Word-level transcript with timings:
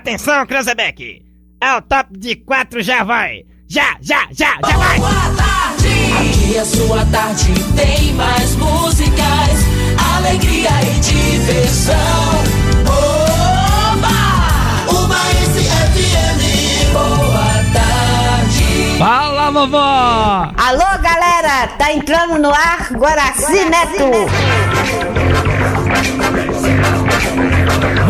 Atenção, 0.00 0.46
Cranzebeck! 0.46 1.22
É 1.60 1.76
o 1.76 1.82
top 1.82 2.18
de 2.18 2.34
quatro, 2.34 2.82
já 2.82 3.04
vai! 3.04 3.42
Já, 3.68 3.98
já, 4.00 4.26
já, 4.30 4.56
já 4.66 4.76
vai! 4.78 4.98
Boa 4.98 5.10
tarde! 5.36 5.88
Aqui 6.18 6.58
a 6.58 6.64
sua 6.64 7.04
tarde 7.04 7.52
tem 7.76 8.14
mais 8.14 8.56
músicas, 8.56 9.60
alegria 10.16 10.70
e 10.70 11.00
diversão. 11.00 11.94
Oba! 12.88 14.08
Uma 14.90 15.18
FM. 15.18 16.92
Boa 16.94 17.62
tarde! 17.74 18.98
Fala, 18.98 19.50
vovó! 19.50 20.50
Alô, 20.56 21.02
galera! 21.02 21.68
Tá 21.76 21.92
entrando 21.92 22.38
no 22.38 22.48
ar 22.48 22.90
Guaraci 22.90 23.66
Neto! 23.66 24.30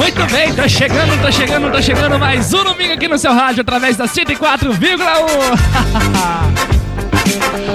Muito 0.01 0.27
bem, 0.33 0.55
tá 0.55 0.67
chegando, 0.67 1.21
tá 1.21 1.31
chegando, 1.31 1.71
tá 1.71 1.83
chegando 1.83 2.19
mais 2.19 2.55
um 2.55 2.65
domingo 2.65 2.95
aqui 2.95 3.07
no 3.07 3.19
seu 3.19 3.35
rádio 3.35 3.61
através 3.61 3.99
da 3.99 4.07
104,1. 4.07 4.81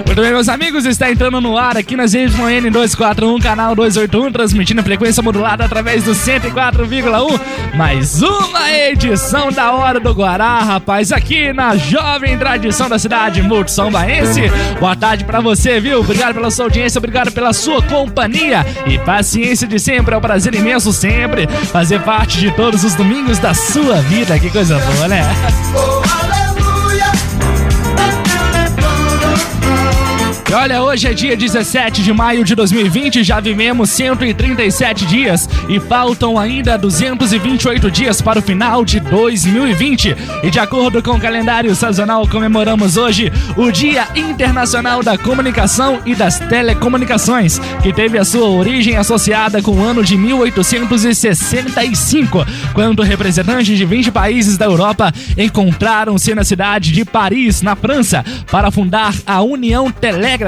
Muito 0.05 0.22
bem, 0.22 0.32
meus 0.32 0.48
amigos, 0.48 0.86
está 0.86 1.12
entrando 1.12 1.41
no 1.41 1.58
ar 1.58 1.76
aqui 1.76 1.95
na 1.95 2.08
ZYN 2.08 2.72
241, 2.72 3.40
canal 3.40 3.76
281, 3.76 4.31
transmitindo 4.31 4.81
frequência 4.81 5.22
modulada 5.22 5.66
através 5.66 6.04
do 6.04 6.12
104,1. 6.12 7.40
Mais 7.76 8.22
uma 8.22 8.72
edição 8.72 9.52
da 9.52 9.73
Hora 9.73 10.00
do 10.00 10.14
Guará, 10.14 10.59
rapaz, 10.59 11.12
aqui 11.12 11.52
na 11.52 11.76
jovem 11.76 12.38
tradição 12.38 12.88
da 12.88 12.98
cidade 12.98 13.41
Multisão 13.41 13.91
Baense. 13.91 14.44
Boa 14.80 14.95
tarde 14.95 15.26
pra 15.26 15.41
você, 15.41 15.80
viu? 15.80 16.00
Obrigado 16.00 16.34
pela 16.34 16.50
sua 16.50 16.66
audiência, 16.66 16.98
obrigado 16.98 17.31
pela 17.31 17.52
sua 17.52 17.81
companhia 17.81 18.66
e 18.86 18.98
paciência 19.00 19.67
de 19.67 19.80
sempre. 19.80 20.16
É 20.16 20.17
um 20.17 20.22
prazer 20.22 20.56
imenso 20.56 20.94
sempre 20.94 21.48
fazer 21.48 22.00
parte 22.02 22.40
de 22.40 22.52
todos 22.52 22.84
os 22.84 22.95
domingos 22.95 23.40
da 23.40 23.53
sua 23.53 23.95
vida. 24.03 24.40
Que 24.40 24.50
coisa 24.50 24.78
boa, 24.80 25.08
né? 25.08 25.23
Olha, 30.56 30.81
hoje 30.81 31.08
é 31.08 31.14
dia 31.14 31.36
17 31.36 32.02
de 32.02 32.14
maio 32.14 32.45
de 32.45 32.56
2020, 32.56 33.23
já 33.23 33.42
vivemos 33.42 33.89
137 33.89 35.06
dias 35.06 35.50
e 35.67 35.81
faltam 35.81 36.39
ainda 36.39 36.78
228 36.78 37.92
dias 37.92 38.22
para 38.22 38.39
o 38.39 38.42
final 38.42 38.86
de 38.86 39.02
2020. 39.02 40.16
E 40.44 40.50
de 40.50 40.58
acordo 40.58 41.03
com 41.03 41.11
o 41.11 41.20
calendário 41.20 41.76
sazonal, 41.76 42.26
comemoramos 42.28 42.95
hoje 42.95 43.30
o 43.58 43.70
Dia 43.70 44.08
Internacional 44.16 45.03
da 45.03 45.17
Comunicação 45.17 46.00
e 46.06 46.16
das 46.16 46.39
Telecomunicações, 46.39 47.59
que 47.83 47.92
teve 47.92 48.17
a 48.17 48.23
sua 48.23 48.48
origem 48.48 48.95
associada 48.95 49.61
com 49.61 49.72
o 49.72 49.83
ano 49.83 50.02
de 50.03 50.17
1865, 50.17 52.45
quando 52.73 53.03
representantes 53.03 53.78
de 53.78 53.83
20 53.83 54.09
países 54.09 54.58
da 54.58 54.64
Europa 54.66 55.14
encontraram-se 55.38 56.33
na 56.33 56.45
cidade 56.45 56.94
de 56.94 57.03
Paris, 57.03 57.61
na 57.61 57.76
França, 57.76 58.23
para 58.50 58.72
fundar 58.72 59.14
a 59.26 59.42
União 59.42 59.92
Telégrafa 59.92 60.45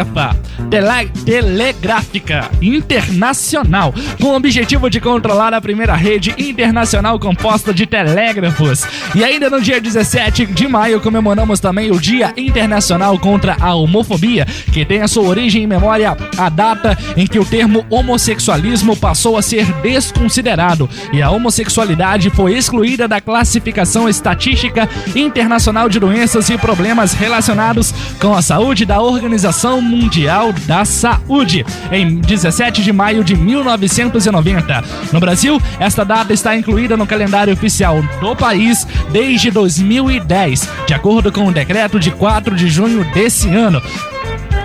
Tele 0.69 1.09
Telegráfica 1.25 2.49
Internacional, 2.61 3.93
com 4.21 4.29
o 4.29 4.35
objetivo 4.35 4.89
de 4.89 4.99
controlar 4.99 5.53
a 5.53 5.61
primeira 5.61 5.95
rede 5.95 6.33
internacional 6.37 7.19
composta 7.19 7.73
de 7.73 7.85
telégrafos. 7.85 8.85
E 9.15 9.23
ainda 9.23 9.49
no 9.49 9.61
dia 9.61 9.79
17 9.79 10.45
de 10.45 10.67
maio 10.67 10.99
comemoramos 10.99 11.59
também 11.59 11.91
o 11.91 11.99
Dia 11.99 12.33
Internacional 12.37 13.17
contra 13.19 13.57
a 13.59 13.73
Homofobia, 13.75 14.45
que 14.71 14.85
tem 14.85 15.01
a 15.01 15.07
sua 15.07 15.27
origem 15.27 15.63
em 15.63 15.67
memória 15.67 16.15
à 16.37 16.49
data 16.49 16.97
em 17.15 17.27
que 17.27 17.39
o 17.39 17.45
termo 17.45 17.85
homossexualismo 17.89 18.95
passou 18.95 19.37
a 19.37 19.41
ser 19.41 19.65
desconsiderado 19.81 20.89
e 21.13 21.21
a 21.21 21.29
homossexualidade 21.29 22.29
foi 22.29 22.55
excluída 22.55 23.07
da 23.07 23.21
classificação 23.21 24.09
estatística 24.09 24.89
internacional 25.15 25.89
de 25.89 25.99
doenças 25.99 26.49
e 26.49 26.57
problemas 26.57 27.13
relacionados 27.13 27.93
com 28.19 28.33
a 28.33 28.41
saúde 28.41 28.85
da 28.85 29.01
Organização 29.01 29.81
Mundial 29.87 30.53
da 30.65 30.85
Saúde, 30.85 31.65
em 31.91 32.19
17 32.19 32.83
de 32.83 32.93
maio 32.93 33.23
de 33.23 33.35
1990. 33.35 34.83
No 35.11 35.19
Brasil, 35.19 35.61
esta 35.79 36.03
data 36.03 36.33
está 36.33 36.55
incluída 36.55 36.97
no 36.97 37.07
calendário 37.07 37.53
oficial 37.53 38.01
do 38.19 38.35
país 38.35 38.85
desde 39.11 39.49
2010, 39.49 40.69
de 40.85 40.93
acordo 40.93 41.31
com 41.31 41.47
o 41.47 41.51
decreto 41.51 41.99
de 41.99 42.11
4 42.11 42.55
de 42.55 42.67
junho 42.67 43.03
desse 43.13 43.49
ano. 43.49 43.81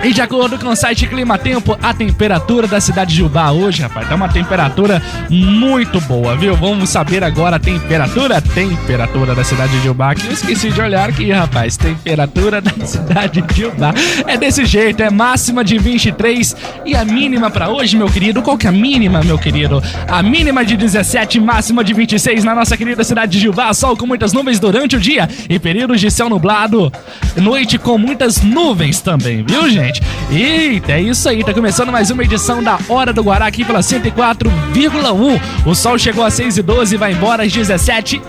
E 0.03 0.11
de 0.11 0.21
acordo 0.21 0.59
com 0.59 0.67
o 0.67 0.75
site 0.75 1.07
Clima 1.07 1.37
Tempo, 1.37 1.79
a 1.81 1.93
temperatura 1.93 2.67
da 2.67 2.81
cidade 2.81 3.15
de 3.15 3.23
Ubá 3.23 3.51
hoje, 3.51 3.81
rapaz, 3.81 4.05
tá 4.09 4.15
uma 4.15 4.27
temperatura 4.27 5.01
muito 5.29 6.01
boa, 6.01 6.35
viu? 6.35 6.57
Vamos 6.57 6.89
saber 6.89 7.23
agora 7.23 7.55
a 7.55 7.59
temperatura, 7.59 8.41
temperatura 8.41 9.33
da 9.33 9.45
cidade 9.45 9.79
de 9.79 9.87
Ubá, 9.87 10.13
que 10.13 10.27
eu 10.27 10.33
esqueci 10.33 10.71
de 10.71 10.81
olhar 10.81 11.07
aqui, 11.07 11.31
rapaz. 11.31 11.77
Temperatura 11.77 12.59
da 12.59 12.71
cidade 12.85 13.41
de 13.41 13.65
Ubá. 13.65 13.93
É 14.27 14.35
desse 14.35 14.65
jeito, 14.65 15.01
é 15.01 15.09
máxima 15.09 15.63
de 15.63 15.77
23 15.77 16.53
e 16.85 16.97
a 16.97 17.05
mínima 17.05 17.49
para 17.49 17.69
hoje, 17.69 17.95
meu 17.95 18.07
querido. 18.07 18.41
Qual 18.41 18.57
que 18.57 18.67
é 18.67 18.69
a 18.69 18.73
mínima, 18.73 19.23
meu 19.23 19.39
querido? 19.39 19.81
A 20.09 20.21
mínima 20.21 20.65
de 20.65 20.75
17, 20.75 21.39
máxima 21.39 21.81
de 21.81 21.93
26 21.93 22.43
na 22.43 22.53
nossa 22.53 22.75
querida 22.75 23.05
cidade 23.05 23.39
de 23.39 23.47
Ubá. 23.47 23.73
Sol 23.73 23.95
com 23.95 24.05
muitas 24.05 24.33
nuvens 24.33 24.59
durante 24.59 24.97
o 24.97 24.99
dia 24.99 25.29
e 25.49 25.57
períodos 25.57 26.01
de 26.01 26.11
céu 26.11 26.27
nublado. 26.27 26.91
Noite 27.37 27.77
com 27.77 27.97
muitas 27.97 28.41
nuvens 28.41 28.99
também, 28.99 29.45
viu, 29.47 29.69
gente? 29.69 29.92
Eita, 30.31 30.93
é 30.93 31.01
isso 31.01 31.27
aí, 31.29 31.43
tá 31.43 31.53
começando 31.53 31.91
mais 31.91 32.09
uma 32.09 32.23
edição 32.23 32.63
da 32.63 32.79
Hora 32.87 33.13
do 33.13 33.21
Guará 33.21 33.45
aqui 33.45 33.63
pela 33.63 33.79
104,1. 33.79 35.41
O 35.65 35.75
sol 35.75 35.97
chegou 35.97 36.23
às 36.23 36.33
6 36.33 36.57
e 36.57 36.61
12 36.61 36.97
vai 36.97 37.13
embora 37.13 37.43
às 37.43 37.51
17 37.51 38.21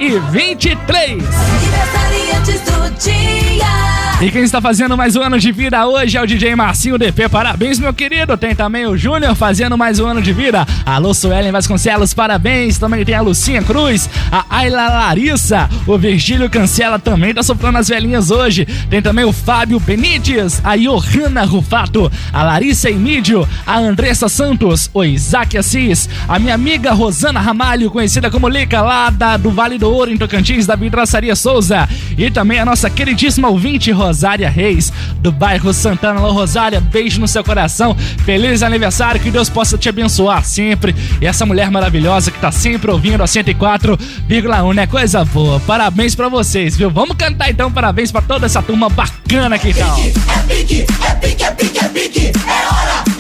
23. 2.45 2.45
Aniversariantes 2.45 2.61
do 2.61 2.91
dia. 3.01 3.95
E 4.25 4.31
quem 4.31 4.43
está 4.43 4.59
fazendo 4.59 4.97
mais 4.97 5.17
um 5.17 5.23
ano 5.23 5.39
de 5.39 5.53
vida 5.53 5.87
hoje 5.87 6.17
é 6.17 6.23
o 6.23 6.27
DJ 6.27 6.55
Marcinho 6.55 6.97
DP. 6.97 7.29
Parabéns, 7.29 7.79
meu 7.79 7.93
querido. 7.93 8.37
Tem 8.39 8.55
também 8.55 8.87
o 8.87 8.97
Júnior 8.97 9.35
fazendo 9.35 9.77
mais 9.77 9.99
um 9.99 10.07
ano 10.07 10.23
de 10.23 10.33
vida. 10.33 10.67
Alô, 10.87 11.13
Suelen 11.13 11.53
Vasconcelos, 11.53 12.15
parabéns. 12.15 12.79
Também 12.79 13.05
tem 13.05 13.15
a 13.15 13.21
Lucinha 13.21 13.63
Cruz, 13.63 14.09
a 14.33 14.47
Ayla 14.49 14.89
Larissa, 14.89 15.69
o 15.87 15.99
Virgílio 15.99 16.49
Cancela 16.49 16.99
também 16.99 17.35
tá 17.35 17.43
soprando 17.43 17.77
as 17.77 17.89
velhinhas 17.89 18.31
hoje. 18.31 18.65
Tem 18.89 19.03
também 19.03 19.27
o 19.27 19.33
Fábio 19.33 19.79
Benites, 19.81 20.59
a 20.65 20.75
Johanna 20.75 21.45
Rufato, 21.45 22.11
a 22.33 22.43
Larissa 22.43 22.89
Emídio, 22.89 23.47
a 23.67 23.79
Andressa 23.79 24.29
Santos, 24.29 24.89
o 24.95 25.05
Isaac 25.05 25.59
Assis, 25.59 26.09
a 26.27 26.39
minha 26.39 26.55
amiga 26.55 26.93
Rosana 26.93 27.41
Ramalho, 27.41 27.91
conhecida 27.91 28.31
como 28.31 28.49
Lica, 28.49 28.81
lá 28.81 29.11
da, 29.11 29.37
do 29.37 29.51
Vale 29.51 29.77
do 29.77 29.91
Ouro, 29.91 30.11
em 30.11 30.17
Tocantins, 30.17 30.67
da 30.67 30.77
Vidraçaria 30.77 31.37
Souza. 31.37 31.87
E 32.17 32.31
também 32.35 32.59
a 32.59 32.65
nossa 32.65 32.91
queridíssima 32.91 33.49
ouvinte, 33.49 33.93
Rosária 33.93 34.51
Reis, 34.51 34.93
do 35.21 35.31
bairro 35.31 35.73
Santana. 35.73 36.19
Alô, 36.19 36.33
Rosária, 36.33 36.81
beijo 36.81 37.21
no 37.21 37.29
seu 37.29 37.45
coração. 37.45 37.97
Feliz 38.25 38.63
aniversário, 38.63 39.21
que 39.21 39.31
Deus 39.31 39.49
possa 39.49 39.79
te 39.79 39.89
abençoar 39.89 40.45
sempre. 40.45 40.95
E 41.21 41.27
essa 41.27 41.47
mulher 41.47 41.71
maravilhosa 41.71 42.33
que 42.33 42.39
tá 42.39 42.51
sempre 42.51 42.91
ouvindo 42.91 43.23
a 43.23 43.27
104,1, 43.27 44.75
né? 44.75 44.87
Coisa 44.87 45.25
boa. 45.25 45.61
Parabéns 45.61 46.17
pra 46.17 46.29
vocês, 46.29 46.77
viu? 46.77 46.91
Vamos 46.91 47.17
cantar 47.17 47.49
então, 47.49 47.71
parabéns 47.71 48.11
pra 48.11 48.21
toda 48.21 48.47
essa 48.47 48.61
turma 48.61 48.89
bacana 48.89 49.55
aqui 49.55 49.71
então. 49.71 49.97
É 49.97 50.55
pique, 50.55 50.87
é 51.09 51.15
pique, 51.15 51.45
é 51.45 51.51
pique, 51.53 51.79
é 51.79 51.89
pique. 51.89 52.33
É 52.35 52.51
hora, 52.51 52.65
é 52.65 52.67
hora, 52.67 53.14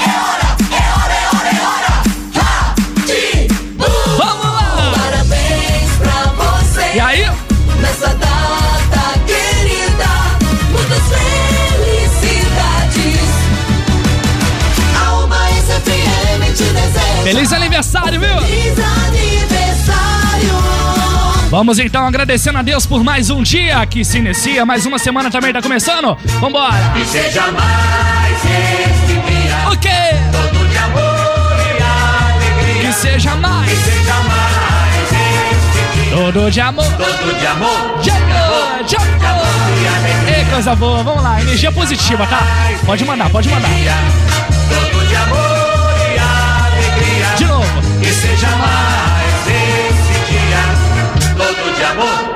Feliz 17.25 17.53
aniversário, 17.53 18.21
viu? 18.21 18.39
Feliz 18.43 18.79
aniversário. 18.79 20.55
Vamos 21.51 21.79
então 21.79 22.07
agradecendo 22.07 22.59
a 22.59 22.62
Deus 22.62 22.85
por 22.85 23.03
mais 23.03 23.31
um 23.31 23.43
dia 23.43 23.85
que 23.87 24.05
se 24.05 24.19
inicia, 24.19 24.67
mais 24.67 24.85
uma 24.87 24.99
semana 24.99 25.31
também 25.31 25.53
tá 25.53 25.62
começando. 25.62 26.17
Vambora! 26.41 26.75
E 26.97 27.05
seja 27.06 27.43
mais 27.53 28.44
este 28.44 29.15
dia 29.15 29.71
O 29.73 29.76
quê? 29.79 29.88
todo 30.32 30.69
de 30.69 30.76
amor 30.79 31.56
e 31.59 31.82
alegria. 31.82 32.82
Que 32.88 32.93
seja 32.93 33.35
mais 33.37 33.70
Que 33.70 33.77
seja 33.77 34.15
mais 34.15 35.12
este 35.12 35.99
dia 36.05 36.17
todo 36.17 36.50
de 36.50 36.61
amor. 36.61 36.85
todo 36.85 37.38
de 37.38 37.47
amor, 37.47 37.99
de 38.03 38.11
amor 38.11 38.79
jogou! 38.87 39.44
e 39.82 39.87
alegria. 39.88 40.38
Ei, 40.38 40.44
coisa 40.47 40.75
boa, 40.75 41.03
vamos 41.03 41.23
lá, 41.23 41.41
energia 41.41 41.73
positiva, 41.73 42.27
tá? 42.27 42.41
Pode 42.85 43.05
mandar, 43.05 43.31
pode 43.31 43.49
mandar. 43.49 43.70
Todo 44.69 45.06
de 45.06 45.17
amor 45.17 45.54
amor, 51.84 52.33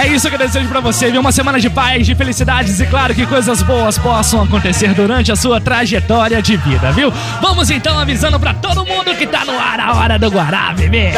É 0.00 0.06
isso 0.06 0.30
que 0.30 0.34
eu 0.34 0.38
desejo 0.38 0.66
pra 0.66 0.80
você, 0.80 1.10
viu? 1.10 1.20
Uma 1.20 1.30
semana 1.30 1.60
de 1.60 1.68
paz, 1.68 2.06
de 2.06 2.14
felicidades 2.14 2.80
e 2.80 2.86
claro 2.86 3.14
que 3.14 3.26
coisas 3.26 3.60
boas 3.60 3.98
possam 3.98 4.42
acontecer 4.42 4.94
durante 4.94 5.30
a 5.30 5.36
sua 5.36 5.60
trajetória 5.60 6.40
de 6.40 6.56
vida, 6.56 6.90
viu? 6.90 7.12
Vamos 7.42 7.68
então 7.68 7.98
avisando 7.98 8.40
pra 8.40 8.54
todo 8.54 8.86
mundo 8.86 9.14
que 9.14 9.26
tá 9.26 9.44
no 9.44 9.52
ar 9.52 9.78
a 9.78 9.96
hora 9.96 10.18
do 10.18 10.30
Guará, 10.30 10.72
bebê. 10.72 11.12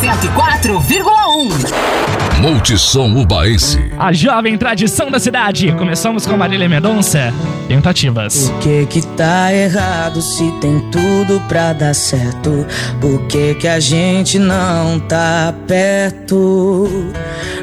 104,1. 0.00 2.40
Multissom 2.40 3.20
Ubaense. 3.20 3.78
A 3.98 4.12
jovem 4.12 4.58
tradição 4.58 5.10
da 5.10 5.20
cidade. 5.20 5.70
Começamos 5.72 6.26
com 6.26 6.36
Marília 6.36 6.68
Mendonça. 6.68 7.32
Tentativas. 7.68 8.48
O 8.48 8.58
que 8.58 8.86
que 8.86 9.06
tá 9.08 9.54
errado 9.54 10.20
se 10.22 10.50
tem 10.52 10.80
tudo 10.90 11.38
pra 11.46 11.74
dar 11.74 11.94
certo? 11.94 12.66
Por 13.00 13.26
que 13.26 13.54
que 13.56 13.68
a 13.68 13.78
gente 13.78 14.38
não 14.38 14.98
tá 15.00 15.52
perto? 15.68 17.12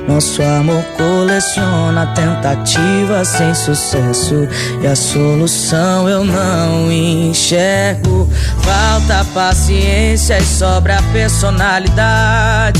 Nosso 0.07 0.36
amor 0.43 0.83
coleciona 0.97 2.07
tentativas 2.07 3.27
sem 3.27 3.53
sucesso 3.53 4.47
e 4.81 4.87
a 4.87 4.95
solução 4.95 6.07
eu 6.07 6.23
não 6.23 6.91
enxergo. 6.91 8.29
Falta 8.61 9.25
paciência 9.33 10.37
e 10.37 10.43
sobra 10.43 11.01
personalidade. 11.11 12.79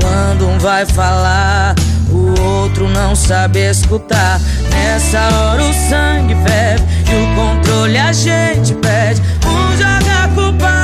Quando 0.00 0.48
um 0.48 0.58
vai 0.58 0.86
falar, 0.86 1.74
o 2.10 2.40
outro 2.40 2.88
não 2.88 3.14
sabe 3.14 3.60
escutar. 3.60 4.40
Nessa 4.70 5.20
hora 5.36 5.62
o 5.62 5.72
sangue 5.88 6.36
ferve 6.46 6.84
e 7.10 7.14
o 7.14 7.34
controle 7.34 7.98
a 7.98 8.12
gente 8.12 8.74
perde. 8.74 9.22
Um 9.46 9.76
joga 9.76 10.28
culpa 10.34 10.83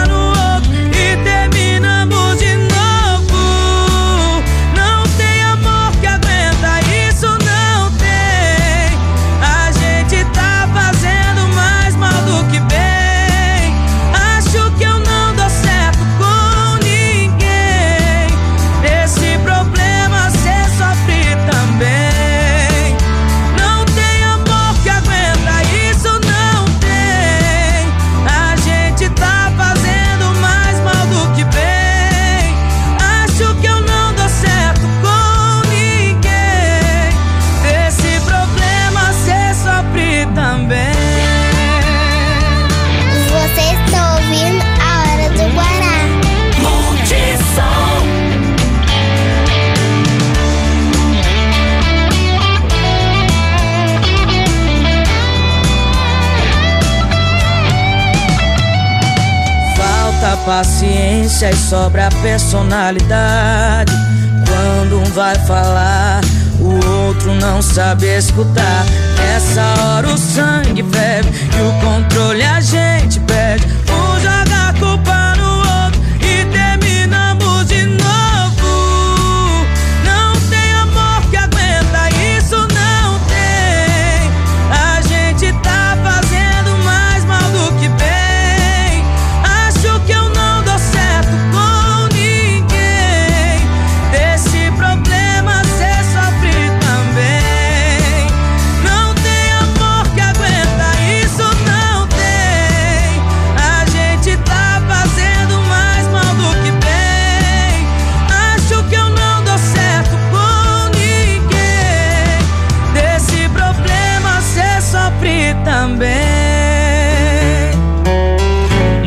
paciência 60.44 61.50
e 61.50 61.56
sobra 61.56 62.08
personalidade. 62.22 63.92
Quando 64.46 65.00
um 65.00 65.04
vai 65.12 65.34
falar, 65.46 66.20
o 66.60 67.06
outro 67.06 67.34
não 67.34 67.62
sabe 67.62 68.06
escutar. 68.06 68.84
Nessa 69.16 69.62
hora 69.82 70.08
o 70.08 70.18
sangue 70.18 70.84
ferve 70.90 71.30
e 71.56 71.62
o 71.62 71.72
controle 71.80 72.42
a 72.42 72.60
gente 72.60 73.20
perde. 73.20 73.66
Um 73.88 74.20
joga 74.20 74.68
a 74.68 74.72
culpa 74.74 75.19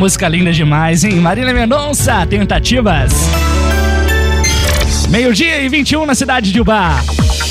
Música 0.04 0.28
linda 0.28 0.52
demais, 0.52 1.02
hein? 1.02 1.14
Marília 1.14 1.54
Mendonça, 1.54 2.26
tentativas. 2.26 3.10
Meio-dia 5.08 5.62
e 5.62 5.68
21 5.70 6.04
na 6.04 6.14
cidade 6.14 6.52
de 6.52 6.60
Ubá. 6.60 7.00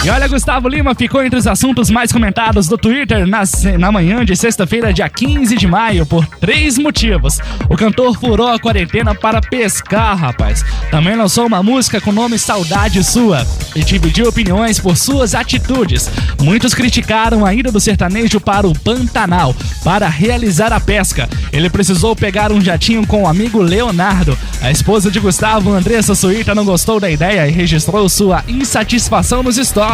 E 0.06 0.10
olha, 0.10 0.28
Gustavo 0.28 0.68
Lima 0.68 0.94
ficou 0.94 1.24
entre 1.24 1.40
os 1.40 1.48
assuntos 1.48 1.90
mais 1.90 2.12
comentados 2.12 2.68
do 2.68 2.78
Twitter 2.78 3.26
na, 3.26 3.44
na 3.80 3.90
manhã 3.90 4.26
de 4.26 4.36
sexta-feira, 4.36 4.92
dia 4.92 5.08
15 5.08 5.56
de 5.56 5.66
maio, 5.66 6.06
por 6.06 6.26
três 6.26 6.78
motivos. 6.78 7.40
O 7.70 7.78
cantor 7.78 8.20
furou 8.20 8.50
a 8.50 8.60
quarentena 8.60 9.16
para 9.16 9.40
pescar, 9.40 10.18
rapaz. 10.18 10.62
Também 10.92 11.16
lançou 11.16 11.48
uma 11.48 11.64
música 11.64 12.02
com 12.02 12.10
o 12.10 12.14
nome 12.14 12.38
Saudade 12.38 13.02
Sua 13.02 13.48
e 13.74 13.82
dividiu 13.82 14.28
opiniões 14.28 14.78
por 14.78 14.98
suas 14.98 15.34
atitudes. 15.34 16.12
Muitos 16.42 16.74
criticaram 16.74 17.46
a 17.46 17.54
ida 17.54 17.72
do 17.72 17.80
sertanejo 17.80 18.42
para 18.42 18.68
o 18.68 18.78
Pantanal 18.78 19.56
para 19.86 20.10
realizar 20.10 20.74
a 20.74 20.82
pesca. 20.82 21.30
Ele 21.54 21.70
precisou 21.70 22.14
pegar 22.14 22.52
um 22.52 22.60
jatinho 22.60 23.08
com 23.08 23.24
o 23.24 23.28
amigo 23.28 23.62
Leonardo. 23.62 24.38
A 24.62 24.70
esposa 24.70 25.10
de 25.10 25.22
Gustavo, 25.22 25.72
Andressa 25.72 26.14
Suíta, 26.14 26.54
não 26.54 26.66
gostou 26.66 27.00
da 27.00 27.10
ideia 27.10 27.48
e 27.48 27.52
registrou 27.52 28.10
sua 28.10 28.44
insatisfação 28.50 29.42
nos 29.42 29.56
stories. 29.56 29.93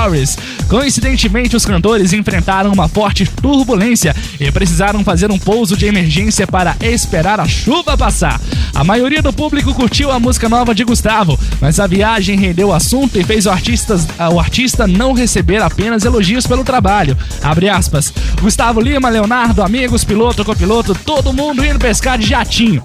Coincidentemente, 0.67 1.55
os 1.55 1.65
cantores 1.65 2.13
enfrentaram 2.13 2.71
uma 2.71 2.87
forte 2.87 3.25
turbulência 3.25 4.15
e 4.39 4.49
precisaram 4.51 5.03
fazer 5.03 5.29
um 5.29 5.37
pouso 5.37 5.75
de 5.75 5.85
emergência 5.85 6.47
para 6.47 6.75
esperar 6.81 7.39
a 7.39 7.47
chuva 7.47 7.97
passar. 7.97 8.39
A 8.73 8.83
maioria 8.83 9.21
do 9.21 9.33
público 9.33 9.73
curtiu 9.73 10.11
a 10.11 10.19
música 10.19 10.47
nova 10.47 10.73
de 10.73 10.83
Gustavo, 10.83 11.37
mas 11.59 11.79
a 11.79 11.87
viagem 11.87 12.39
rendeu 12.39 12.71
assunto 12.71 13.19
e 13.19 13.23
fez 13.23 13.45
o 13.45 13.49
artista, 13.49 13.99
o 14.31 14.39
artista 14.39 14.87
não 14.87 15.11
receber 15.13 15.61
apenas 15.61 16.05
elogios 16.05 16.47
pelo 16.47 16.63
trabalho. 16.63 17.17
Abre 17.41 17.67
aspas. 17.67 18.13
Gustavo 18.41 18.79
Lima, 18.79 19.09
Leonardo, 19.09 19.61
amigos, 19.61 20.03
piloto, 20.03 20.45
copiloto, 20.45 20.95
todo 20.95 21.33
mundo 21.33 21.65
indo 21.65 21.79
pescar 21.79 22.17
de 22.17 22.27
jatinho. 22.27 22.81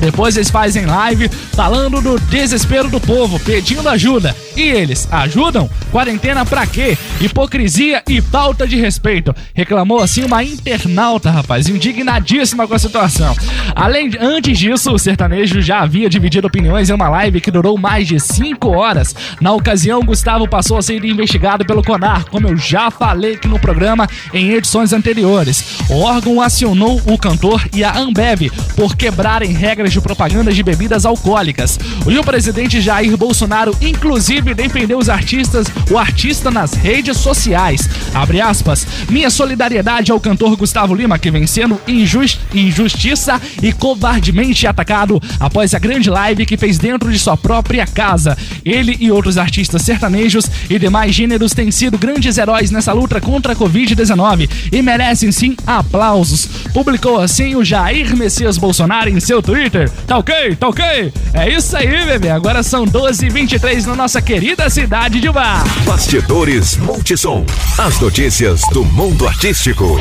Depois 0.00 0.36
eles 0.36 0.50
fazem 0.50 0.86
live 0.86 1.28
falando 1.28 2.00
do 2.00 2.18
desespero 2.18 2.88
do 2.88 3.00
povo, 3.00 3.38
pedindo 3.40 3.88
ajuda. 3.88 4.34
E 4.56 4.62
eles 4.62 5.08
ajudam? 5.10 5.70
Quarentena 5.90 6.44
pra 6.44 6.66
quê? 6.66 6.96
Hipocrisia 7.20 8.02
e 8.08 8.20
falta 8.20 8.66
de 8.66 8.76
respeito. 8.76 9.34
Reclamou 9.54 10.00
assim 10.00 10.24
uma 10.24 10.44
internauta, 10.44 11.30
rapaz, 11.30 11.68
indignadíssima 11.68 12.66
com 12.66 12.74
a 12.74 12.78
situação. 12.78 13.34
Além 13.74 14.08
de, 14.08 14.18
antes 14.18 14.58
disso, 14.58 14.92
o 14.92 14.98
sertanejo 14.98 15.60
já 15.60 15.80
havia 15.80 16.08
dividido 16.08 16.46
opiniões 16.46 16.90
em 16.90 16.92
uma 16.92 17.08
live 17.08 17.40
que 17.40 17.50
durou 17.50 17.78
mais 17.78 18.06
de 18.06 18.20
5 18.20 18.68
horas. 18.68 19.14
Na 19.40 19.52
ocasião, 19.52 20.02
Gustavo 20.02 20.48
passou 20.48 20.76
a 20.78 20.82
ser 20.82 21.04
investigado 21.04 21.64
pelo 21.64 21.82
CONAR, 21.82 22.26
como 22.30 22.48
eu 22.48 22.56
já 22.56 22.90
falei 22.90 23.34
aqui 23.34 23.48
no 23.48 23.58
programa 23.58 24.08
em 24.32 24.50
edições 24.52 24.92
anteriores. 24.92 25.78
O 25.88 26.00
órgão 26.00 26.40
acionou 26.40 27.00
o 27.06 27.18
cantor 27.18 27.66
e 27.74 27.82
a 27.82 27.96
Ambev 27.98 28.50
por 28.76 28.96
quebrarem 28.96 29.52
regras 29.52 29.79
de 29.88 30.00
propaganda 30.00 30.52
de 30.52 30.62
bebidas 30.62 31.06
alcoólicas. 31.06 31.78
E 32.06 32.18
o 32.18 32.24
presidente 32.24 32.80
Jair 32.80 33.16
Bolsonaro, 33.16 33.74
inclusive, 33.80 34.52
defendeu 34.54 34.98
os 34.98 35.08
artistas, 35.08 35.66
o 35.90 35.96
artista 35.96 36.50
nas 36.50 36.72
redes 36.74 37.16
sociais. 37.16 37.88
Abre 38.12 38.40
aspas. 38.40 38.86
Minha 39.08 39.30
solidariedade 39.30 40.10
ao 40.12 40.20
cantor 40.20 40.56
Gustavo 40.56 40.94
Lima, 40.94 41.18
que 41.18 41.30
vem 41.30 41.46
sendo 41.46 41.80
injus- 41.86 42.38
injustiça 42.52 43.40
e 43.62 43.72
covardemente 43.72 44.66
atacado 44.66 45.20
após 45.38 45.74
a 45.74 45.78
grande 45.78 46.10
live 46.10 46.44
que 46.46 46.56
fez 46.56 46.78
dentro 46.78 47.10
de 47.10 47.18
sua 47.18 47.36
própria 47.36 47.86
casa. 47.86 48.36
Ele 48.64 48.96
e 48.98 49.10
outros 49.10 49.38
artistas 49.38 49.82
sertanejos 49.82 50.46
e 50.68 50.78
demais 50.78 51.14
gêneros 51.14 51.52
têm 51.52 51.70
sido 51.70 51.96
grandes 51.98 52.36
heróis 52.38 52.70
nessa 52.70 52.92
luta 52.92 53.20
contra 53.20 53.52
a 53.52 53.56
Covid-19 53.56 54.48
e 54.72 54.82
merecem 54.82 55.30
sim 55.30 55.56
aplausos. 55.66 56.48
Publicou 56.72 57.20
assim 57.20 57.54
o 57.54 57.64
Jair 57.64 58.16
Messias 58.16 58.56
Bolsonaro 58.58 59.08
em 59.08 59.20
seu 59.20 59.42
Twitter. 59.42 59.69
Twitter. 59.70 59.90
Tá 60.06 60.18
ok? 60.18 60.56
Tá 60.56 60.68
ok? 60.68 61.12
É 61.32 61.48
isso 61.48 61.76
aí, 61.76 62.04
bebê. 62.04 62.30
Agora 62.30 62.62
são 62.62 62.84
12h23 62.84 63.86
na 63.86 63.94
nossa 63.94 64.20
querida 64.20 64.68
cidade 64.68 65.20
de 65.20 65.30
Bar. 65.30 65.64
Bastidores 65.86 66.76
Multissom. 66.76 67.46
As 67.78 68.00
notícias 68.00 68.62
do 68.72 68.84
mundo 68.84 69.26
artístico. 69.26 69.98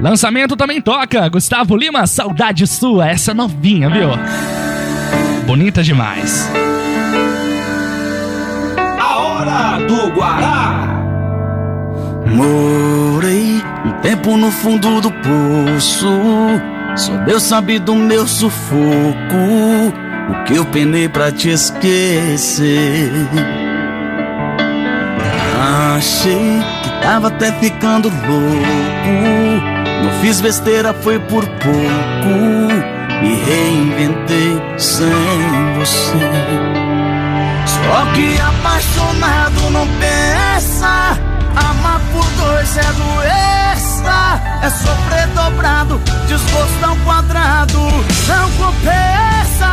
Lançamento 0.00 0.56
também 0.56 0.80
toca. 0.80 1.28
Gustavo 1.28 1.76
Lima, 1.76 2.06
saudade 2.06 2.66
sua. 2.66 3.08
Essa 3.10 3.34
novinha, 3.34 3.90
viu? 3.90 4.08
Bonita 5.46 5.82
demais. 5.82 6.48
A 8.98 9.18
hora 9.18 9.86
do 9.86 10.08
Guará. 10.10 10.96
Morei 12.26 13.60
um 13.84 13.92
tempo 14.00 14.36
no 14.36 14.50
fundo 14.50 15.00
do 15.00 15.10
poço. 15.10 16.08
Só 16.96 17.16
Deus 17.18 17.42
sabe 17.42 17.78
do 17.78 17.94
meu 17.94 18.26
sufoco. 18.26 18.76
O 20.30 20.44
que 20.44 20.56
eu 20.56 20.64
penei 20.66 21.08
pra 21.08 21.32
te 21.32 21.50
esquecer. 21.50 23.10
Achei 25.96 26.62
que 26.82 27.02
tava 27.02 27.28
até 27.28 27.52
ficando 27.52 28.08
louco. 28.08 29.80
Não 30.04 30.10
fiz 30.20 30.40
besteira, 30.40 30.94
foi 30.94 31.18
por 31.18 31.46
pouco. 31.46 32.28
Me 33.22 33.34
reinventei 33.34 34.60
sem 34.78 35.08
você. 35.78 36.18
Só 37.66 38.12
que 38.14 38.40
apaixonado 38.40 39.70
não 39.70 39.86
pensa. 39.98 41.18
Amar 41.56 42.00
por 42.12 42.24
dois 42.32 42.76
é 42.76 42.92
doença. 42.92 44.40
É 44.62 44.70
sofrer 44.70 45.26
dobrado, 45.28 46.00
desgosto 46.28 46.84
ao 46.84 46.96
quadrado. 46.96 47.80
Não 48.28 48.50
compensa. 48.52 49.70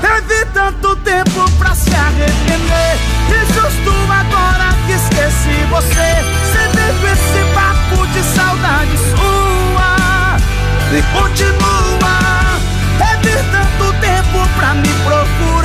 Teve 0.00 0.44
tanto 0.46 0.96
tempo 0.96 1.50
pra 1.58 1.74
se 1.74 1.94
arrepender. 1.94 2.98
E 3.28 3.52
justo 3.52 3.92
agora 4.10 4.74
que 4.86 4.92
esqueci 4.92 5.64
você. 5.70 6.40
Com 7.00 7.06
esse 7.06 7.40
papo 7.54 8.06
de 8.08 8.22
saudade 8.34 8.96
sua. 9.10 10.36
E 10.92 11.02
continua. 11.12 12.58
Teve 12.98 13.36
tanto 13.44 13.92
tempo 14.00 14.48
pra 14.56 14.74
me 14.74 14.88
procurar. 15.04 15.59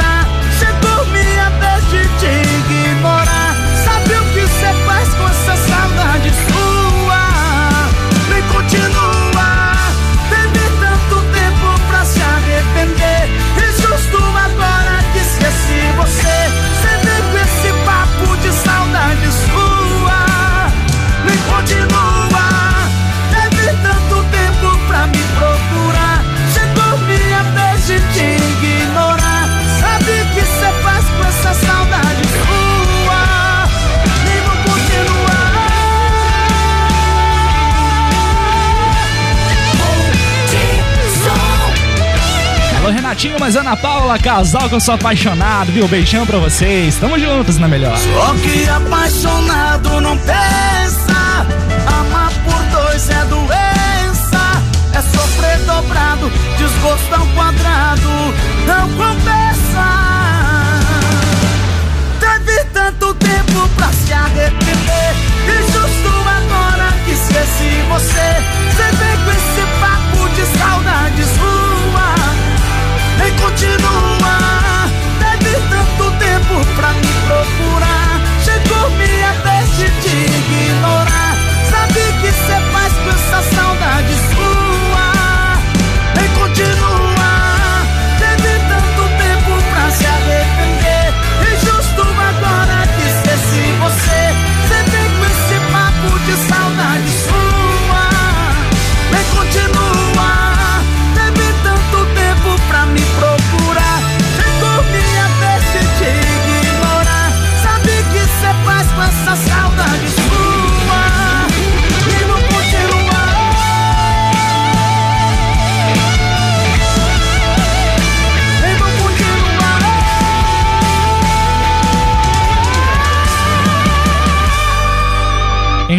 Renatinho, 43.26 43.38
mas 43.40 43.56
Ana 43.56 43.76
Paula, 43.76 44.20
casal 44.20 44.70
que 44.70 44.76
eu 44.76 44.80
sou 44.80 44.94
apaixonado, 44.94 45.72
viu? 45.72 45.88
Beijão 45.88 46.26
pra 46.26 46.38
vocês. 46.38 46.96
Tamo 46.98 47.18
juntos 47.18 47.58
na 47.58 47.68
melhor. 47.68 47.98
Só 47.98 48.34
que 48.36 48.70
apaixonado 48.70 50.02
não 50.02 50.18
pensa. 50.18 51.46
Amar 51.88 52.32
por 52.44 52.64
dois 52.80 53.10
é 53.10 53.26
doença. 53.26 54.62
É 54.94 55.02
sofrer 55.02 55.58
dobrado, 55.66 56.32
desgosto 56.58 57.14
ao 57.14 57.26
quadrado. 57.28 58.10
Não 58.68 58.90
compensa. 58.90 59.86
Teve 62.20 62.64
tanto 62.74 63.14
tempo 63.16 63.70
pra 63.76 63.92
se 63.92 64.14
arrepender. 64.14 65.16
E 65.48 65.72
justo 65.72 66.10
agora 66.10 66.94
que 67.06 67.12
esqueci 67.12 67.84
você. 67.90 68.56
Você 68.70 68.92
vem 68.98 69.18
com 69.24 69.32
esse 69.32 69.66
papo 69.80 70.30
de 70.30 70.60
saudade 70.60 71.24
sua. 71.24 72.45
E 73.24 73.32
continua. 73.42 74.90
Teve 75.20 75.56
tanto 75.70 76.12
tempo 76.18 76.66
pra 76.76 76.90
me 76.94 77.14
procurar. 77.28 78.22
Chegou 78.44 78.90
minha 78.92 79.34
vez 79.44 79.78
de 79.78 79.90
te 80.02 80.16
ignorar. 80.38 81.36
Sabe 81.70 82.02
que 82.22 82.32
cê 82.32 82.60
faz 82.72 82.94
com 82.94 83.10
essa 83.10 83.56
saudade 83.56 84.35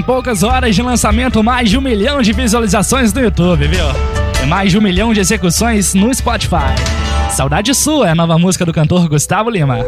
poucas 0.06 0.44
horas 0.44 0.74
de 0.74 0.80
lançamento, 0.82 1.42
mais 1.42 1.68
de 1.68 1.76
um 1.76 1.80
milhão 1.80 2.22
de 2.22 2.32
visualizações 2.32 3.12
no 3.12 3.20
YouTube, 3.20 3.66
viu? 3.66 3.84
E 4.40 4.46
mais 4.46 4.70
de 4.70 4.78
um 4.78 4.80
milhão 4.80 5.12
de 5.12 5.18
execuções 5.18 5.94
no 5.94 6.14
Spotify. 6.14 6.72
Saudade 7.32 7.74
Sua 7.74 8.06
é 8.06 8.10
a 8.12 8.14
nova 8.14 8.38
música 8.38 8.64
do 8.64 8.72
cantor 8.72 9.08
Gustavo 9.08 9.50
Lima. 9.50 9.80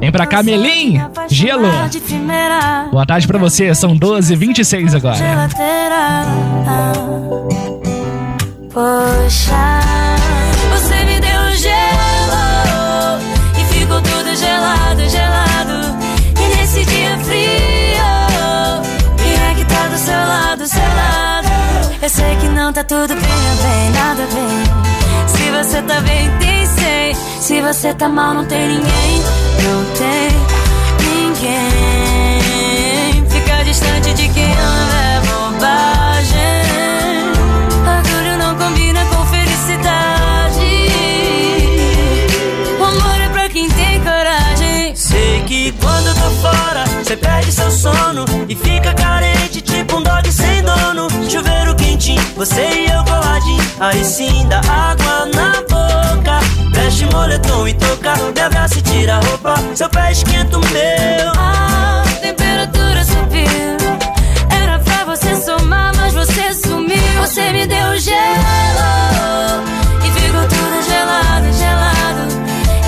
Vem 0.00 0.10
pra 0.10 0.26
cá, 0.26 0.42
Melim, 0.42 1.00
Gelo. 1.28 1.68
Boa 2.90 3.06
tarde 3.06 3.26
pra 3.28 3.38
você, 3.38 3.72
são 3.74 3.96
12h26 3.96 4.96
agora. 4.96 5.14
Geladeira. 5.14 6.26
Poxa, 8.74 9.80
você 10.72 11.04
me 11.04 11.20
deu 11.20 11.56
gelo 11.56 13.20
e 13.58 13.64
ficou 13.72 14.02
tudo 14.02 14.36
gelado, 14.36 15.08
gelado. 15.08 15.96
E 16.38 16.56
nesse 16.56 16.84
dia 16.84 17.16
frio, 17.20 17.75
Eu 22.02 22.10
sei 22.10 22.36
que 22.36 22.48
não 22.48 22.72
tá 22.72 22.84
tudo 22.84 23.08
bem, 23.08 23.16
bem, 23.22 23.90
nada 23.90 24.26
bem. 24.32 24.64
Se 25.26 25.50
você 25.50 25.82
tá 25.82 26.00
bem, 26.00 26.30
tem 26.38 26.66
sei. 26.66 27.16
Se 27.40 27.60
você 27.60 27.94
tá 27.94 28.08
mal, 28.08 28.34
não 28.34 28.44
tem 28.44 28.68
ninguém, 28.68 29.22
não 29.64 29.84
tem 29.96 30.30
ninguém. 31.04 32.36
Fica 33.28 33.64
distante 33.64 34.12
de 34.14 34.28
quem 34.28 34.52
ama 34.52 35.02
é 35.02 35.20
bobagem. 35.26 36.62
Orgulho 37.96 38.38
não 38.38 38.54
combina 38.56 39.04
com 39.06 39.24
felicidade. 39.26 40.90
O 42.78 42.84
amor 42.84 43.20
é 43.20 43.28
pra 43.30 43.48
quem 43.48 43.68
tem 43.70 44.00
coragem. 44.00 44.94
Sei 44.94 45.42
que 45.46 45.72
quando 45.80 46.06
eu 46.08 46.14
tô 46.14 46.30
fora, 46.42 46.84
você 47.02 47.16
perde 47.16 47.50
seu 47.50 47.70
sono 47.70 48.24
e 48.48 48.54
fica 48.54 48.94
carente, 48.94 49.60
tipo 49.60 49.96
um 49.96 50.02
dog 50.02 50.30
sem 50.30 50.62
dono. 50.62 51.08
Chuveiro 51.28 51.74
você 52.36 52.60
e 52.60 52.90
eu 52.90 53.04
coladinho. 53.04 53.64
Aí 53.80 54.04
sim 54.04 54.46
dá 54.48 54.60
água 54.60 55.26
na 55.34 55.52
boca. 55.62 56.40
Veste 56.72 57.06
moletom 57.06 57.66
e 57.66 57.74
toca, 57.74 58.16
me 58.34 58.40
abraça 58.40 58.78
e 58.78 58.82
tira 58.82 59.16
a 59.16 59.20
roupa. 59.20 59.54
Seu 59.74 59.88
pé 59.88 60.12
esquenta 60.12 60.58
o 60.58 60.60
meu. 60.60 61.32
A 61.36 62.04
temperatura 62.20 63.04
subiu. 63.04 63.76
Era 64.62 64.78
pra 64.78 65.04
você 65.04 65.34
somar, 65.36 65.92
mas 65.96 66.14
você 66.14 66.54
sumiu. 66.54 66.96
Você 67.20 67.52
me 67.52 67.66
deu 67.66 67.98
gelo 67.98 68.14
e 70.04 70.20
ficou 70.20 70.42
tudo 70.42 70.82
gelado, 70.88 71.52
gelado. 71.52 72.28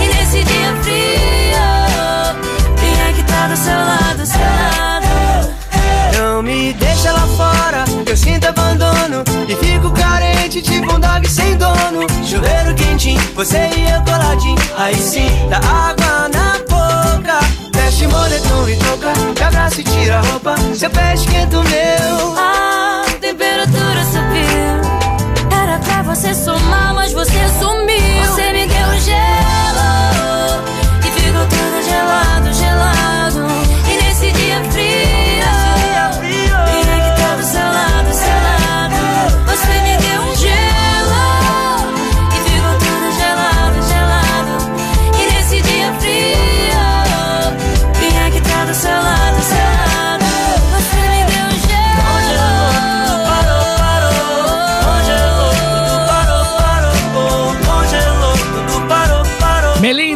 E 0.00 0.06
nesse 0.14 0.44
dia 0.44 0.76
frio, 0.82 1.66
quem 2.78 3.08
é 3.08 3.12
que 3.14 3.22
tá 3.24 3.48
do 3.48 3.56
seu 3.56 3.78
lado, 3.78 4.26
seu 4.26 4.40
lado? 4.40 5.08
Não 6.16 6.42
me 6.42 6.72
deixa 6.74 7.10
lá 7.12 7.26
fora, 7.36 7.84
eu 8.06 8.16
sinto 8.16 8.46
abandono 8.46 8.87
e 10.56 10.62
tipo 10.62 10.94
um 10.94 10.98
dog 10.98 11.28
sem 11.28 11.56
dono, 11.58 12.06
chuveiro 12.24 12.74
quentinho, 12.74 13.20
você 13.34 13.68
e 13.76 13.90
eu 13.90 14.00
coladinho. 14.02 14.56
Aí 14.78 14.94
sim, 14.94 15.28
dá 15.50 15.58
água 15.58 16.28
na 16.32 16.58
boca. 16.68 17.38
Veste 17.74 18.06
moletom 18.06 18.68
e 18.68 18.76
toca, 18.76 19.12
te 19.34 19.42
abraço 19.42 19.80
e 19.80 19.84
tira 19.84 20.18
a 20.18 20.22
roupa. 20.22 20.54
Seu 20.74 20.88
pé 20.88 21.14
esquenta 21.14 21.58
o 21.58 21.64
meu. 21.64 22.38
A 22.38 23.04
temperatura 23.20 24.04
subiu. 24.04 25.58
Era 25.62 25.78
pra 25.80 26.02
você 26.02 26.34
somar, 26.34 26.94
mas 26.94 27.12
você 27.12 27.46
sumiu. 27.58 28.24
Você 28.26 28.52
me 28.52 28.66
deu 28.66 29.00
gelo 29.00 30.64
e 31.04 31.10
ficou 31.10 31.46
tudo 31.46 31.82
gelado, 31.84 32.54
gelado. 32.54 33.46
E 33.86 34.02
nesse 34.02 34.32
dia 34.32 34.64
frio, 34.70 34.87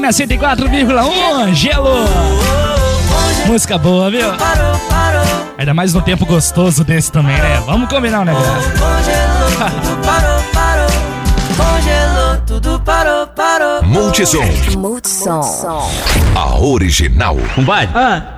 Melina 0.03 0.09
104,1, 0.11 1.55
gelo. 1.55 1.95
Música 3.47 3.79
boa, 3.79 4.11
viu? 4.11 4.27
Ainda 5.57 5.73
mais 5.73 5.95
no 5.95 6.03
tempo 6.03 6.27
gostoso 6.27 6.83
desse 6.83 7.13
também, 7.13 7.37
né? 7.37 7.63
Vamos 7.65 7.89
combinar 7.89 8.23
um 8.23 8.25
negócio. 8.25 8.51
congelou, 8.73 9.71
parou, 10.03 10.43
parou. 10.53 10.89
Congelou, 11.57 12.22
tudo 12.61 12.79
parou, 12.81 13.27
parou. 13.29 13.83
Multissom, 13.83 14.45
Multissom. 14.77 15.41
a 16.37 16.59
original. 16.59 17.37
Compadre, 17.55 17.89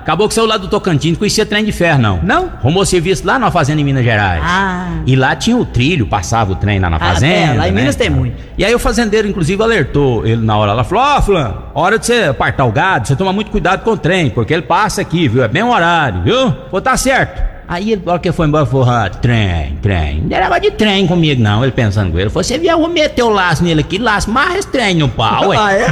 acabou 0.01 0.27
que 0.29 0.33
saiu 0.33 0.47
lá 0.47 0.55
do 0.57 0.69
Tocantins, 0.69 1.11
não 1.11 1.19
conhecia 1.19 1.45
trem 1.45 1.65
de 1.65 1.71
ferro, 1.73 1.99
não. 2.01 2.19
Não? 2.23 2.45
Arrumou 2.59 2.85
serviço 2.85 3.25
lá 3.27 3.37
na 3.37 3.51
fazenda 3.51 3.81
em 3.81 3.83
Minas 3.83 4.05
Gerais. 4.05 4.41
Ah. 4.45 4.87
E 5.05 5.15
lá 5.17 5.35
tinha 5.35 5.57
o 5.57 5.65
trilho, 5.65 6.07
passava 6.07 6.53
o 6.53 6.55
trem 6.55 6.79
lá 6.79 6.89
na 6.89 6.95
Ah, 6.95 6.99
fazenda. 6.99 7.33
é, 7.33 7.57
lá 7.57 7.67
em 7.67 7.71
né? 7.71 7.81
Minas 7.81 7.95
tem 7.97 8.09
muito. 8.09 8.41
E 8.57 8.63
aí 8.63 8.73
o 8.73 8.79
fazendeiro, 8.79 9.27
inclusive, 9.27 9.61
alertou 9.61 10.25
ele 10.25 10.41
na 10.45 10.55
hora 10.57 10.71
lá. 10.73 10.83
Falou, 10.85 11.03
ó, 11.03 11.21
fulano, 11.21 11.63
hora 11.73 11.99
de 11.99 12.05
você 12.05 12.23
apartar 12.23 12.63
o 12.65 12.71
gado, 12.71 13.07
você 13.07 13.15
toma 13.17 13.33
muito 13.33 13.51
cuidado 13.51 13.83
com 13.83 13.91
o 13.91 13.97
trem, 13.97 14.29
porque 14.29 14.53
ele 14.53 14.61
passa 14.63 15.01
aqui, 15.01 15.27
viu? 15.27 15.43
É 15.43 15.47
bem 15.49 15.63
o 15.63 15.71
horário, 15.71 16.21
viu? 16.23 16.51
Pô, 16.71 16.79
tá 16.79 16.95
certo. 16.95 17.54
Aí 17.67 17.93
ele, 17.93 18.01
na 18.05 18.19
que 18.19 18.27
ele 18.27 18.35
foi 18.35 18.47
embora, 18.47 18.65
falou, 18.65 18.87
ah, 18.87 19.09
trem, 19.09 19.77
trem. 19.81 20.21
Não 20.21 20.37
era 20.37 20.59
de 20.59 20.71
trem 20.71 21.07
comigo, 21.07 21.41
não. 21.41 21.63
Ele 21.63 21.71
pensando 21.71 22.11
com 22.11 22.19
ele. 22.19 22.29
Falou, 22.29 22.43
você 22.43 22.57
viu, 22.57 22.69
eu 22.71 22.79
vou 22.79 22.89
meter 22.89 23.23
o 23.23 23.29
laço 23.29 23.63
nele 23.63 23.81
aqui, 23.81 23.97
laço, 23.97 24.29
marra 24.29 24.57
esse 24.57 24.67
trem 24.67 24.95
no 24.95 25.09
pau, 25.09 25.49
ué. 25.49 25.57
Ah, 25.65 25.73
é? 25.73 25.85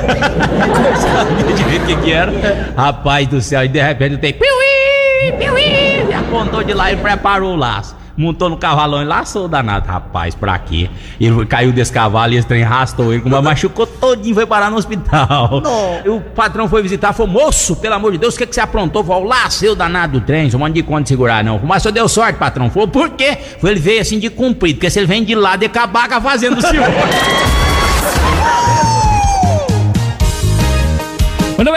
Sabia 0.98 1.54
de 1.56 1.64
ver 1.64 1.82
o 1.82 1.86
que 1.86 1.96
que 1.96 2.12
era. 2.12 2.74
Rapaz 2.78 3.28
do 3.28 3.42
céu, 3.42 3.64
e 3.64 3.68
de 3.68 3.82
repente 3.82 4.18
tem 4.18 4.34
piuí, 4.34 5.32
piuí, 5.40 6.14
apontou 6.14 6.64
de 6.64 6.74
lá 6.74 6.92
e 6.92 6.96
preparou 6.96 7.54
o 7.54 7.56
laço. 7.56 7.96
Montou 8.16 8.50
no 8.50 8.58
cavalão 8.58 9.02
e 9.02 9.06
laçou 9.06 9.46
o 9.46 9.48
danado. 9.48 9.88
Rapaz, 9.88 10.36
pra 10.36 10.58
quê? 10.60 10.90
Ele 11.20 11.46
caiu 11.46 11.72
desse 11.72 11.92
cavalo 11.92 12.34
e 12.34 12.38
esse 12.38 12.48
trem 12.48 12.64
arrastou 12.64 13.14
ele, 13.14 13.24
machucou 13.42 13.88
todinho, 13.88 14.36
foi 14.36 14.46
parar 14.46 14.70
no 14.70 14.78
hospital. 14.78 15.62
E 16.06 16.10
o 16.10 16.22
patrão 16.22 16.68
foi 16.68 16.82
visitar, 16.82 17.14
falou, 17.14 17.32
moço, 17.32 17.76
pelo 17.76 17.96
amor 17.96 18.12
de 18.12 18.18
Deus, 18.20 18.36
o 18.36 18.38
que, 18.38 18.46
que 18.46 18.54
você 18.54 18.62
aprontou? 18.62 19.04
Falou, 19.04 19.24
lacei 19.24 19.70
o 19.70 19.76
danado 19.76 20.20
do 20.20 20.26
trem, 20.26 20.50
só 20.50 20.58
manda 20.58 20.74
de 20.74 20.84
conta 20.84 21.04
de 21.04 21.10
segurar, 21.10 21.44
não. 21.44 21.60
Mas 21.64 21.84
só 21.84 21.92
deu 21.92 22.08
sorte, 22.08 22.38
patrão. 22.38 22.70
Falou, 22.70 22.88
por 22.88 23.10
quê? 23.12 23.38
Foi, 23.60 23.72
ele 23.72 23.80
veio 23.80 24.02
assim 24.02 24.20
de 24.20 24.30
comprido, 24.30 24.76
porque 24.76 24.90
se 24.90 25.00
ele 25.00 25.08
vem 25.08 25.24
de 25.24 25.34
lado, 25.36 25.64
ele 25.64 25.72
acabar 25.72 26.08
com 26.08 26.16
a 26.16 26.22
fazenda 26.22 26.56
do 26.58 26.62
senhor. 26.62 26.86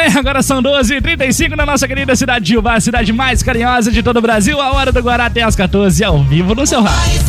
Bem, 0.07 0.15
agora 0.19 0.43
são 0.43 0.63
12h35 0.63 1.57
na 1.57 1.67
nossa 1.67 1.87
querida 1.89 2.15
cidade 2.15 2.45
de 2.45 2.57
Uva, 2.57 2.75
a 2.75 2.81
cidade 2.81 3.13
mais 3.13 3.43
carinhosa 3.43 3.91
de 3.91 4.03
todo 4.03 4.19
o 4.19 4.23
Brasil. 4.23 4.61
A 4.61 4.73
hora 4.73 4.93
do 4.93 5.01
Guará 5.01 5.27
até 5.27 5.43
às 5.43 5.57
14 5.57 6.03
ao 6.05 6.23
vivo 6.23 6.55
no 6.55 6.67
seu 6.67 6.83
rádio. 6.83 7.21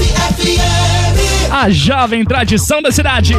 A 1.52 1.70
jovem 1.70 2.24
tradição 2.24 2.82
da 2.82 2.92
cidade. 2.92 3.34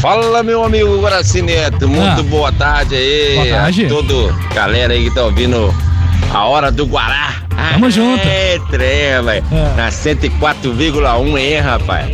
Fala, 0.00 0.42
meu 0.42 0.64
amigo 0.64 1.00
Guaraci 1.00 1.42
Neto. 1.42 1.88
Muito 1.88 2.20
Ah. 2.20 2.22
boa 2.22 2.52
tarde 2.52 2.94
aí. 2.94 3.34
Boa 3.34 3.46
tarde. 3.62 3.86
A 3.86 3.88
todo 3.88 4.34
galera 4.54 4.92
aí 4.92 5.04
que 5.04 5.14
tá 5.14 5.24
ouvindo 5.24 5.74
a 6.32 6.44
hora 6.44 6.70
do 6.70 6.86
Guará. 6.86 7.34
Tamo 7.72 7.90
junto. 7.90 8.22
É, 8.24 8.58
trem, 8.70 9.22
velho. 9.24 9.44
É. 9.50 9.76
Na 9.76 9.88
104,1, 9.90 11.38
hein, 11.38 11.60
rapaz? 11.60 12.06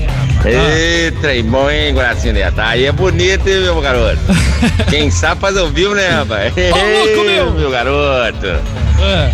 Ê, 0.46 1.10
trem 1.22 1.42
bom, 1.44 1.70
hein, 1.70 1.94
Guaraci 1.94 2.30
Neto? 2.32 2.60
Aí 2.60 2.84
é 2.84 2.92
bonito, 2.92 3.48
hein, 3.48 3.60
meu 3.60 3.80
garoto? 3.80 4.18
Quem 4.90 5.10
sabe 5.10 5.40
faz 5.40 5.56
ao 5.56 5.68
vivo, 5.68 5.94
né, 5.94 6.08
rapaz? 6.08 6.52
Ô, 6.56 7.06
louco, 7.06 7.24
meu. 7.24 7.50
meu 7.52 7.70
garoto. 7.70 8.46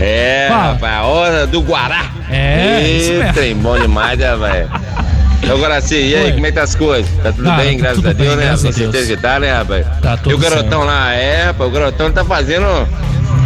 É, 0.01 0.47
Fala. 0.49 0.73
rapaz, 0.73 0.95
a 0.95 1.03
hora 1.05 1.47
do 1.47 1.61
Guará. 1.63 2.07
É, 2.31 2.81
Ê, 2.83 2.99
isso 2.99 3.13
mesmo. 3.15 3.33
trem 3.35 3.55
bom 3.57 3.79
demais, 3.79 4.19
né, 4.19 4.37
velho? 4.37 4.71
Ô, 5.53 5.59
Guaraci, 5.59 5.95
e 5.97 6.15
aí, 6.15 6.25
Oi. 6.27 6.33
como 6.33 6.47
é 6.47 6.51
que 6.51 6.55
tá 6.57 6.63
as 6.63 6.75
coisas? 6.77 7.11
Tá 7.23 7.33
tudo 7.33 7.45
Tá, 7.45 7.57
bem, 7.57 7.77
tá 7.77 7.83
graças 7.83 7.97
tudo 7.97 8.09
a 8.09 8.13
Deus, 8.13 8.29
bem, 8.29 8.37
né? 8.37 8.45
graças 8.45 8.65
Com 8.67 8.73
certeza 8.73 9.17
que 9.17 9.21
tá, 9.23 9.41
né, 9.41 9.53
rapaz? 9.53 9.87
Tá 10.01 10.15
e 10.15 10.19
tudo 10.19 10.35
o 10.37 10.39
garotão 10.39 10.85
lá, 10.85 11.13
é, 11.15 11.45
rapaz, 11.47 11.69
o 11.71 11.73
garotão 11.73 12.13
tá 12.13 12.25
fazendo. 12.25 12.89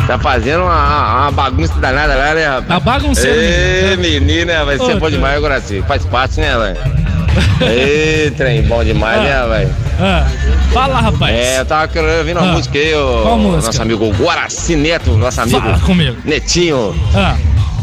Tá 0.07 0.19
fazendo 0.19 0.63
uma, 0.65 1.23
uma 1.23 1.31
bagunça 1.31 1.73
danada 1.81 2.15
lá, 2.15 2.35
né, 2.35 2.47
rapaz? 2.47 2.67
Tá 2.69 2.81
bagunceiro, 2.81 3.39
Ê, 3.41 3.97
menino. 3.97 4.27
menina, 4.27 4.65
vai 4.67 4.77
ser 4.79 4.95
bom 4.97 5.07
tá. 5.07 5.11
demais, 5.11 5.41
Guaraci. 5.41 5.83
Faz 5.89 6.05
parte, 6.05 6.41
né, 6.41 6.55
velho? 6.59 7.14
Ê, 7.61 8.33
trem 8.37 8.63
bom 8.63 8.83
demais, 8.85 9.21
né, 9.23 9.47
velho? 9.49 9.75
Ah, 10.01 10.27
fala, 10.73 11.01
rapaz. 11.01 11.35
É, 11.35 11.61
eu 11.61 11.65
tava 11.67 11.89
querendo 11.89 12.19
ouvir 12.19 12.37
uma 12.37 12.43
Ah. 12.51 12.53
música 12.53 12.79
aí, 12.79 12.93
Qual 12.93 13.35
o 13.35 13.39
música? 13.39 13.67
nosso 13.67 13.83
amigo 13.83 14.11
Guaraci 14.13 14.77
Neto, 14.77 15.11
nosso 15.17 15.41
amigo 15.41 15.61
Fala 15.61 15.79
comigo. 15.81 16.17
Netinho. 16.25 16.95
Ah, 17.15 17.37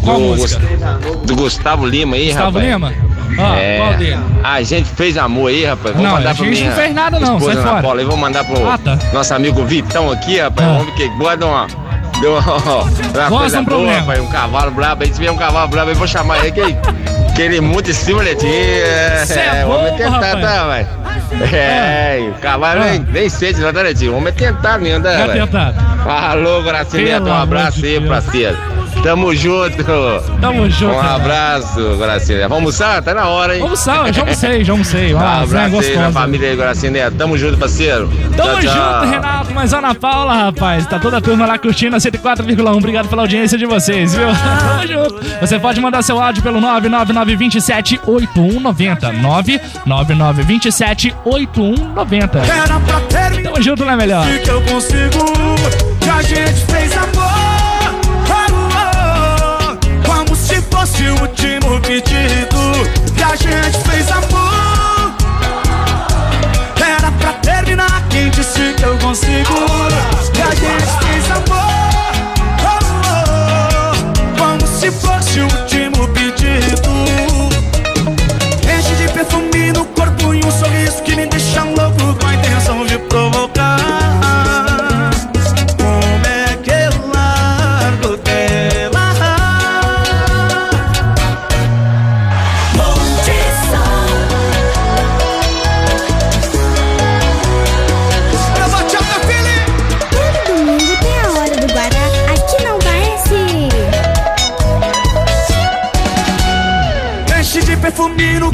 qual 0.03 0.17
do, 0.19 0.23
música? 0.35 0.61
Do 1.25 1.35
Gustavo 1.35 1.85
Lima 1.85 2.15
aí, 2.15 2.25
Gustavo 2.27 2.45
rapaz. 2.59 2.65
Lima? 2.65 2.93
Ah, 3.39 3.55
É, 3.57 3.77
qual? 3.77 4.21
A 4.43 4.61
gente 4.61 4.89
fez 4.89 5.17
amor 5.17 5.47
aí, 5.49 5.63
rapaz. 5.65 5.95
Vou 5.95 6.03
Não, 6.03 6.11
mandar 6.11 6.31
a 6.31 6.33
gente 6.33 6.49
minha 6.49 6.69
não 6.69 6.75
fez 6.75 6.93
nada, 6.93 7.19
não, 7.19 7.39
sai 7.39 7.55
fora. 7.55 7.81
Paula. 7.81 8.01
E 8.01 8.05
vou 8.05 8.17
mandar 8.17 8.43
pro 8.43 8.67
Ah, 8.69 8.77
tá. 8.77 8.99
nosso 9.13 9.33
amigo 9.33 9.63
Vitão 9.65 10.11
aqui, 10.11 10.37
rapaz. 10.39 10.67
Ah. 10.67 10.71
Um 10.73 10.81
homem 10.81 10.93
que 10.95 11.07
gosta 11.17 11.37
de 11.37 11.43
uma. 11.45 11.67
De 12.19 12.27
uma, 12.27 12.39
uma 12.39 13.29
coisa 13.39 13.61
um 13.61 13.63
boa, 13.63 13.77
problema. 13.77 13.99
rapaz. 14.01 14.19
Um 14.19 14.27
cavalo 14.27 14.71
brabo. 14.71 15.03
Aí 15.03 15.11
se 15.13 15.19
vier 15.19 15.31
um 15.31 15.37
cavalo 15.37 15.67
brabo, 15.69 15.89
eu 15.91 15.95
vou 15.95 16.05
chamar 16.05 16.39
ele 16.45 16.51
que, 16.51 16.61
que 17.41 17.45
ele 17.45 17.61
monta 17.61 17.89
em 17.89 17.93
cima, 17.93 18.23
Netinho. 18.23 18.53
É, 18.53 19.25
Cê 19.25 19.39
é 19.39 19.65
o 19.65 19.67
bobo, 19.67 19.79
homem 19.79 19.93
é 19.93 19.97
tentado, 19.97 20.41
tá, 20.41 20.67
velho? 20.67 20.87
É, 21.53 22.29
o 22.29 22.39
cavalo 22.39 22.81
nem, 22.81 22.99
nem 22.99 23.29
sente, 23.29 23.59
tá, 23.59 23.83
Netinho? 23.83 24.13
O 24.13 24.17
homem 24.17 24.29
é 24.29 24.31
tentado 24.31 24.83
mesmo, 24.83 25.03
tá, 25.03 25.27
tentado. 25.27 26.03
Falou, 26.03 26.63
Gracinha. 26.63 27.19
Pelo 27.19 27.29
Um 27.29 27.33
abraço 27.33 27.83
aí, 27.83 27.99
parceiro. 28.07 28.57
Tamo 29.03 29.33
junto. 29.33 29.83
Tamo 30.39 30.69
junto. 30.69 30.93
Um 30.95 30.99
abraço, 31.01 31.97
Gracinha. 31.97 32.47
Vamos 32.47 32.79
almoçar? 32.81 33.01
Tá 33.01 33.13
na 33.15 33.27
hora, 33.27 33.55
hein? 33.55 33.61
Vamos 33.61 33.79
sal, 33.79 34.11
já 34.13 34.21
almocei, 34.21 34.63
já 34.63 34.73
almocei. 34.73 35.11
Um 35.11 35.17
Vai 35.17 35.25
lá, 35.25 35.41
abraço 35.41 35.79
aí 35.81 35.97
na 35.97 36.11
família 36.11 36.49
aí, 36.49 36.55
Guaraciné. 36.55 37.09
Tamo 37.09 37.35
junto, 37.37 37.57
parceiro. 37.57 38.07
Tamo 38.37 38.51
Tchau, 38.51 38.61
tchau. 38.61 39.01
junto, 39.01 39.11
Renato, 39.11 39.53
mas 39.53 39.73
Ana 39.73 39.93
Paula, 39.95 40.33
rapaz. 40.33 40.85
Tá 40.85 40.99
toda 40.99 41.17
a 41.17 41.21
turma 41.21 41.45
lá 41.45 41.57
curtindo 41.57 41.95
a 41.95 41.99
104,1. 41.99 42.77
Obrigado 42.77 43.09
pela 43.09 43.23
audiência 43.23 43.57
de 43.57 43.65
vocês, 43.65 44.13
viu? 44.15 44.27
Tamo 44.27 44.87
junto. 44.87 45.15
Você 45.41 45.59
pode 45.59 45.81
mandar 45.81 46.01
seu 46.03 46.21
áudio 46.21 46.41
pelo 46.43 46.61
999278190. 46.61 49.11
999278190. 49.87 52.35
Era 52.47 52.79
pra 52.79 52.99
terminar. 53.01 53.51
Tamo 53.51 53.61
junto, 53.63 53.83
né, 53.85 53.95
melhor? 53.95 54.25
que 54.43 54.49
eu 54.49 54.61
consigo 54.61 55.25
que 55.99 56.09
a 56.09 56.21
gente 56.21 56.65
fez 56.65 56.95
amor 56.97 57.50
se 60.91 61.03
fosse 61.03 61.09
o 61.09 61.21
último 61.21 61.81
pedido 61.81 63.13
Que 63.15 63.23
a 63.23 63.35
gente 63.35 63.77
fez 63.89 64.11
amor 64.11 64.40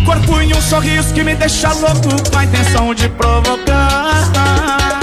corpo 0.06 0.42
e 0.42 0.54
um 0.54 0.62
sorriso 0.62 1.14
que 1.14 1.24
me 1.24 1.36
deixa 1.36 1.72
louco 1.74 2.30
com 2.30 2.38
a 2.38 2.44
intenção 2.44 2.94
de 2.94 3.10
provocar. 3.10 5.00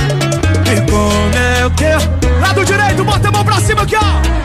E 0.66 0.90
como 0.90 1.34
é 1.34 1.70
que 1.76 1.84
eu... 1.84 2.40
Lado 2.40 2.64
direito, 2.64 3.04
bota 3.04 3.28
a 3.28 3.32
mão 3.32 3.44
pra 3.44 3.60
cima 3.60 3.82
aqui, 3.82 3.96
ó. 3.96 4.43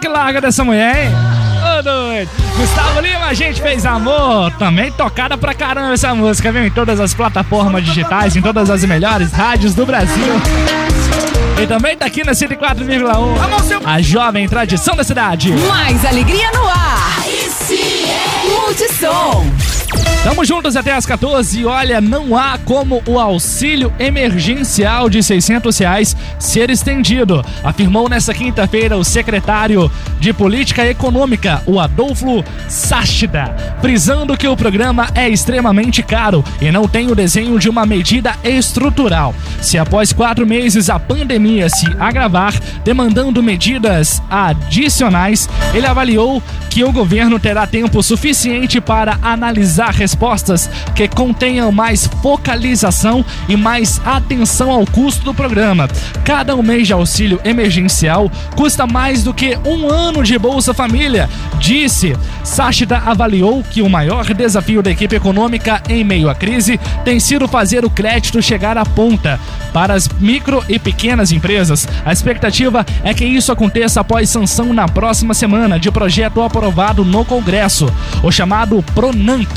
Que 0.00 0.08
larga 0.08 0.40
dessa 0.40 0.64
mulher, 0.64 1.04
hein? 1.04 1.12
Ô 1.78 1.82
doido! 1.82 2.30
Gustavo 2.56 3.00
Lima, 3.00 3.26
a 3.26 3.34
gente 3.34 3.60
fez 3.60 3.84
amor. 3.84 4.50
Também 4.52 4.90
tocada 4.90 5.36
pra 5.36 5.52
caramba 5.52 5.92
essa 5.92 6.14
música, 6.14 6.50
viu? 6.50 6.66
Em 6.66 6.70
todas 6.70 6.98
as 6.98 7.12
plataformas 7.12 7.84
digitais, 7.84 8.34
em 8.34 8.40
todas 8.42 8.70
as 8.70 8.82
melhores 8.84 9.30
rádios 9.32 9.74
do 9.74 9.84
Brasil. 9.84 10.40
E 11.62 11.66
também 11.66 11.96
tá 11.96 12.06
aqui 12.06 12.24
na 12.24 12.32
104,1. 12.32 13.82
A 13.84 14.00
jovem 14.00 14.48
tradição 14.48 14.96
da 14.96 15.04
cidade. 15.04 15.52
Mais 15.52 16.04
alegria 16.04 16.50
no 16.52 16.66
ar. 16.66 17.24
Multissom. 18.48 19.44
Tamo 20.30 20.44
juntos 20.44 20.76
até 20.76 20.92
as 20.92 21.04
14 21.04 21.58
e 21.58 21.66
olha, 21.66 22.00
não 22.00 22.38
há 22.38 22.56
como 22.64 23.02
o 23.04 23.18
auxílio 23.18 23.92
emergencial 23.98 25.10
de 25.10 25.20
600 25.24 25.76
reais 25.78 26.16
ser 26.38 26.70
estendido, 26.70 27.44
afirmou 27.64 28.08
nesta 28.08 28.32
quinta-feira 28.32 28.96
o 28.96 29.02
secretário 29.02 29.90
de 30.20 30.32
Política 30.32 30.86
Econômica, 30.86 31.60
o 31.66 31.80
Adolfo 31.80 32.44
Sáchida, 32.68 33.76
frisando 33.80 34.36
que 34.36 34.46
o 34.46 34.56
programa 34.56 35.08
é 35.16 35.28
extremamente 35.28 36.00
caro 36.00 36.44
e 36.60 36.70
não 36.70 36.86
tem 36.86 37.10
o 37.10 37.14
desenho 37.16 37.58
de 37.58 37.68
uma 37.68 37.84
medida 37.84 38.36
estrutural. 38.44 39.34
Se 39.60 39.78
após 39.78 40.12
quatro 40.12 40.46
meses 40.46 40.88
a 40.88 41.00
pandemia 41.00 41.68
se 41.68 41.86
agravar, 41.98 42.54
demandando 42.84 43.42
medidas 43.42 44.22
adicionais, 44.30 45.48
ele 45.74 45.88
avaliou 45.88 46.40
que 46.70 46.84
o 46.84 46.92
governo 46.92 47.40
terá 47.40 47.66
tempo 47.66 48.00
suficiente 48.00 48.80
para 48.80 49.18
analisar 49.22 49.90
respostas 49.90 50.19
que 50.94 51.08
contenham 51.08 51.72
mais 51.72 52.06
focalização 52.22 53.24
e 53.48 53.56
mais 53.56 54.00
atenção 54.04 54.70
ao 54.70 54.86
custo 54.86 55.24
do 55.24 55.34
programa. 55.34 55.88
Cada 56.24 56.54
um 56.54 56.62
mês 56.62 56.86
de 56.86 56.92
auxílio 56.92 57.40
emergencial 57.44 58.30
custa 58.54 58.86
mais 58.86 59.24
do 59.24 59.32
que 59.32 59.58
um 59.64 59.88
ano 59.88 60.22
de 60.22 60.38
Bolsa 60.38 60.74
Família, 60.74 61.28
disse. 61.58 62.16
Sáchida 62.44 62.98
avaliou 62.98 63.62
que 63.62 63.80
o 63.80 63.88
maior 63.88 64.24
desafio 64.34 64.82
da 64.82 64.90
equipe 64.90 65.16
econômica 65.16 65.82
em 65.88 66.04
meio 66.04 66.28
à 66.28 66.34
crise 66.34 66.78
tem 67.04 67.18
sido 67.18 67.48
fazer 67.48 67.84
o 67.84 67.90
crédito 67.90 68.42
chegar 68.42 68.76
à 68.76 68.84
ponta. 68.84 69.38
Para 69.72 69.94
as 69.94 70.08
micro 70.08 70.64
e 70.68 70.78
pequenas 70.78 71.32
empresas, 71.32 71.86
a 72.04 72.12
expectativa 72.12 72.84
é 73.04 73.14
que 73.14 73.24
isso 73.24 73.52
aconteça 73.52 74.00
após 74.00 74.28
sanção 74.28 74.72
na 74.72 74.88
próxima 74.88 75.32
semana 75.32 75.78
de 75.78 75.90
projeto 75.90 76.42
aprovado 76.42 77.04
no 77.04 77.24
Congresso, 77.24 77.92
o 78.22 78.30
chamado 78.30 78.82
Pronamp. 78.94 79.56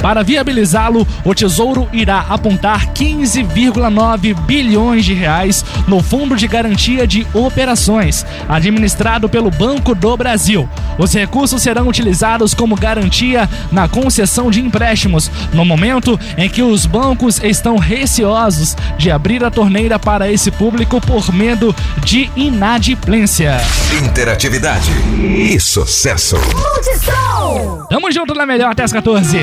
Para 0.00 0.22
viabilizá-lo, 0.22 1.06
o 1.24 1.34
Tesouro 1.34 1.88
irá 1.92 2.26
apontar 2.28 2.92
15,9 2.92 4.34
bilhões 4.46 5.04
de 5.04 5.14
reais 5.14 5.64
no 5.86 6.02
Fundo 6.02 6.36
de 6.36 6.46
Garantia 6.46 7.06
de 7.06 7.26
Operações, 7.34 8.24
administrado 8.48 9.28
pelo 9.28 9.50
Banco 9.50 9.94
do 9.94 10.16
Brasil. 10.16 10.68
Os 10.98 11.12
recursos 11.12 11.62
serão 11.62 11.88
utilizados 11.88 12.54
como 12.54 12.76
garantia 12.76 13.48
na 13.70 13.88
concessão 13.88 14.50
de 14.50 14.60
empréstimos, 14.60 15.30
no 15.52 15.64
momento 15.64 16.18
em 16.36 16.48
que 16.48 16.62
os 16.62 16.86
bancos 16.86 17.42
estão 17.42 17.76
receosos 17.76 18.76
de 18.96 19.10
abrir 19.10 19.44
a 19.44 19.50
torneira 19.50 19.98
para 19.98 20.30
esse 20.30 20.50
público 20.50 21.00
por 21.00 21.32
medo 21.32 21.74
de 22.04 22.30
inadimplência. 22.36 23.58
Interatividade 24.02 24.90
e 25.22 25.58
sucesso. 25.60 26.36
Multissom. 26.36 27.86
Tamo 27.88 28.10
junto 28.10 28.34
na 28.34 28.46
melhor 28.46 28.72
até 28.72 28.82
as 28.82 28.92
14. 28.92 29.36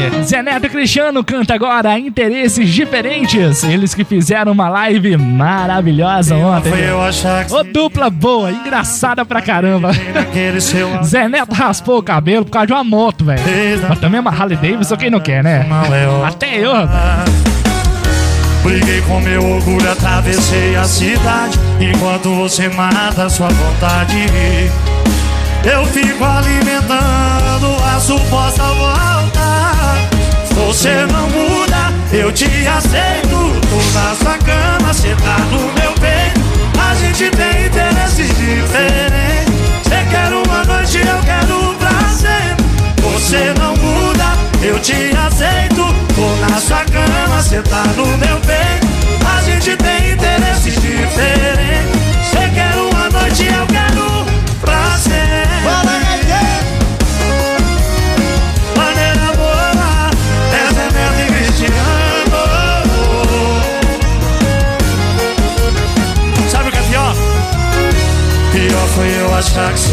Neto 0.43 0.69
Cristiano 0.69 1.23
canta 1.23 1.53
agora 1.55 1.97
Interesses 1.97 2.69
Diferentes. 2.69 3.63
Eles 3.63 3.95
que 3.95 4.03
fizeram 4.03 4.51
uma 4.51 4.69
live 4.69 5.15
maravilhosa 5.17 6.35
ontem. 6.35 6.69
Ô, 7.55 7.63
dupla 7.63 8.09
boa, 8.09 8.51
engraçada 8.51 9.25
pra 9.25 9.41
caramba. 9.41 9.91
Zé 11.03 11.27
Neto 11.27 11.53
raspou 11.53 11.97
o 11.99 12.03
cabelo 12.03 12.45
por 12.45 12.51
causa 12.51 12.67
de 12.67 12.73
uma 12.73 12.83
moto, 12.83 13.25
velho. 13.25 13.41
Mas 13.89 13.99
também 13.99 14.17
é 14.17 14.21
uma 14.21 14.31
Harley 14.31 14.57
Davidson, 14.57 14.97
quem 14.97 15.09
não 15.09 15.19
quer, 15.19 15.43
né? 15.43 15.65
Até 16.25 16.57
eu. 16.57 16.73
Briguei 18.63 19.01
com 19.01 19.19
meu 19.19 19.43
orgulho, 19.43 19.91
atravessei 19.91 20.73
a 20.77 20.85
cidade 20.85 21.59
Enquanto 21.81 22.33
você 22.33 22.69
mata 22.69 23.29
sua 23.29 23.49
vontade 23.49 24.25
Eu 25.65 25.85
fico 25.87 26.23
alimentando 26.23 27.75
a 27.93 27.99
suposta 27.99 28.63
volta 28.63 29.42
você 30.55 31.05
não 31.11 31.29
muda, 31.29 31.91
eu 32.11 32.31
te 32.31 32.45
aceito. 32.67 33.53
Tô 33.69 33.99
na 33.99 34.15
sua 34.15 34.37
cama, 34.37 34.93
cê 34.93 35.15
tá 35.23 35.37
no 35.51 35.59
meu 35.73 35.91
peito. 35.93 36.41
A 36.79 36.95
gente 36.95 37.29
tem 37.31 37.65
interesses 37.65 38.27
diferentes. 38.27 39.53
Cê 39.83 40.05
quer 40.09 40.33
uma 40.33 40.63
noite, 40.63 40.97
eu 40.97 41.19
quero 41.23 41.75
pra 41.75 42.09
sempre 42.09 42.65
Você 43.01 43.53
não 43.59 43.75
muda, 43.75 44.37
eu 44.61 44.79
te 44.79 45.15
aceito. 45.15 45.83
Tô 46.15 46.47
na 46.47 46.59
sua 46.59 46.85
cama, 46.85 47.41
cê 47.41 47.61
tá 47.61 47.83
no 47.95 48.05
meu 48.05 48.37
peito. 48.41 48.87
A 49.25 49.41
gente 49.41 49.75
tem 49.77 50.11
interesses 50.11 50.75
diferentes. 50.75 52.29
Cê 52.29 52.49
quer 52.53 52.75
uma 52.75 53.09
noite, 53.09 53.45
eu 53.45 53.65
quero 53.67 53.72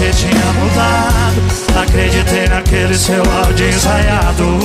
tinha 0.09 0.53
mudado. 0.55 1.83
Acreditei 1.83 2.49
naquele 2.49 2.95
seu 2.95 3.23
áudio 3.23 3.69
ensaiado. 3.69 4.59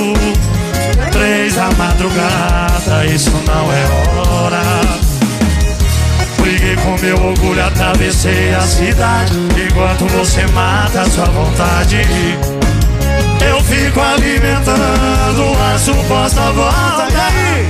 Três 1.11 1.55
da 1.55 1.69
madrugada, 1.71 3.05
isso 3.05 3.31
não 3.45 3.71
é 3.71 3.85
hora. 4.29 4.61
Briguei 6.39 6.75
com 6.75 6.95
meu 7.01 7.15
orgulho, 7.25 7.65
atravessei 7.65 8.53
a 8.53 8.61
cidade. 8.61 9.33
Enquanto 9.67 10.05
você 10.11 10.45
mata 10.47 11.01
a 11.01 11.09
sua 11.09 11.25
vontade 11.25 12.01
Eu 13.45 13.61
fico 13.61 13.99
alimentando 13.99 15.53
a 15.59 15.77
suposta 15.77 16.41
vontade 16.51 17.65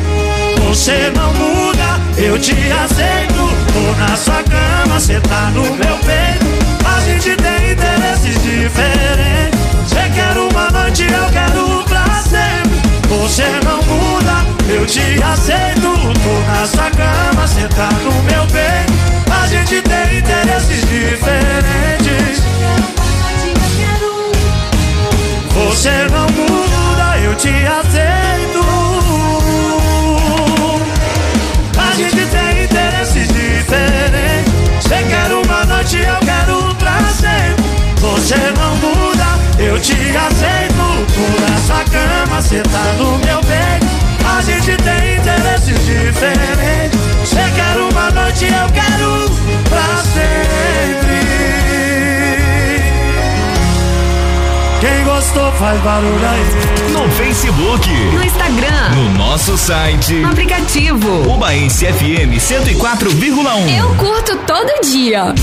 Você 0.68 1.12
não 1.16 1.34
muda, 1.34 2.02
eu 2.18 2.38
te 2.38 2.52
aceito. 2.52 3.50
Tô 3.74 4.00
na 4.00 4.16
sua 4.16 4.44
cama, 4.44 5.00
cê 5.00 5.20
tá 5.22 5.52
no 5.52 5.64
meu 5.64 5.98
peito 6.06 6.45
A 7.16 7.18
gente 7.18 7.38
tem 7.38 7.72
interesses 7.72 8.44
diferentes 8.44 9.60
Cê 9.88 10.10
quer 10.14 10.38
uma 10.38 10.70
noite, 10.70 11.04
eu 11.04 11.30
quero 11.32 11.82
pra 11.86 12.22
sempre 12.22 12.82
Você 13.08 13.46
não 13.64 13.82
muda, 13.84 14.46
eu 14.68 14.86
te 14.86 15.24
aceito. 15.24 15.82
Tô 15.82 16.52
na 16.52 16.68
sua 16.68 16.92
cama, 16.92 17.48
cê 17.48 17.70
tá 17.70 17.90
no 18.04 18.12
meu 18.24 18.46
peito 18.48 18.94
A 19.32 19.48
gente 19.48 19.82
tem 19.82 20.18
interesses 20.18 20.82
diferentes. 20.82 22.44
Você 25.54 26.08
não 26.12 26.28
muda, 26.32 27.18
eu 27.24 27.34
te 27.36 27.48
aceito. 27.48 28.60
A 31.78 31.96
gente 31.96 32.26
tem 32.28 32.64
interesses 32.66 33.28
diferentes. 33.30 34.54
Você 34.82 34.96
quer 34.96 35.32
uma 35.34 35.64
noite, 35.66 35.98
eu 35.98 36.20
quero 36.26 36.75
Você 38.12 38.36
não 38.58 38.76
muda, 38.78 39.40
eu 39.60 39.80
te 39.80 39.94
aceito 39.94 40.86
na 41.42 41.58
sua 41.66 41.84
cama, 41.86 42.42
cê 42.42 42.62
tá 42.62 42.94
no 42.98 43.18
meu 43.20 43.40
peito 43.42 43.96
gente 44.46 44.78
tem 44.78 45.18
interesses 45.18 45.86
diferentes. 45.86 47.00
Você 47.24 47.42
quer 47.56 47.78
uma 47.78 48.12
noite, 48.12 48.46
eu 48.46 48.70
quero 48.72 49.30
pra 49.70 49.98
sempre. 50.04 51.05
Gostou 55.06 55.52
faz 55.54 55.80
barulho 55.82 56.28
aí. 56.28 56.92
No 56.92 57.10
Facebook, 57.12 57.90
No 58.14 58.24
Instagram. 58.24 58.90
no 58.96 59.14
nosso 59.18 59.58
site, 59.58 60.14
No 60.16 60.30
aplicativo. 60.30 61.32
Ubaense 61.34 61.86
FM 61.86 62.40
104,1. 62.40 63.78
Eu 63.78 63.96
curto 63.96 64.38
todo 64.48 64.82
dia. 64.90 65.34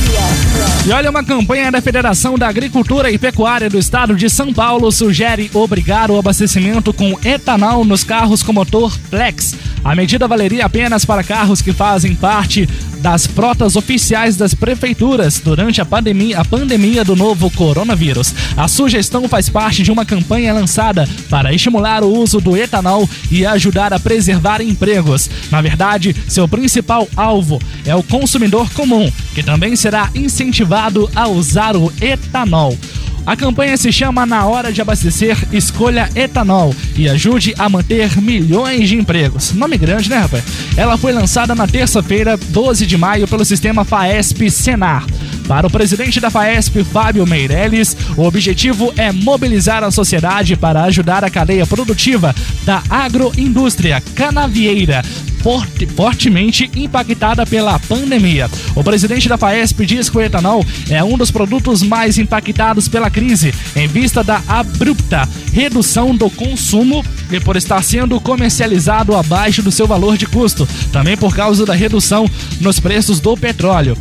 E 0.87 0.91
olha, 0.93 1.11
uma 1.11 1.23
campanha 1.23 1.71
da 1.71 1.81
Federação 1.81 2.37
da 2.37 2.49
Agricultura 2.49 3.11
e 3.11 3.19
Pecuária 3.19 3.71
do 3.71 3.79
Estado 3.79 4.15
de 4.17 4.29
São 4.29 4.53
Paulo 4.53 4.91
sugere 4.91 5.51
obrigar 5.55 6.11
o 6.11 6.19
abastecimento 6.19 6.93
com 6.93 7.17
etanol 7.25 7.85
nos 7.85 8.03
carros 8.03 8.43
com 8.43 8.53
motor 8.53 8.91
Flex. 9.11 9.55
A 9.85 9.97
medida 9.97 10.29
valeria 10.29 10.65
apenas 10.65 11.05
para 11.05 11.25
carros 11.25 11.61
que 11.61 11.73
fazem 11.73 12.15
parte 12.15 12.69
das 13.01 13.27
frotas 13.27 13.75
oficiais 13.75 14.37
das 14.37 14.55
prefeituras 14.55 15.41
durante 15.41 15.81
a 15.81 15.85
pandemia, 15.85 16.39
a 16.39 16.45
pandemia 16.45 17.05
do 17.05 17.17
novo 17.17 17.51
coronavírus. 17.51 18.33
A 18.57 18.69
sugestão 18.69 19.29
faz 19.29 19.49
parte 19.49 19.83
de 19.83 19.91
uma 19.91 20.05
campanha 20.05 20.55
lançada 20.55 21.09
para 21.29 21.53
estimular 21.53 22.05
o 22.05 22.17
uso 22.17 22.41
do 22.41 22.57
etanol 22.57 23.11
e 23.29 23.45
ajudar 23.45 23.93
a 23.93 23.99
preservar 23.99 24.61
empregos. 24.61 25.29
Na 25.51 25.61
verdade, 25.61 26.15
seu 26.29 26.47
principal 26.47 27.09
alvo 27.17 27.61
é 27.85 27.95
o 27.95 28.05
consumidor 28.05 28.71
comum, 28.71 29.11
que 29.35 29.43
também 29.43 29.75
será 29.75 30.09
incentivado 30.15 31.11
a 31.13 31.27
usar 31.27 31.77
o 31.77 31.93
etanol. 32.01 32.79
A 33.25 33.37
campanha 33.37 33.77
se 33.77 33.93
chama 33.93 34.27
Na 34.27 34.45
Hora 34.47 34.73
de 34.73 34.81
Abastecer, 34.81 35.37
Escolha 35.53 36.09
Etanol 36.15 36.75
e 36.97 37.09
ajude 37.09 37.55
a 37.57 37.69
manter 37.69 38.21
milhões 38.21 38.89
de 38.89 38.97
empregos. 38.97 39.53
Nome 39.53 39.79
grande, 39.79 40.11
né, 40.11 40.19
rapaz? 40.19 40.43
Ela 40.77 40.99
foi 40.99 41.13
lançada 41.13 41.55
na 41.55 41.69
terça-feira, 41.69 42.37
12 42.37 42.85
de 42.85 42.99
maio, 42.99 43.29
pelo 43.29 43.45
sistema 43.45 43.85
FAESP 43.85 44.51
Senar. 44.51 45.07
Para 45.47 45.67
o 45.67 45.71
presidente 45.71 46.19
da 46.19 46.31
FAESP, 46.31 46.83
Fábio 46.83 47.27
Meirelles, 47.27 47.97
o 48.17 48.23
objetivo 48.23 48.93
é 48.97 49.13
mobilizar 49.13 49.85
a 49.85 49.91
sociedade 49.91 50.57
para 50.57 50.83
ajudar 50.85 51.25
a 51.25 51.31
cadeia 51.31 51.67
produtiva 51.67 52.35
da 52.65 52.83
agroindústria 52.91 54.03
canavieira 54.17 55.03
forte- 55.43 55.87
fortemente 55.87 56.71
impactada 56.77 57.45
pela 57.45 57.79
pandemia. 57.79 58.49
O 58.75 58.83
presidente 58.83 59.29
da 59.29 59.37
FAESP 59.37 59.85
diz 59.87 60.09
que 60.09 60.17
o 60.19 60.23
etanol 60.23 60.65
é 60.89 61.03
um 61.03 61.19
dos 61.19 61.31
produtos 61.31 61.83
mais 61.83 62.19
impactados 62.19 62.89
pela 62.89 63.11
crise, 63.11 63.53
em 63.77 63.87
vista 63.89 64.23
da 64.23 64.41
abrupta 64.47 65.29
redução 65.53 66.15
do 66.15 66.31
consumo 66.31 67.05
e 67.31 67.39
por 67.41 67.57
estar 67.57 67.83
sendo 67.83 68.21
comercializado 68.21 69.15
abaixo 69.17 69.63
do 69.63 69.71
seu 69.73 69.87
valor 69.87 70.17
de 70.17 70.27
custo, 70.27 70.67
também 70.93 71.17
por 71.17 71.35
causa 71.35 71.67
da 71.67 71.75
redução 71.75 72.29
nos 72.61 72.79
preços 72.81 73.21
do 73.21 73.37
petróleo. 73.37 73.97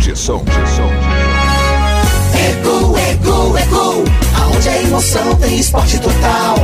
Ego, 2.35 2.97
ego, 2.99 3.59
ego. 3.59 4.05
Aonde 4.41 4.69
a 4.69 4.83
emoção 4.83 5.35
tem 5.37 5.59
esporte 5.59 5.99
total. 6.01 6.57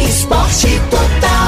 Esporte 0.00 0.80
total. 0.90 1.39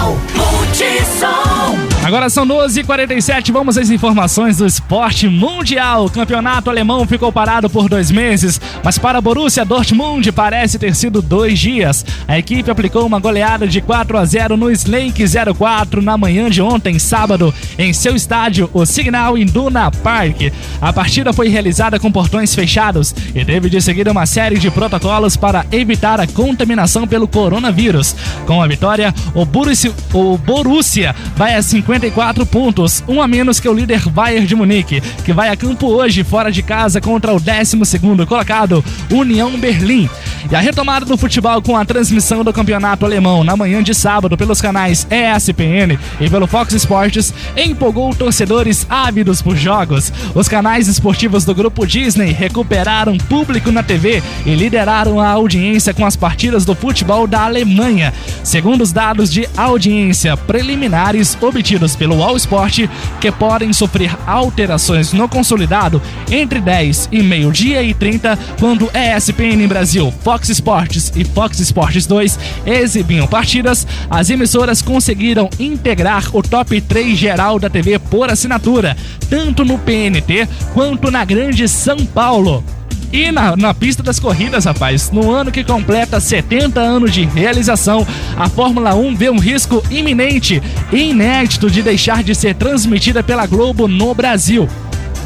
Agora 2.02 2.28
são 2.28 2.44
12h47, 2.44 3.52
vamos 3.52 3.78
às 3.78 3.88
informações 3.88 4.56
do 4.56 4.66
esporte 4.66 5.28
mundial. 5.28 6.06
O 6.06 6.10
campeonato 6.10 6.68
alemão 6.68 7.06
ficou 7.06 7.30
parado 7.30 7.70
por 7.70 7.88
dois 7.88 8.10
meses, 8.10 8.60
mas 8.82 8.98
para 8.98 9.20
Borussia 9.20 9.64
Dortmund 9.64 10.32
parece 10.32 10.80
ter 10.80 10.96
sido 10.96 11.22
dois 11.22 11.60
dias. 11.60 12.04
A 12.26 12.36
equipe 12.36 12.68
aplicou 12.68 13.06
uma 13.06 13.20
goleada 13.20 13.68
de 13.68 13.80
4 13.80 14.18
a 14.18 14.24
0 14.24 14.56
no 14.56 14.68
Slake 14.72 15.24
04 15.56 16.02
na 16.02 16.18
manhã 16.18 16.50
de 16.50 16.60
ontem, 16.60 16.98
sábado, 16.98 17.54
em 17.78 17.92
seu 17.92 18.16
estádio, 18.16 18.68
o 18.72 18.84
Signal 18.84 19.38
Iduna 19.38 19.88
Park. 19.92 20.52
A 20.80 20.92
partida 20.92 21.32
foi 21.32 21.48
realizada 21.48 22.00
com 22.00 22.10
portões 22.10 22.52
fechados 22.52 23.14
e 23.32 23.44
teve 23.44 23.70
de 23.70 23.80
seguir 23.80 24.08
uma 24.08 24.26
série 24.26 24.58
de 24.58 24.72
protocolos 24.72 25.36
para 25.36 25.64
evitar 25.70 26.20
a 26.20 26.26
contaminação 26.26 27.06
pelo 27.06 27.28
coronavírus. 27.28 28.16
Com 28.44 28.60
a 28.60 28.66
vitória, 28.66 29.14
o 29.36 29.46
Borussia, 29.46 29.92
o 30.12 30.36
Borussia 30.36 31.14
vai 31.36 31.54
a 31.54 31.62
54 31.92 32.46
pontos, 32.46 33.04
um 33.06 33.20
a 33.20 33.28
menos 33.28 33.60
que 33.60 33.68
o 33.68 33.72
líder 33.74 34.08
Bayern 34.08 34.46
de 34.46 34.56
Munique, 34.56 35.02
que 35.24 35.32
vai 35.32 35.50
a 35.50 35.56
campo 35.56 35.88
hoje 35.88 36.24
fora 36.24 36.50
de 36.50 36.62
casa 36.62 37.02
contra 37.02 37.34
o 37.34 37.40
12º 37.40 38.24
colocado, 38.24 38.82
União 39.10 39.50
Berlim. 39.58 40.08
E 40.50 40.56
a 40.56 40.60
retomada 40.60 41.04
do 41.04 41.16
futebol 41.18 41.60
com 41.60 41.76
a 41.76 41.84
transmissão 41.84 42.42
do 42.42 42.52
campeonato 42.52 43.04
alemão 43.04 43.44
na 43.44 43.56
manhã 43.56 43.82
de 43.82 43.94
sábado 43.94 44.36
pelos 44.36 44.60
canais 44.60 45.06
ESPN 45.10 45.98
e 46.20 46.28
pelo 46.28 46.46
Fox 46.46 46.72
Sports 46.72 47.32
empolgou 47.56 48.14
torcedores 48.14 48.86
ávidos 48.88 49.42
por 49.42 49.54
jogos. 49.54 50.12
Os 50.34 50.48
canais 50.48 50.88
esportivos 50.88 51.44
do 51.44 51.54
grupo 51.54 51.86
Disney 51.86 52.32
recuperaram 52.32 53.18
público 53.18 53.70
na 53.70 53.82
TV 53.82 54.22
e 54.46 54.54
lideraram 54.54 55.20
a 55.20 55.28
audiência 55.28 55.94
com 55.94 56.06
as 56.06 56.16
partidas 56.16 56.64
do 56.64 56.74
futebol 56.74 57.26
da 57.26 57.44
Alemanha. 57.44 58.12
Segundo 58.42 58.80
os 58.80 58.92
dados 58.92 59.30
de 59.30 59.48
audiência 59.56 60.36
preliminares 60.36 61.36
obtidos 61.40 61.81
pelo 61.96 62.22
All 62.22 62.36
Sport, 62.36 62.88
que 63.20 63.32
podem 63.32 63.72
sofrer 63.72 64.16
alterações 64.26 65.12
no 65.12 65.28
consolidado 65.28 66.00
entre 66.30 66.60
10 66.60 67.08
e 67.10 67.22
meio-dia 67.22 67.82
e 67.82 67.92
30, 67.92 68.38
quando 68.58 68.90
ESPN 68.94 69.66
Brasil, 69.66 70.12
Fox 70.22 70.48
Sports 70.48 71.12
e 71.16 71.24
Fox 71.24 71.58
Sports 71.60 72.06
2 72.06 72.38
exibiam 72.64 73.26
partidas, 73.26 73.86
as 74.08 74.30
emissoras 74.30 74.80
conseguiram 74.80 75.50
integrar 75.58 76.34
o 76.34 76.42
top 76.42 76.80
3 76.80 77.18
geral 77.18 77.58
da 77.58 77.68
TV 77.68 77.98
por 77.98 78.30
assinatura, 78.30 78.96
tanto 79.28 79.64
no 79.64 79.78
PNT 79.78 80.48
quanto 80.74 81.10
na 81.10 81.24
Grande 81.24 81.68
São 81.68 81.96
Paulo. 82.06 82.64
E 83.12 83.30
na, 83.30 83.54
na 83.54 83.74
pista 83.74 84.02
das 84.02 84.18
corridas, 84.18 84.64
rapaz, 84.64 85.10
no 85.10 85.30
ano 85.30 85.52
que 85.52 85.62
completa 85.62 86.18
70 86.18 86.80
anos 86.80 87.12
de 87.12 87.26
realização, 87.26 88.06
a 88.38 88.48
Fórmula 88.48 88.94
1 88.94 89.14
vê 89.14 89.28
um 89.28 89.38
risco 89.38 89.82
iminente 89.90 90.62
e 90.90 91.10
inédito 91.10 91.70
de 91.70 91.82
deixar 91.82 92.22
de 92.22 92.34
ser 92.34 92.54
transmitida 92.54 93.22
pela 93.22 93.46
Globo 93.46 93.86
no 93.86 94.14
Brasil. 94.14 94.66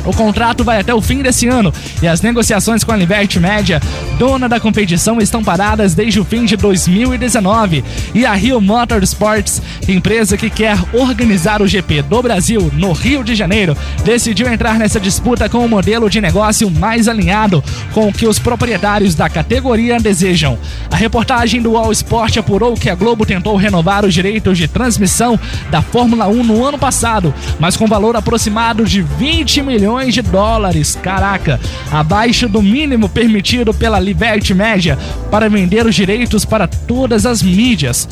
O 0.06 0.12
contrato 0.12 0.62
vai 0.62 0.78
até 0.78 0.94
o 0.94 1.02
fim 1.02 1.20
desse 1.20 1.48
ano 1.48 1.74
e 2.00 2.06
as 2.06 2.20
negociações 2.20 2.84
com 2.84 2.92
a 2.92 2.96
Liberty 2.96 3.40
Media, 3.40 3.82
dona 4.18 4.48
da 4.48 4.60
competição, 4.60 5.20
estão 5.20 5.42
paradas 5.42 5.94
desde 5.94 6.20
o 6.20 6.24
fim 6.24 6.44
de 6.44 6.56
2019. 6.56 7.84
E 8.14 8.24
a 8.24 8.32
Rio 8.34 8.60
Motorsports, 8.60 9.60
empresa 9.88 10.36
que 10.36 10.48
quer 10.48 10.78
organizar 10.92 11.60
o 11.60 11.66
GP 11.66 12.02
do 12.02 12.22
Brasil 12.22 12.70
no 12.74 12.92
Rio 12.92 13.24
de 13.24 13.34
Janeiro, 13.34 13.76
decidiu 14.04 14.46
entrar 14.46 14.78
nessa 14.78 15.00
disputa 15.00 15.48
com 15.48 15.58
um 15.58 15.68
modelo 15.68 16.08
de 16.08 16.20
negócio 16.20 16.70
mais 16.70 17.08
alinhado 17.08 17.62
com 17.92 18.08
o 18.08 18.12
que 18.12 18.28
os 18.28 18.38
proprietários 18.38 19.14
da 19.14 19.28
categoria 19.28 19.98
desejam. 19.98 20.56
A 20.90 20.96
reportagem 20.96 21.60
do 21.60 21.76
All 21.76 21.90
Sport 21.90 22.36
apurou 22.36 22.74
que 22.74 22.88
a 22.88 22.94
Globo 22.94 23.26
tentou 23.26 23.56
renovar 23.56 24.04
os 24.04 24.14
direitos 24.14 24.56
de 24.56 24.68
transmissão 24.68 25.38
da 25.68 25.82
Fórmula 25.82 26.28
1 26.28 26.44
no 26.44 26.64
ano 26.64 26.78
passado, 26.78 27.34
mas 27.58 27.76
com 27.76 27.86
valor 27.86 28.14
aproximado 28.14 28.84
de 28.84 29.02
20 29.02 29.62
milhões 29.62 29.95
de 30.04 30.22
dólares. 30.22 30.98
Caraca, 31.02 31.58
abaixo 31.90 32.48
do 32.48 32.62
mínimo 32.62 33.08
permitido 33.08 33.72
pela 33.72 33.98
Liberty 33.98 34.54
Media 34.54 34.98
para 35.30 35.48
vender 35.48 35.86
os 35.86 35.94
direitos 35.94 36.44
para 36.44 36.66
todas 36.66 37.26
as 37.26 37.42
mídias. 37.42 38.08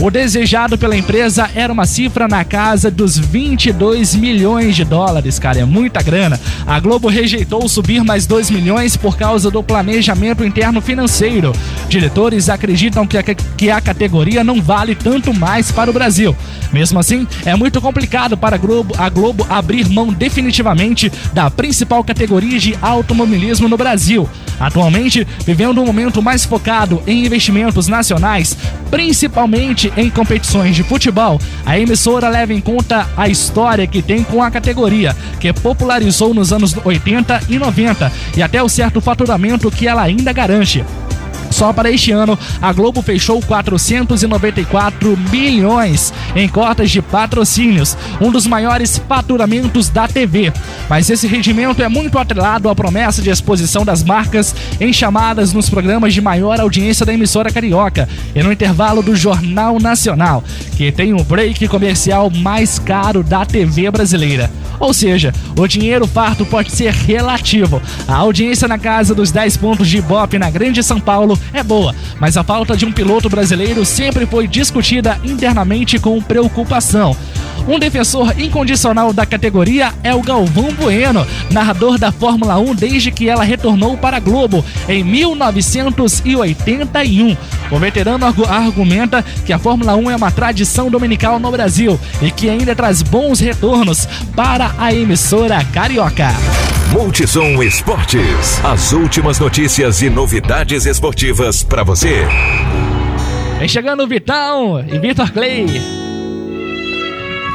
O 0.00 0.10
desejado 0.10 0.78
pela 0.78 0.96
empresa 0.96 1.50
era 1.54 1.72
uma 1.72 1.86
cifra 1.86 2.28
na 2.28 2.44
casa 2.44 2.90
dos 2.90 3.18
22 3.18 4.14
milhões 4.14 4.76
de 4.76 4.84
dólares, 4.84 5.38
cara, 5.38 5.60
é 5.60 5.64
muita 5.64 6.02
grana. 6.02 6.38
A 6.66 6.78
Globo 6.78 7.08
rejeitou 7.08 7.68
subir 7.68 8.04
mais 8.04 8.26
2 8.26 8.50
milhões 8.50 8.96
por 8.96 9.16
causa 9.16 9.50
do 9.50 9.62
planejamento 9.62 10.44
interno 10.44 10.80
financeiro. 10.80 11.52
Diretores 11.88 12.48
acreditam 12.48 13.06
que 13.06 13.18
a, 13.18 13.22
que 13.22 13.70
a 13.70 13.80
categoria 13.80 14.44
não 14.44 14.62
vale 14.62 14.94
tanto 14.94 15.34
mais 15.34 15.72
para 15.72 15.90
o 15.90 15.92
Brasil. 15.92 16.36
Mesmo 16.72 16.98
assim, 16.98 17.26
é 17.44 17.56
muito 17.56 17.80
complicado 17.80 18.36
para 18.36 18.56
a 18.56 18.58
Globo, 18.58 18.94
a 18.98 19.08
Globo 19.08 19.46
abrir 19.48 19.88
mão 19.88 20.12
definitivamente 20.12 21.10
da 21.32 21.50
principal 21.50 22.02
categoria 22.04 22.58
de 22.58 22.76
automobilismo 22.80 23.68
no 23.68 23.76
Brasil. 23.76 24.28
Atualmente, 24.58 25.26
vivendo 25.46 25.80
um 25.80 25.86
momento 25.86 26.20
mais 26.20 26.44
focado 26.44 27.02
em 27.06 27.24
investimentos 27.24 27.86
nacionais, 27.86 28.56
principalmente 28.90 29.92
em 29.96 30.10
competições 30.10 30.74
de 30.74 30.82
futebol, 30.82 31.40
a 31.64 31.78
emissora 31.78 32.28
leva 32.28 32.52
em 32.52 32.60
conta 32.60 33.08
a 33.16 33.28
história 33.28 33.86
que 33.86 34.02
tem 34.02 34.24
com 34.24 34.42
a 34.42 34.50
categoria, 34.50 35.16
que 35.38 35.52
popularizou 35.52 36.34
nos 36.34 36.52
anos 36.52 36.74
80 36.84 37.42
e 37.48 37.58
90 37.58 38.12
e 38.36 38.42
até 38.42 38.62
o 38.62 38.68
certo 38.68 39.00
faturamento 39.00 39.70
que 39.70 39.86
ela 39.86 40.02
ainda 40.02 40.32
garante. 40.32 40.84
Só 41.50 41.72
para 41.72 41.90
este 41.90 42.12
ano, 42.12 42.38
a 42.60 42.72
Globo 42.72 43.02
fechou 43.02 43.40
494 43.42 45.16
milhões 45.30 46.12
em 46.34 46.48
cotas 46.48 46.90
de 46.90 47.00
patrocínios, 47.02 47.96
um 48.20 48.30
dos 48.30 48.46
maiores 48.46 49.00
faturamentos 49.08 49.88
da 49.88 50.06
TV. 50.06 50.52
Mas 50.88 51.10
esse 51.10 51.26
rendimento 51.26 51.82
é 51.82 51.88
muito 51.88 52.18
atrelado 52.18 52.68
à 52.68 52.74
promessa 52.74 53.22
de 53.22 53.30
exposição 53.30 53.84
das 53.84 54.02
marcas 54.02 54.54
em 54.80 54.92
chamadas 54.92 55.52
nos 55.52 55.68
programas 55.68 56.14
de 56.14 56.20
maior 56.20 56.60
audiência 56.60 57.04
da 57.04 57.12
emissora 57.12 57.50
carioca 57.50 58.08
e 58.34 58.42
no 58.42 58.52
intervalo 58.52 59.02
do 59.02 59.16
Jornal 59.16 59.78
Nacional, 59.78 60.42
que 60.76 60.92
tem 60.92 61.12
o 61.12 61.24
break 61.24 61.66
comercial 61.68 62.30
mais 62.30 62.78
caro 62.78 63.22
da 63.22 63.44
TV 63.44 63.90
brasileira. 63.90 64.50
Ou 64.80 64.94
seja, 64.94 65.34
o 65.56 65.66
dinheiro 65.66 66.06
farto 66.06 66.46
pode 66.46 66.70
ser 66.70 66.92
relativo. 66.92 67.82
A 68.06 68.14
audiência 68.14 68.68
na 68.68 68.78
casa 68.78 69.14
dos 69.14 69.30
10 69.30 69.56
pontos 69.56 69.88
de 69.88 69.98
Ibope 69.98 70.38
na 70.38 70.50
Grande 70.50 70.82
São 70.82 71.00
Paulo 71.00 71.37
é 71.52 71.62
boa, 71.62 71.94
mas 72.20 72.36
a 72.36 72.44
falta 72.44 72.76
de 72.76 72.84
um 72.84 72.92
piloto 72.92 73.28
brasileiro 73.28 73.84
sempre 73.84 74.26
foi 74.26 74.46
discutida 74.46 75.18
internamente 75.24 75.98
com 75.98 76.20
preocupação. 76.20 77.16
Um 77.68 77.78
defensor 77.78 78.40
incondicional 78.40 79.12
da 79.12 79.26
categoria 79.26 79.92
é 80.02 80.14
o 80.14 80.22
Galvão 80.22 80.72
Bueno, 80.72 81.26
narrador 81.50 81.98
da 81.98 82.10
Fórmula 82.10 82.58
1 82.58 82.74
desde 82.74 83.10
que 83.10 83.28
ela 83.28 83.44
retornou 83.44 83.98
para 83.98 84.16
a 84.16 84.20
Globo 84.20 84.64
em 84.88 85.04
1981. 85.04 87.36
O 87.70 87.78
veterano 87.78 88.24
argumenta 88.48 89.22
que 89.44 89.52
a 89.52 89.58
Fórmula 89.58 89.94
1 89.96 90.12
é 90.12 90.16
uma 90.16 90.30
tradição 90.30 90.90
dominical 90.90 91.38
no 91.38 91.50
Brasil 91.50 92.00
e 92.22 92.30
que 92.30 92.48
ainda 92.48 92.74
traz 92.74 93.02
bons 93.02 93.38
retornos 93.38 94.08
para 94.34 94.72
a 94.78 94.94
emissora 94.94 95.62
carioca. 95.66 96.28
Multissom 96.90 97.62
Esportes. 97.62 98.64
As 98.64 98.92
últimas 98.92 99.38
notícias 99.38 100.00
e 100.00 100.08
novidades 100.08 100.86
esportivas 100.86 101.62
para 101.62 101.82
você. 101.82 102.26
Vem 103.58 103.68
chegando 103.68 104.04
o 104.04 104.06
Vitão 104.06 104.82
e 104.90 104.98
Vitor 104.98 105.30
Clay. 105.30 106.07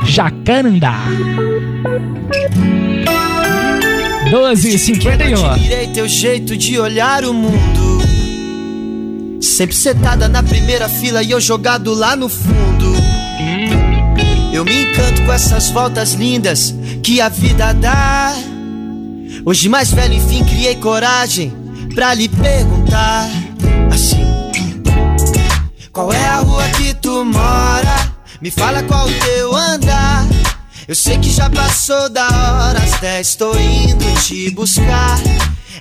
Jacarandá. 0.05 1.05
12h51. 4.31 5.59
Tirei 5.59 5.87
teu 5.87 6.07
jeito 6.07 6.57
de 6.57 6.79
olhar 6.79 7.23
o 7.23 7.33
mundo. 7.33 8.03
Sempre 9.41 9.75
sentada 9.75 10.27
na 10.27 10.41
primeira 10.41 10.89
fila 10.89 11.21
e 11.21 11.31
eu 11.31 11.39
jogado 11.39 11.93
lá 11.93 12.15
no 12.15 12.29
fundo. 12.29 12.93
Eu 14.51 14.63
me 14.63 14.83
encanto 14.83 15.23
com 15.23 15.33
essas 15.33 15.69
voltas 15.69 16.13
lindas 16.13 16.73
que 17.03 17.19
a 17.19 17.29
vida 17.29 17.73
dá. 17.73 18.33
Hoje 19.45 19.67
mais 19.67 19.91
velho, 19.91 20.13
enfim, 20.13 20.43
criei 20.43 20.75
coragem 20.75 21.51
pra 21.93 22.13
lhe 22.13 22.29
perguntar 22.29 23.29
assim: 23.91 24.25
Qual 25.91 26.11
é 26.13 26.25
a 26.25 26.37
rua 26.37 26.63
que 26.69 26.93
tu 26.95 27.25
mora? 27.25 28.12
Me 28.43 28.51
fala 28.51 28.83
qual 28.83 29.07
o 29.07 29.19
teu 29.19 29.55
andar. 29.55 30.27
Eu 30.85 30.93
sei 30.93 31.17
que 31.17 31.29
já 31.29 31.49
passou 31.49 32.09
da 32.09 32.27
hora, 32.27 32.77
às 32.77 32.99
10 32.99 33.35
tô 33.37 33.57
indo 33.57 34.21
te 34.21 34.51
buscar. 34.51 35.17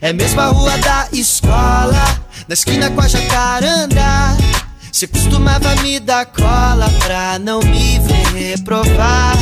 É 0.01 0.12
mesmo 0.12 0.40
a 0.40 0.46
rua 0.46 0.79
da 0.79 1.09
escola, 1.12 2.20
na 2.46 2.55
esquina 2.55 2.88
com 2.88 3.01
a 3.01 3.09
jacaranda. 3.09 4.37
Você 4.92 5.09
costumava 5.09 5.75
me 5.83 5.98
dar 5.98 6.25
cola 6.27 6.88
pra 7.05 7.37
não 7.40 7.59
me 7.62 7.98
ver 7.98 8.53
reprovar. 8.53 9.37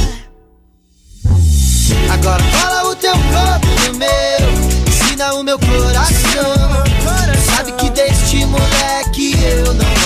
Agora 2.10 2.42
cola 2.42 2.90
o 2.90 2.96
teu 2.96 3.12
corpo 3.12 3.66
no 3.86 3.98
meu, 3.98 4.88
ensina 4.88 5.34
o 5.34 5.44
meu 5.44 5.58
coração. 5.58 6.59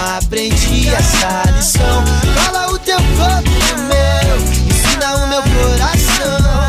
Aprendi 0.05 0.89
essa 0.89 1.43
lição. 1.57 2.05
Cola 2.35 2.73
o 2.73 2.79
teu 2.79 2.97
corpo 2.97 3.51
no 3.51 3.83
meu, 3.85 4.37
ensina 4.69 5.17
o 5.17 5.29
meu 5.29 5.43
coração. 5.43 6.69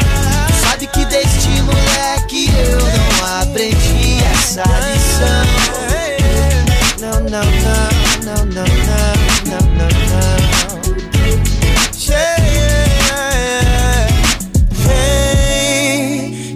Sabe 0.62 0.88
que 0.88 1.06
desde 1.06 1.62
moleque 1.62 2.50
eu 2.58 2.80
não 2.80 3.42
aprendi 3.42 4.24
essa 4.32 4.64
lição. 4.64 5.46
Não, 7.00 7.20
não, 7.20 7.30
não, 7.30 7.90
não, 8.24 8.46
não, 8.46 8.66
não, 8.66 8.66
não, 9.46 9.64
não, 9.76 9.90
não. 10.10 10.36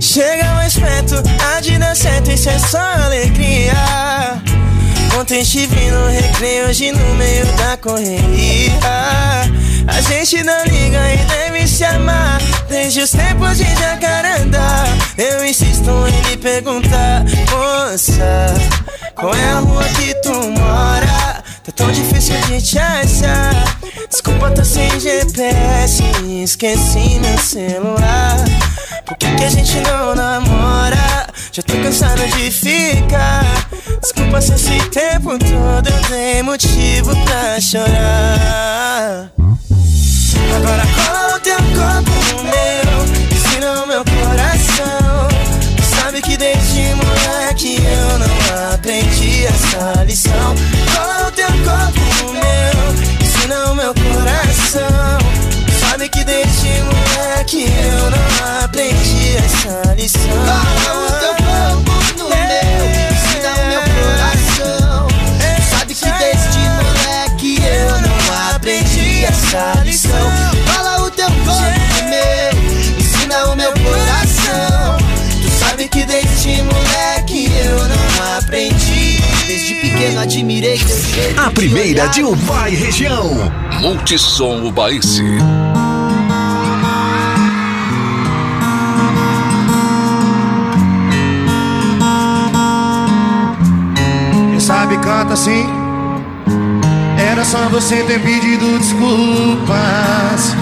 Chega 0.01 0.53
mais 0.55 0.75
perto, 0.77 1.15
a 1.45 1.61
de 1.61 1.77
dar 1.77 1.95
certo, 1.95 2.31
isso 2.31 2.49
é 2.49 2.57
só 2.57 2.79
alegria. 2.79 4.18
Ontem 5.19 5.43
te 5.43 5.67
vi 5.67 5.91
no 5.91 6.07
recreio, 6.07 6.69
hoje 6.69 6.93
no 6.93 7.15
meio 7.15 7.45
da 7.57 7.75
correria. 7.75 8.79
A 9.85 10.01
gente 10.01 10.41
não 10.43 10.63
liga 10.63 11.13
e 11.13 11.17
deve 11.25 11.67
se 11.67 11.83
amar 11.83 12.39
Desde 12.69 13.01
os 13.01 13.11
tempos 13.11 13.57
de 13.57 13.65
jacaranda 13.75 14.59
Eu 15.17 15.43
insisto 15.43 15.89
em 16.07 16.29
lhe 16.29 16.37
perguntar 16.37 17.25
Moça, 17.49 18.53
qual 19.15 19.33
é 19.33 19.43
a 19.49 19.59
rua 19.59 19.83
que 19.83 20.13
tu 20.21 20.33
mora? 20.51 21.38
Tá 21.69 21.83
tão 21.83 21.91
difícil 21.91 22.35
de 22.47 22.59
te 22.61 22.79
achar. 22.79 23.77
Desculpa, 24.09 24.49
tô 24.49 24.65
sem 24.65 24.99
GPS 24.99 26.01
Esqueci 26.43 27.19
meu 27.19 27.37
celular. 27.37 28.37
Por 29.05 29.15
que, 29.17 29.35
que 29.35 29.43
a 29.43 29.49
gente 29.49 29.79
não 29.81 30.15
namora? 30.15 31.27
Já 31.51 31.61
tô 31.61 31.73
cansado 31.73 32.25
de 32.35 32.49
ficar. 32.49 33.69
Desculpa 34.01 34.41
se 34.41 34.53
esse 34.53 34.89
tempo 34.89 35.37
todo 35.37 35.89
eu 35.89 36.09
dei 36.09 36.41
motivo 36.41 37.15
pra 37.25 37.61
chorar. 37.61 39.31
Agora 40.55 40.83
cola 40.95 41.35
o 41.35 41.39
teu 41.39 41.55
corpo 41.55 42.35
no 42.35 42.43
meu 42.45 42.88
Sabe 46.19 46.31
que 46.31 46.37
desde 46.37 46.95
moleque 46.95 47.77
eu 47.81 48.19
não 48.19 48.73
aprendi 48.73 49.45
essa 49.45 50.03
lição. 50.03 50.53
Cola 50.93 51.27
o 51.29 51.31
teu 51.31 51.47
corpo 51.47 52.33
meu 52.33 53.25
Ensina 53.25 53.71
o 53.71 53.75
meu 53.75 53.93
coração. 53.93 55.17
Sabe 55.79 56.09
que 56.09 56.21
desde 56.25 56.67
moleque 56.81 57.67
eu 57.71 58.11
não 58.11 58.65
aprendi 58.65 59.37
essa 59.37 59.93
lição. 59.93 60.21
Cola 60.83 61.07
o 61.07 61.11
teu 61.21 61.35
corpo 61.45 62.17
no 62.17 62.27
meu 62.27 62.85
Ensina 63.13 63.55
o 63.55 63.67
meu 63.69 63.81
coração. 64.03 65.07
Sabe 65.69 65.95
que 65.95 66.11
desde 66.11 66.59
moleque 66.59 67.61
eu 67.63 68.01
não 68.01 68.55
aprendi 68.55 69.23
essa 69.23 69.81
lição. 69.85 70.31
Fala 70.65 71.01
o 71.01 71.11
teu 71.11 71.27
corpo 71.27 71.61
no 71.95 72.09
meu 72.09 72.99
Ensina 72.99 73.45
o 73.45 73.55
meu 73.55 73.71
coração 73.71 74.98
aprendi. 78.49 79.19
Desde 79.45 79.75
pequeno 79.75 80.19
admirei 80.19 80.77
teu 80.79 80.99
jeito. 81.03 81.39
A 81.39 81.51
primeira 81.51 82.07
de 82.07 82.23
Ubai 82.23 82.71
região. 82.71 83.51
Multissom 83.79 84.67
Ubaíse. 84.67 85.23
Quem 94.49 94.59
sabe 94.59 94.97
canta 94.97 95.33
assim. 95.33 95.65
Era 97.31 97.45
só 97.45 97.69
você 97.69 98.03
ter 98.03 98.19
pedido 98.21 98.79
desculpas. 98.79 100.55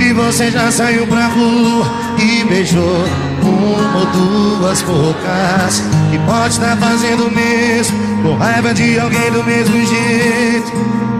E 0.00 0.12
você 0.12 0.50
já 0.50 0.70
saiu 0.70 1.06
pra 1.06 1.26
rua 1.26 1.86
e 2.18 2.44
beijou 2.44 3.25
uma 3.42 3.98
ou 3.98 4.06
duas 4.06 4.82
bocas. 4.82 5.82
E 6.12 6.18
pode 6.20 6.54
estar 6.54 6.76
fazendo 6.76 7.26
o 7.26 7.30
mesmo, 7.30 8.22
com 8.22 8.36
raiva 8.36 8.72
de 8.74 8.98
alguém 8.98 9.30
do 9.30 9.42
mesmo 9.44 9.74
jeito. 9.86 10.72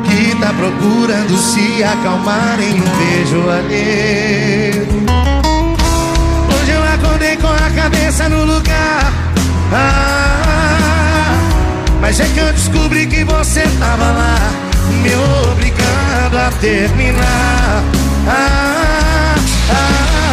Que 0.04 0.36
tá 0.36 0.52
procurando 0.52 1.36
se 1.36 1.82
acalmar 1.82 2.58
em 2.60 2.80
um 2.80 2.84
beijo 2.96 3.50
alheio. 3.50 4.86
Hoje 6.54 6.70
eu 6.70 6.84
acordei 6.94 7.36
com 7.36 7.48
a 7.48 7.70
cabeça 7.74 8.28
no 8.28 8.44
lugar. 8.44 9.12
Ah, 9.72 10.46
mas 12.00 12.20
é 12.20 12.24
que 12.24 12.38
eu 12.38 12.52
descobri 12.52 13.06
que 13.06 13.24
você 13.24 13.62
tava 13.80 14.04
lá, 14.04 14.38
me 15.02 15.10
obrigando 15.50 16.38
a 16.38 16.50
terminar. 16.60 17.82
Ah, 18.28 19.34
ah, 19.70 20.25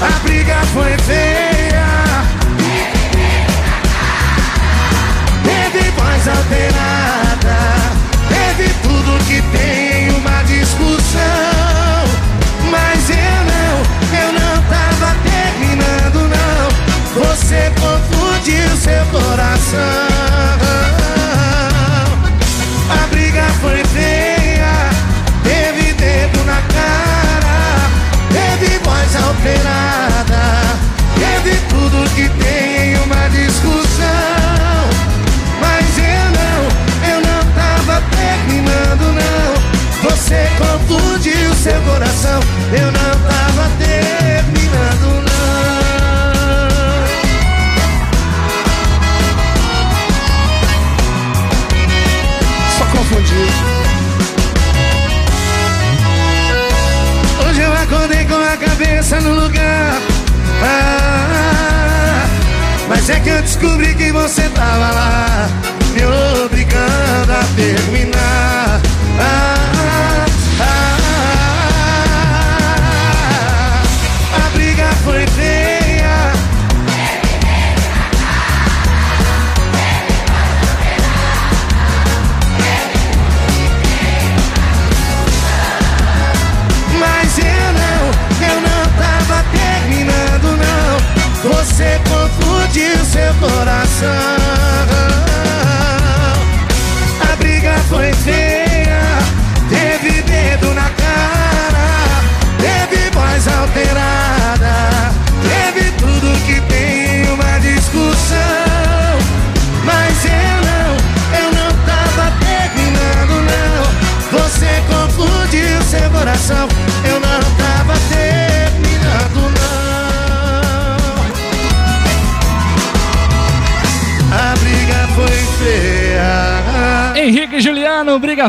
a 0.00 0.18
briga 0.20 0.56
foi 0.72 0.96
feia. 0.98 1.88
Teve 5.42 5.90
voz 5.90 6.28
alterada, 6.28 7.58
teve 8.28 8.72
tudo 8.82 9.24
que 9.26 9.42
tem 9.56 10.10
uma 10.10 10.42
discussão. 10.44 11.20
Mas 12.70 13.10
eu 13.10 13.16
não, 13.52 13.74
eu 14.20 14.32
não 14.32 14.62
tava 14.62 15.16
terminando, 15.24 16.28
não. 16.28 17.24
Você 17.24 17.72
confundiu 17.80 18.76
seu 18.76 19.04
coração. 19.06 20.97
Voz 29.48 29.56
alterada, 29.56 30.42
teve 31.16 31.56
tudo 31.68 32.08
que 32.14 32.28
tem 32.42 32.92
em 32.92 32.96
uma 32.96 33.28
discussão. 33.28 34.88
Mas 35.60 35.98
eu 35.98 36.30
não, 36.36 36.58
eu 37.10 37.20
não 37.20 37.40
tava 37.54 38.02
terminando, 38.10 39.14
não. 39.14 40.10
Você 40.10 40.48
confundiu 40.58 41.54
seu 41.54 41.80
coração, 41.82 42.40
eu 42.72 42.92
não 42.92 43.20
tava 43.28 43.70
terminando, 43.78 44.07
cabeça 59.08 59.20
no 59.20 59.34
lugar. 59.34 60.00
Ah, 60.62 62.26
mas 62.88 63.08
é 63.08 63.18
que 63.20 63.30
eu 63.30 63.40
descobri 63.40 63.94
que 63.94 64.12
você 64.12 64.42
tava 64.50 64.90
lá, 64.90 65.48
me 65.94 66.04
obrigando 66.44 67.32
a 67.32 67.44
terminar. 67.56 68.17
Confundiu 92.78 93.04
seu 93.04 93.34
coração 93.34 94.37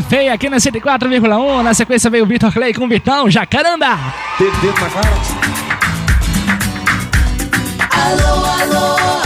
Feia 0.00 0.32
aqui 0.32 0.48
na 0.48 0.58
104,1. 0.58 1.62
Na 1.62 1.74
sequência 1.74 2.08
veio 2.08 2.24
o 2.24 2.26
Vitor 2.26 2.52
Clay 2.52 2.72
com 2.72 2.84
o 2.84 2.88
Vitão, 2.88 3.28
Jacaranda. 3.28 3.98
Dedo, 4.38 4.56
Alô, 7.90 8.44
alô, 8.46 9.22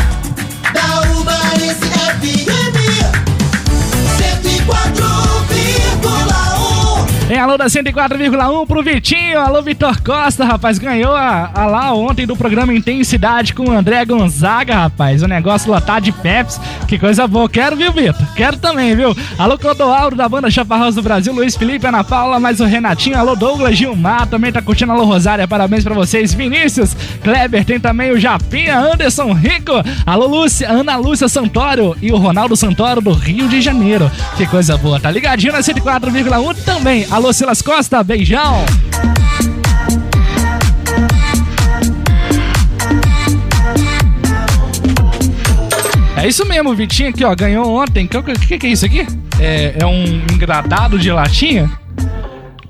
104,1 7.35 7.37
Em 7.37 7.39
alô 7.39 7.59
da 7.59 7.67
104,1 7.67 8.67
pro 8.67 8.83
Vitinho. 8.83 9.41
Alô, 9.41 9.61
Vitor 9.61 10.01
Costa, 10.03 10.45
rapaz. 10.45 10.79
Ganhou 10.79 11.15
a, 11.15 11.51
a 11.53 11.67
lá 11.67 11.93
ontem 11.93 12.27
do 12.27 12.37
programa 12.37 12.73
Intensidade 12.73 13.53
com 13.53 13.65
o 13.65 13.73
André 13.73 14.05
Gonzaga, 14.05 14.75
rapaz. 14.75 15.23
O 15.23 15.27
negócio 15.27 15.71
lotado 15.71 16.05
de 16.05 16.13
Peps. 16.13 16.61
Que 16.87 16.97
coisa 16.97 17.27
boa. 17.27 17.49
Quero, 17.49 17.75
viu, 17.75 17.93
Vitor? 17.93 18.27
Quero 18.37 18.57
também, 18.57 18.95
viu? 18.95 19.17
Alô, 19.37 19.59
Clodoaldo 19.59 20.17
da 20.17 20.29
banda 20.29 20.51
Chaparrós 20.51 20.95
do 20.95 21.03
Brasil. 21.03 21.33
Luiz 21.33 21.57
Felipe, 21.57 21.87
Ana 21.87 22.05
Paula, 22.05 22.39
mais 22.39 22.61
o 22.61 22.65
Renatinho. 22.65 23.19
Alô, 23.19 23.35
Douglas 23.35 23.77
Gilmar. 23.77 24.29
Também 24.29 24.53
tá 24.53 24.63
curtindo. 24.63 24.93
Alô, 24.93 25.05
Rosária. 25.05 25.49
Parabéns 25.49 25.83
pra 25.83 25.95
vocês. 25.95 26.33
Vinícius, 26.33 26.97
Kleber. 27.23 27.65
Tem 27.65 27.81
também 27.81 28.13
o 28.13 28.21
Japinha, 28.21 28.79
Anderson 28.79 29.33
Rico. 29.33 29.73
Alô, 30.07 30.27
Lúcia, 30.29 30.71
Ana 30.71 30.97
Lúcia 30.97 31.29
Santoro. 31.29 31.97
E 32.01 32.13
o 32.13 32.17
Ronaldo 32.17 32.57
Santoro 32.57 33.01
do 33.01 33.13
Rio 33.13 33.49
de 33.49 33.61
Janeiro. 33.61 34.09
Que 34.37 34.47
coisa 34.47 34.77
boa. 34.77 35.01
Tá 35.01 35.11
ligadinho 35.11 35.53
na 35.53 35.61
104,1 35.61 36.57
também. 36.65 37.07
Alô, 37.11 37.24
Silas 37.33 37.63
Costa. 37.63 38.03
Beijão. 38.03 38.65
É 46.17 46.29
isso 46.29 46.47
mesmo, 46.47 46.75
Vitinho 46.75 47.11
aqui, 47.11 47.25
ó, 47.25 47.35
ganhou 47.35 47.69
ontem. 47.69 48.07
O 48.07 48.23
que, 48.23 48.33
que, 48.47 48.59
que 48.59 48.67
é 48.67 48.71
isso 48.71 48.87
aqui? 48.87 49.07
É, 49.39 49.77
é 49.79 49.87
um 49.87 50.23
engradado 50.33 50.99
de 50.99 51.11
latinha? 51.11 51.71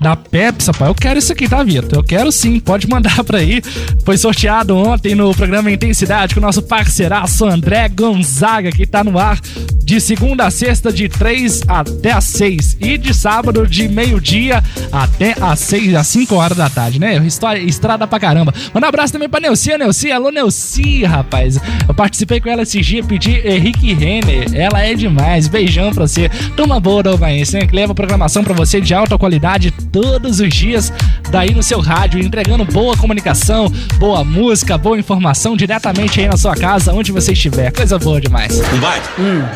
Da 0.05 0.15
Pepsi, 0.15 0.71
rapaz. 0.71 0.89
Eu 0.91 0.95
quero 0.95 1.19
isso 1.19 1.33
aqui, 1.33 1.49
tá, 1.49 1.63
Vitor? 1.63 2.01
Eu 2.01 2.05
quero 2.05 2.31
sim, 2.31 2.61
pode 2.61 2.87
mandar 2.87 3.25
pra 3.25 3.39
aí. 3.39 3.63
Foi 4.05 4.19
sorteado 4.19 4.77
ontem 4.77 5.15
no 5.15 5.35
programa 5.35 5.71
Intensidade 5.71 6.35
com 6.35 6.41
o 6.41 6.43
nosso 6.43 6.61
parceiraço 6.61 7.47
André 7.47 7.89
Gonzaga, 7.89 8.71
que 8.71 8.87
tá 8.87 9.03
no 9.03 9.19
ar 9.19 9.41
de 9.83 9.99
segunda 10.01 10.47
a 10.47 10.51
sexta, 10.51 10.93
de 10.93 11.09
3 11.09 11.63
até 11.67 12.13
às 12.13 12.25
6. 12.25 12.77
E 12.81 12.99
de 12.99 13.15
sábado, 13.15 13.67
de 13.67 13.89
meio-dia 13.89 14.63
até 14.93 15.35
às 15.41 15.61
6, 15.61 15.95
às 15.95 16.07
5 16.09 16.35
horas 16.35 16.59
da 16.59 16.69
tarde, 16.69 17.01
né? 17.01 17.17
História, 17.27 17.61
estrada 17.61 18.07
pra 18.07 18.21
caramba. 18.21 18.53
Manda 18.75 18.87
um 18.87 18.89
abraço 18.91 19.15
também 19.15 19.29
pra 19.29 19.41
Neucia, 19.41 19.79
Neucia. 19.79 20.17
Alô, 20.17 20.31
Neucia, 20.31 21.09
rapaz. 21.09 21.59
Eu 21.89 21.95
participei 21.95 22.43
com 22.43 22.51
ela 22.51 22.63
esse 22.63 22.79
dia, 22.83 23.03
pedi 23.03 23.41
Henrique 23.47 23.95
Renner. 23.95 24.55
Ela 24.55 24.83
é 24.83 24.95
demais. 24.95 25.49
Beijão 25.49 25.95
pra 25.95 26.07
você. 26.07 26.29
Toma 26.55 26.79
boa, 26.79 27.03
Dovaense, 27.03 27.55
né? 27.55 27.67
Que 27.67 27.75
leva 27.75 27.95
programação 27.95 28.45
pra 28.45 28.53
você 28.53 28.83
de 28.83 28.93
alta 28.93 29.17
qualidade 29.17 29.71
todos 29.95 30.41
os 30.41 30.53
dias, 30.53 30.93
daí 31.35 31.53
no 31.53 31.65
seu 31.65 31.81
rádio, 31.81 32.21
entregando 32.21 32.65
boa 32.65 32.97
comunicação, 32.97 33.69
boa 33.99 34.23
música, 34.23 34.79
boa 34.79 34.97
informação 34.97 35.57
diretamente 35.57 36.21
aí 36.21 36.29
na 36.29 36.37
sua 36.37 36.55
casa, 36.55 36.93
onde 36.93 37.11
você 37.11 37.33
estiver. 37.33 37.73
Coisa 37.73 37.99
boa 37.99 38.21
demais. 38.21 38.61
Vai, 38.81 39.03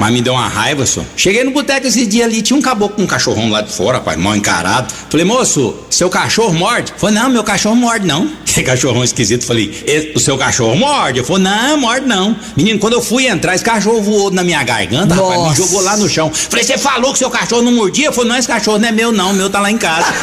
mas 0.00 0.12
me 0.12 0.20
deu 0.20 0.32
uma 0.32 0.48
raiva, 0.48 0.84
só. 0.84 1.02
Cheguei 1.16 1.44
no 1.44 1.52
boteco 1.52 1.86
esse 1.86 2.04
dia 2.04 2.24
ali, 2.24 2.42
tinha 2.42 2.58
um 2.58 2.60
caboclo 2.60 2.96
com 2.96 3.02
um 3.02 3.06
cachorrão 3.06 3.48
lá 3.48 3.60
de 3.60 3.70
fora, 3.72 3.98
rapaz, 3.98 4.18
mal 4.18 4.34
encarado. 4.34 4.92
Falei, 5.08 5.24
moço, 5.24 5.72
seu 5.88 6.10
cachorro 6.10 6.52
morde? 6.52 6.92
Falei, 6.96 7.14
não, 7.14 7.30
meu 7.30 7.44
cachorro 7.44 7.76
morde 7.76 8.04
não. 8.04 8.28
Que 8.58 8.64
cachorrão 8.64 9.04
esquisito. 9.04 9.44
Falei, 9.46 9.66
"E- 9.86 10.12
o 10.16 10.18
seu 10.18 10.36
cachorro 10.36 10.74
morde? 10.74 11.20
Eu 11.20 11.24
falei, 11.24 11.44
não, 11.44 11.78
morde 11.78 12.06
não. 12.08 12.34
Menino, 12.56 12.80
quando 12.80 12.94
eu 12.94 13.00
fui 13.00 13.28
entrar, 13.28 13.54
esse 13.54 13.62
cachorro 13.62 14.02
voou 14.02 14.32
na 14.32 14.42
minha 14.42 14.60
garganta, 14.64 15.14
rapaz, 15.14 15.38
me 15.40 15.44
Nossa. 15.50 15.54
jogou 15.62 15.80
lá 15.80 15.96
no 15.96 16.08
chão. 16.08 16.28
Falei, 16.34 16.64
você 16.64 16.76
falou 16.76 17.12
que 17.12 17.20
seu 17.20 17.30
cachorro 17.30 17.62
não 17.62 17.70
mordia? 17.70 18.06
Eu 18.06 18.12
falei, 18.12 18.30
não, 18.30 18.36
esse 18.36 18.48
cachorro 18.48 18.78
não 18.80 18.88
é 18.88 18.90
meu 18.90 19.12
não, 19.12 19.32
meu 19.32 19.48
tá 19.48 19.60
lá 19.60 19.70
em 19.70 19.78
casa. 19.78 20.08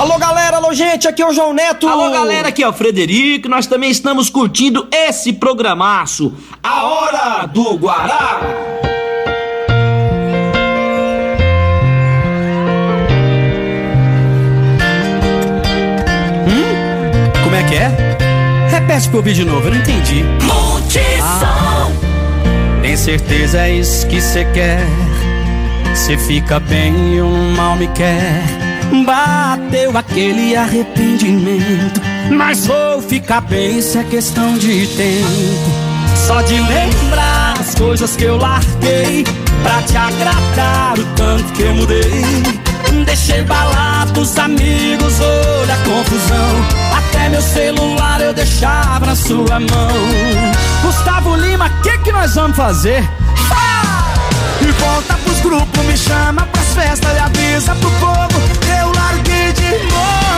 Alô, 0.00 0.16
galera, 0.18 0.56
alô, 0.56 0.72
gente, 0.72 1.06
aqui 1.06 1.20
é 1.20 1.28
o 1.28 1.32
João 1.34 1.52
Neto. 1.52 1.86
Alô, 1.86 2.10
galera, 2.10 2.48
aqui 2.48 2.62
é 2.62 2.66
o 2.66 2.72
Frederico. 2.72 3.50
Nós 3.50 3.66
também 3.66 3.90
estamos 3.90 4.30
curtindo 4.30 4.88
esse 4.90 5.30
programaço, 5.30 6.32
A 6.62 6.84
Hora 6.84 7.46
do 7.46 7.76
Guará. 7.76 8.40
Como 17.44 17.54
é 17.54 17.62
que 17.64 17.74
é? 17.74 18.70
Repete 18.70 19.06
pro 19.10 19.18
ouvir 19.18 19.34
de 19.34 19.44
novo, 19.44 19.68
eu 19.68 19.72
não 19.72 19.80
entendi. 19.80 20.24
Multissom. 20.44 21.92
Tem 22.80 22.96
certeza 22.96 23.58
é 23.58 23.74
isso 23.74 24.06
que 24.06 24.18
cê 24.18 24.46
quer? 24.54 24.80
Cê 25.94 26.16
fica 26.16 26.58
bem 26.58 27.16
e 27.16 27.20
o 27.20 27.28
mal 27.54 27.76
me 27.76 27.86
quer. 27.88 28.69
Bateu 29.04 29.96
aquele 29.96 30.56
arrependimento. 30.56 32.00
Mas 32.30 32.66
vou 32.66 33.00
ficar 33.00 33.40
bem, 33.42 33.78
isso 33.78 33.98
é 33.98 34.04
questão 34.04 34.58
de 34.58 34.86
tempo. 34.88 35.90
Só 36.26 36.42
de 36.42 36.54
lembrar 36.54 37.54
as 37.58 37.74
coisas 37.74 38.16
que 38.16 38.24
eu 38.24 38.36
larguei. 38.36 39.24
Pra 39.62 39.82
te 39.82 39.96
agradar 39.96 40.98
o 40.98 41.04
tanto 41.14 41.52
que 41.52 41.62
eu 41.62 41.74
mudei. 41.74 42.60
Deixei 43.04 43.42
balados, 43.44 44.36
amigos, 44.38 45.20
olha 45.20 45.74
a 45.74 45.78
confusão. 45.78 46.98
Até 46.98 47.28
meu 47.28 47.42
celular 47.42 48.20
eu 48.20 48.32
deixava 48.32 49.06
na 49.06 49.14
sua 49.14 49.60
mão. 49.60 50.52
Gustavo 50.82 51.36
Lima, 51.36 51.66
o 51.66 51.82
que, 51.82 51.98
que 51.98 52.12
nós 52.12 52.34
vamos 52.34 52.56
fazer? 52.56 53.08
E 54.60 54.72
volta 54.72 55.14
pros 55.24 55.40
grupos, 55.40 55.84
me 55.86 55.96
chama 55.96 56.46
pras 56.46 56.74
festas 56.74 57.16
e 57.16 57.18
avisa 57.18 57.74
pro 57.76 57.90
povo. 57.92 58.29
Eu 59.50 59.56
larguei 59.56 59.78
de 59.78 60.29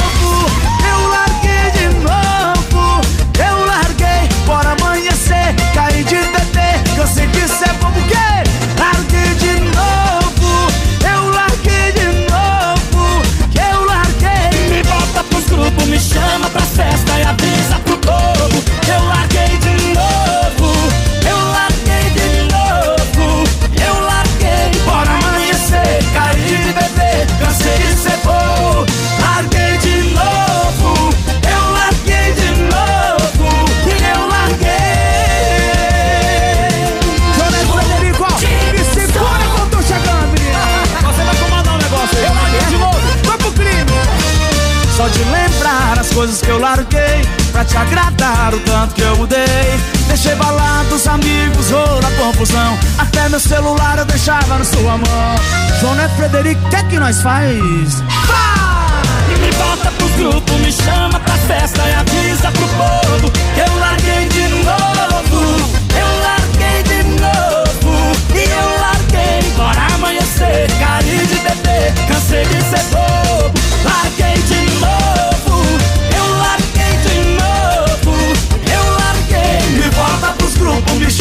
lembrar 45.43 45.99
as 45.99 46.11
coisas 46.11 46.41
que 46.41 46.49
eu 46.49 46.59
larguei 46.59 47.23
Pra 47.53 47.65
te 47.65 47.77
agradar 47.77 48.55
o 48.55 48.61
tanto 48.61 48.95
que 48.95 49.03
eu 49.03 49.15
mudei. 49.17 49.79
Deixei 50.09 50.35
balados, 50.37 51.07
amigos, 51.07 51.71
rola 51.71 52.11
confusão. 52.17 52.79
Até 52.97 53.29
meu 53.29 53.39
celular 53.39 53.99
eu 53.99 54.07
deixava 54.07 54.57
na 54.57 54.65
sua 54.65 54.97
mão. 54.97 55.37
João 55.79 55.95
Neto 55.97 56.15
Frederico, 56.17 56.67
o 56.67 56.71
que 56.71 56.77
é 56.77 56.83
que 56.85 56.99
nós 56.99 57.21
faz? 57.21 58.03
Me 59.39 59.51
volta 59.51 59.91
pros 59.99 60.11
grupos, 60.13 60.55
me 60.61 60.73
chama 60.73 61.19
pra 61.21 61.35
festa 61.35 61.83
e 61.83 61.93
avisa 61.95 62.51
pro 62.53 62.69
povo 62.69 63.31
que 63.31 63.61
eu 63.61 63.79
larguei 63.79 64.29
de 64.29 64.49
novo, 64.65 65.73
eu 65.99 66.23
larguei 66.23 66.83
de 66.85 67.03
novo, 67.21 68.13
e 68.35 68.43
eu 68.45 68.81
larguei, 68.81 69.53
bora 69.57 69.95
amanhecer, 69.95 70.71
caí 70.79 71.27
de 71.27 71.39
bebê, 71.41 71.93
cansei 72.07 72.45
de 72.45 72.63
ser 72.63 72.85
bobo, 72.93 73.53
larguei 73.85 74.41
de 74.43 74.61
novo, 74.79 75.32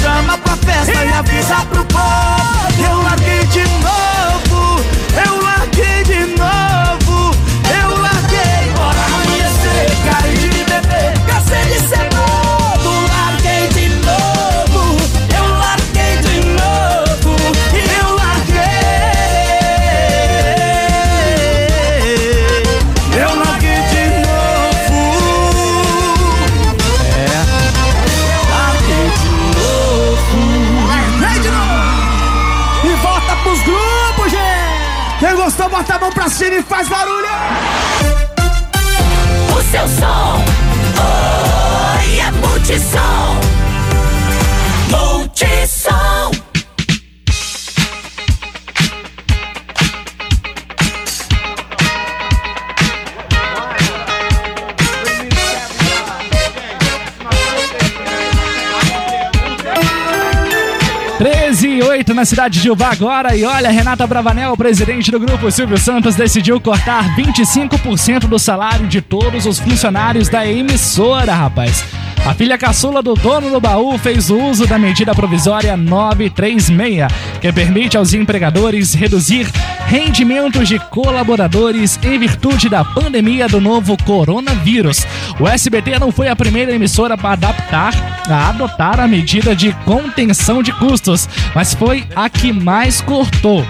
chama 0.01 0.37
pra 0.39 0.55
festa 0.57 1.05
e 1.05 1.13
avisa 1.13 1.55
pro 1.71 1.85
povo. 1.85 2.83
Eu 2.89 3.03
larguei 3.03 3.45
de 3.45 3.63
novo, 3.85 4.83
eu 5.25 5.41
larguei 5.43 6.03
de 6.03 6.25
novo 6.25 6.40
bota 36.41 36.47
a 36.47 36.49
mão 36.49 36.49
pra 36.49 36.49
cima 36.49 36.55
e 36.55 36.63
faz 36.63 36.87
barulho 36.89 37.27
O 39.55 39.61
seu 39.63 39.87
som. 39.87 40.43
Oi, 41.97 42.19
é. 42.19 42.31
Multissom. 42.31 43.50
8 62.11 62.13
na 62.13 62.25
cidade 62.25 62.61
de 62.61 62.69
Ubá 62.69 62.91
agora. 62.91 63.35
E 63.35 63.43
olha, 63.43 63.69
Renata 63.69 64.05
Bravanel, 64.05 64.55
presidente 64.55 65.11
do 65.11 65.19
grupo 65.19 65.49
Silvio 65.49 65.77
Santos, 65.77 66.15
decidiu 66.15 66.59
cortar 66.59 67.15
25% 67.15 68.27
do 68.27 68.37
salário 68.37 68.87
de 68.87 69.01
todos 69.01 69.45
os 69.45 69.59
funcionários 69.59 70.29
da 70.29 70.45
emissora, 70.45 71.33
rapaz. 71.33 72.00
A 72.23 72.35
filha 72.35 72.55
caçula 72.55 73.01
do 73.01 73.15
dono 73.15 73.49
do 73.49 73.59
baú 73.59 73.97
fez 73.97 74.29
o 74.29 74.37
uso 74.37 74.67
da 74.67 74.77
medida 74.77 75.13
provisória 75.15 75.75
936, 75.75 77.07
que 77.41 77.51
permite 77.51 77.97
aos 77.97 78.13
empregadores 78.13 78.93
reduzir 78.93 79.47
rendimentos 79.87 80.69
de 80.69 80.77
colaboradores 80.77 81.99
em 82.03 82.19
virtude 82.19 82.69
da 82.69 82.85
pandemia 82.85 83.47
do 83.47 83.59
novo 83.59 83.97
coronavírus. 84.05 85.05
O 85.39 85.47
SBT 85.47 85.97
não 85.97 86.11
foi 86.11 86.29
a 86.29 86.35
primeira 86.35 86.71
emissora 86.71 87.17
para 87.17 87.31
adaptar, 87.33 87.93
a 88.29 88.49
adotar 88.49 88.99
a 88.99 89.07
medida 89.07 89.55
de 89.55 89.73
contenção 89.83 90.61
de 90.61 90.71
custos, 90.73 91.27
mas 91.55 91.73
foi 91.73 92.05
a 92.15 92.29
que 92.29 92.53
mais 92.53 93.01
cortou. 93.01 93.65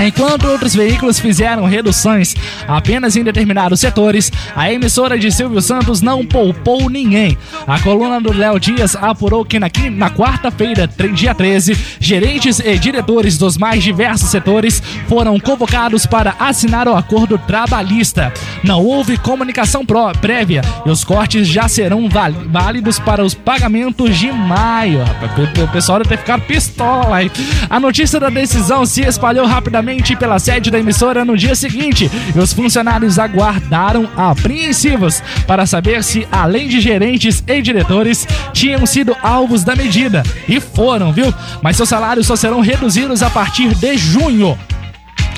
Enquanto 0.00 0.48
outros 0.48 0.74
veículos 0.74 1.20
fizeram 1.20 1.64
reduções 1.64 2.34
apenas 2.66 3.16
em 3.16 3.22
determinados 3.22 3.78
setores, 3.78 4.32
a 4.56 4.72
emissora 4.72 5.18
de 5.18 5.30
Silvio 5.30 5.60
Santos 5.60 6.00
não 6.00 6.26
poupou 6.26 6.88
ninguém. 6.90 7.36
A 7.66 7.78
coluna 7.78 8.20
do 8.20 8.32
Léo 8.32 8.58
Dias 8.58 8.96
apurou 8.96 9.44
que 9.44 9.60
na, 9.60 9.68
na 9.92 10.10
quarta-feira, 10.10 10.88
dia 11.12 11.34
13, 11.34 11.76
gerentes 12.00 12.58
e 12.58 12.78
diretores 12.78 13.38
dos 13.38 13.56
mais 13.56 13.82
diversos 13.82 14.30
setores 14.30 14.82
foram 15.08 15.38
convocados 15.38 16.06
para 16.06 16.34
assinar 16.38 16.88
o 16.88 16.96
acordo 16.96 17.38
trabalhista. 17.38 18.32
Não 18.64 18.82
houve 18.84 19.16
comunicação 19.16 19.84
prévia 20.20 20.62
e 20.84 20.90
os 20.90 21.04
cortes 21.04 21.46
já 21.46 21.68
serão 21.68 22.08
válidos 22.08 22.98
para 22.98 23.24
os 23.24 23.34
pagamentos 23.34 24.16
de 24.16 24.32
maio. 24.32 25.00
O 25.62 25.68
pessoal 25.68 25.98
deve 25.98 26.10
ter 26.10 26.18
ficado 26.18 26.42
pistola. 26.42 27.18
A 27.70 27.78
notícia 27.78 28.18
da 28.18 28.30
decisão 28.30 28.84
se 28.84 29.02
espalhou 29.02 29.46
rapidamente 29.46 29.81
pela 30.18 30.38
sede 30.38 30.70
da 30.70 30.78
emissora 30.78 31.24
no 31.24 31.36
dia 31.36 31.54
seguinte 31.54 32.10
e 32.34 32.38
os 32.38 32.52
funcionários 32.52 33.18
aguardaram 33.18 34.08
apreensivos 34.16 35.22
para 35.46 35.66
saber 35.66 36.04
se, 36.04 36.26
além 36.30 36.68
de 36.68 36.80
gerentes 36.80 37.42
e 37.46 37.60
diretores, 37.60 38.26
tinham 38.52 38.86
sido 38.86 39.16
alvos 39.22 39.64
da 39.64 39.74
medida. 39.74 40.22
E 40.48 40.60
foram, 40.60 41.12
viu? 41.12 41.32
Mas 41.62 41.76
seus 41.76 41.88
salários 41.88 42.26
só 42.26 42.36
serão 42.36 42.60
reduzidos 42.60 43.22
a 43.22 43.30
partir 43.30 43.74
de 43.74 43.96
junho. 43.96 44.56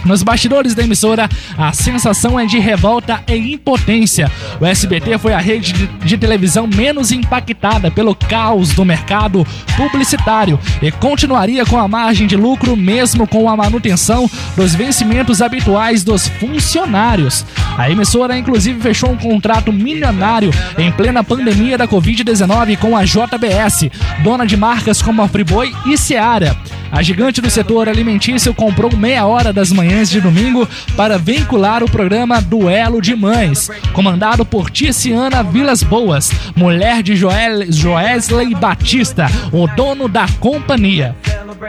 Nos 0.04 0.22
bastidores 0.22 0.74
da 0.74 0.82
emissora, 0.82 1.28
a 1.56 1.72
sensação 1.72 2.38
é 2.38 2.44
de 2.44 2.58
revolta 2.58 3.22
e 3.26 3.54
impotência. 3.54 4.30
O 4.60 4.66
SBT 4.66 5.16
foi 5.18 5.32
a 5.32 5.38
rede 5.38 5.88
de, 6.04 6.18
televisão 6.18 6.66
menos 6.66 7.10
impactada 7.10 7.90
pelo 7.90 8.14
caos 8.14 8.72
do 8.74 8.84
mercado 8.84 9.46
publicitário 9.76 10.58
e 10.80 10.90
continuaria 10.90 11.64
com 11.64 11.78
a 11.78 11.88
margem 11.88 12.26
de 12.26 12.36
lucro 12.36 12.76
mesmo 12.76 13.26
com 13.26 13.48
a 13.48 13.56
manutenção 13.56 14.30
dos 14.56 14.74
vencimentos 14.74 15.42
habituais 15.42 16.04
dos 16.04 16.28
funcionários. 16.28 17.44
A 17.76 17.90
emissora, 17.90 18.38
inclusive, 18.38 18.80
fechou 18.80 19.10
um 19.10 19.16
contrato 19.16 19.72
milionário 19.72 20.50
em 20.78 20.92
plena 20.92 21.24
pandemia 21.24 21.76
da 21.76 21.88
Covid-19 21.88 22.76
com 22.78 22.96
a 22.96 23.04
JBS, 23.04 23.90
dona 24.22 24.46
de 24.46 24.56
marcas 24.56 25.02
como 25.02 25.22
a 25.22 25.28
Friboi 25.28 25.74
e 25.86 25.96
Seara. 25.96 26.56
A 26.92 27.02
gigante 27.02 27.40
do 27.40 27.50
setor 27.50 27.88
alimentício 27.88 28.54
comprou 28.54 28.96
meia 28.96 29.26
hora 29.26 29.52
das 29.52 29.72
manhãs 29.72 29.93
de 29.94 30.20
domingo 30.20 30.68
para 30.96 31.16
vincular 31.16 31.84
o 31.84 31.88
programa 31.88 32.40
Duelo 32.40 33.00
de 33.00 33.14
Mães, 33.14 33.70
comandado 33.92 34.44
por 34.44 34.68
Ticiana 34.68 35.40
Vilas 35.40 35.84
Boas, 35.84 36.32
mulher 36.56 37.00
de 37.00 37.14
Joel, 37.14 37.70
Joesley 37.70 38.54
Batista, 38.56 39.26
o 39.52 39.68
dono 39.68 40.08
da 40.08 40.26
companhia. 40.40 41.14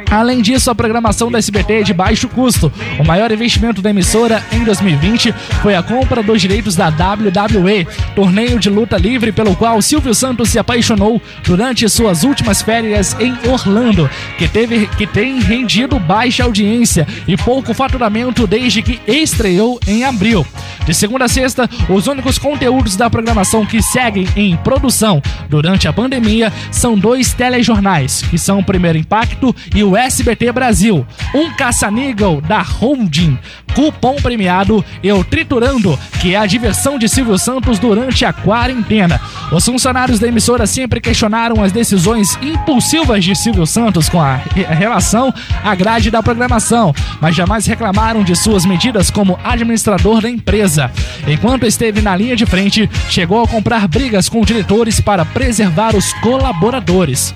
Além 0.10 0.42
disso, 0.42 0.72
a 0.72 0.76
programação 0.76 1.32
da 1.32 1.38
SBT 1.38 1.74
é 1.74 1.84
de 1.84 1.94
baixo 1.94 2.28
custo. 2.28 2.72
O 3.00 3.06
maior 3.06 3.32
investimento 3.32 3.82
da 3.82 3.92
emissora 3.92 4.44
em 4.52 4.64
2020 4.64 5.32
foi 5.62 5.76
a 5.76 5.84
compra 5.84 6.24
dos 6.24 6.42
direitos 6.42 6.76
da 6.76 6.88
WWE, 6.88 7.88
torneio 8.16 8.60
de 8.60 8.70
luta 8.70 8.98
livre 8.98 9.32
pelo 9.32 9.56
qual 9.56 9.82
Silvio 9.82 10.14
Santos 10.14 10.50
se 10.50 10.60
apaixonou 10.60 11.22
durante 11.44 11.88
suas 11.88 12.24
últimas 12.24 12.62
férias 12.62 13.16
em 13.20 13.38
Orlando, 13.48 14.10
que, 14.38 14.48
teve, 14.48 14.88
que 14.88 15.06
tem 15.06 15.40
rendido 15.40 16.00
baixa 16.00 16.44
audiência 16.44 17.08
e 17.28 17.38
pouco 17.38 17.74
faturamento 17.74 18.15
desde 18.48 18.82
que 18.82 19.00
estreou 19.06 19.80
em 19.86 20.06
abril. 20.06 20.46
De 20.86 20.94
segunda 20.94 21.26
a 21.26 21.28
sexta, 21.28 21.68
os 21.90 22.06
únicos 22.08 22.38
conteúdos 22.38 22.96
da 22.96 23.10
programação 23.10 23.66
que 23.66 23.82
seguem 23.82 24.28
em 24.36 24.56
produção 24.56 25.22
durante 25.50 25.88
a 25.88 25.94
pandemia 25.94 26.54
são 26.72 26.98
dois 26.98 27.34
telejornais, 27.34 28.22
que 28.30 28.38
são 28.38 28.60
o 28.60 28.64
Primeiro 28.64 28.98
Impacto 28.98 29.54
e 29.74 29.84
o 29.84 29.98
SBT 29.98 30.52
Brasil, 30.52 31.06
um 31.34 31.52
caça-níquel 31.56 32.40
da 32.40 32.62
Holding, 32.62 33.38
cupom 33.74 34.16
premiado 34.16 34.86
e 35.04 35.12
o 35.12 35.24
Triturando, 35.24 36.00
que 36.22 36.36
é 36.36 36.38
a 36.38 36.46
diversão 36.46 37.00
de 37.00 37.10
Silvio 37.10 37.38
Santos 37.38 37.80
durante 37.80 38.24
a 38.24 38.32
quarentena. 38.32 39.20
Os 39.52 39.66
funcionários 39.66 40.20
da 40.20 40.28
emissora 40.28 40.68
sempre 40.68 41.02
questionaram 41.02 41.64
as 41.64 41.72
decisões 41.72 42.38
impulsivas 42.42 43.26
de 43.26 43.36
Silvio 43.36 43.66
Santos 43.66 44.08
com 44.08 44.22
a 44.22 44.36
relação 44.36 45.34
à 45.64 45.74
grade 45.74 46.12
da 46.12 46.22
programação, 46.22 46.94
mas 47.20 47.36
jamais 47.36 47.66
reclamaram 47.66 48.05
de 48.06 48.36
suas 48.36 48.66
medidas 48.66 49.10
como 49.10 49.40
administrador 49.44 50.22
da 50.22 50.30
empresa. 50.30 50.92
Enquanto 51.28 51.66
esteve 51.66 52.02
na 52.02 52.16
linha 52.16 52.36
de 52.36 52.46
frente, 52.46 52.88
chegou 53.10 53.44
a 53.44 53.48
comprar 53.48 53.88
brigas 53.88 54.30
com 54.30 54.46
diretores 54.46 55.02
para 55.02 55.26
preservar 55.26 55.96
os 55.96 56.14
colaboradores. 56.22 57.34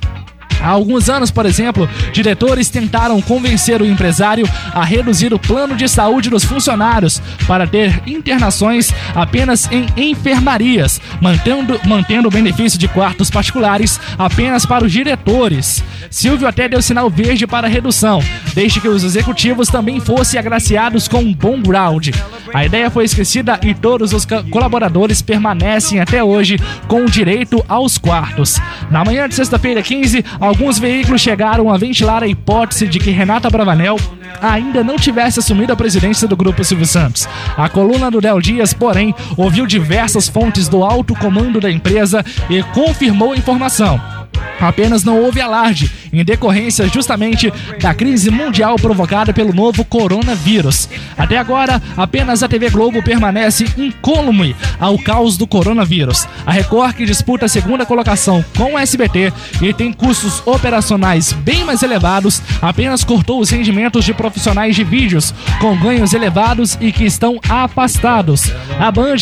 Há 0.62 0.70
alguns 0.70 1.10
anos, 1.10 1.32
por 1.32 1.46
exemplo, 1.46 1.90
diretores 2.12 2.70
tentaram 2.70 3.22
convencer 3.22 3.82
o 3.82 3.86
empresário 3.86 4.48
a 4.74 4.84
reduzir 4.84 5.34
o 5.34 5.40
plano 5.40 5.76
de 5.76 5.88
saúde 5.88 6.30
dos 6.30 6.44
funcionários 6.44 7.22
para 7.48 7.66
ter 7.66 8.02
internações 8.06 8.94
apenas 9.16 9.70
em 9.72 9.88
enfermarias, 9.96 11.00
mantendo, 11.22 11.80
mantendo 11.86 12.28
o 12.28 12.32
benefício 12.32 12.78
de 12.80 12.88
quartos 12.88 13.30
particulares 13.30 14.00
apenas 14.18 14.66
para 14.66 14.86
os 14.86 14.92
diretores. 14.92 15.84
Silvio 16.10 16.48
até 16.48 16.68
deu 16.68 16.82
sinal 16.82 17.10
verde 17.10 17.46
para 17.46 17.68
a 17.68 17.70
redução, 17.70 18.22
desde 18.54 18.82
que 18.82 18.88
os 18.88 19.04
executivos 19.04 19.70
também 19.70 20.00
fossem 20.00 20.40
agraciados 20.40 21.08
com 21.08 21.20
um 21.20 21.34
bom 21.34 21.62
ground. 21.62 22.10
A 22.54 22.66
ideia 22.66 22.90
foi 22.90 23.06
esquecida 23.06 23.60
e 23.62 23.74
todos 23.74 24.12
os 24.12 24.26
colaboradores 24.50 25.22
permanecem 25.22 26.00
até 26.00 26.24
hoje 26.24 26.58
com 26.88 27.06
direito 27.06 27.64
aos 27.68 27.98
quartos. 27.98 28.60
Na 28.90 29.06
manhã 29.06 29.30
de 29.30 29.36
sexta-feira 29.36 29.82
15, 29.82 30.26
alguns 30.50 30.80
veículos 30.80 31.22
chegaram 31.22 31.72
a 31.72 31.78
ventilar 31.78 32.24
a 32.24 32.28
hipótese 32.28 32.88
de 32.88 32.98
que 32.98 33.12
Renata 33.12 33.52
Bravanel 33.52 33.98
ainda 34.42 34.84
não 34.84 34.96
tivesse 34.96 35.38
assumido 35.38 35.72
a 35.72 35.76
presidência 35.76 36.28
do 36.28 36.36
Grupo 36.36 36.64
Silvio 36.64 36.88
Santos. 36.88 37.30
A 37.56 37.70
coluna 37.70 38.10
do 38.10 38.20
Del 38.20 38.42
Dias, 38.42 38.74
porém, 38.74 39.14
ouviu 39.38 39.68
diversas 39.68 40.28
fontes 40.28 40.68
do 40.68 40.84
alto 40.84 41.14
comando 41.16 41.62
da 41.62 41.70
empresa 41.70 42.26
e 42.50 42.64
confirmou 42.64 43.34
a 43.34 43.38
informação. 43.38 44.19
Apenas 44.60 45.04
não 45.04 45.22
houve 45.22 45.40
alarde, 45.40 45.90
em 46.12 46.24
decorrência 46.24 46.88
justamente 46.88 47.52
da 47.80 47.94
crise 47.94 48.30
mundial 48.30 48.76
provocada 48.76 49.34
pelo 49.34 49.54
novo 49.54 49.86
coronavírus. 49.86 50.90
Até 51.18 51.38
agora, 51.38 51.82
apenas 51.96 52.44
a 52.44 52.48
TV 52.48 52.70
Globo 52.70 53.02
permanece 53.02 53.66
incólume 53.78 54.56
ao 54.80 54.98
caos 54.98 55.38
do 55.38 55.48
coronavírus. 55.48 56.28
A 56.46 56.52
Record, 56.52 56.96
que 56.96 57.06
disputa 57.06 57.46
a 57.46 57.50
segunda 57.50 57.86
colocação 57.86 58.44
com 58.58 58.74
o 58.74 58.78
SBT 58.78 59.32
e 59.62 59.74
tem 59.74 59.94
custos 59.94 60.42
operacionais 60.46 61.32
bem 61.32 61.64
mais 61.64 61.82
elevados, 61.82 62.42
apenas 62.62 63.04
cortou 63.04 63.40
os 63.40 63.50
rendimentos 63.50 64.04
de 64.04 64.14
profissionais 64.14 64.76
de 64.76 64.84
vídeos 64.84 65.34
com 65.60 65.78
ganhos 65.78 66.14
elevados 66.14 66.78
e 66.82 66.92
que 66.92 67.06
estão 67.06 67.40
afastados. 67.48 68.52
A 68.78 68.92
Band 68.92 69.16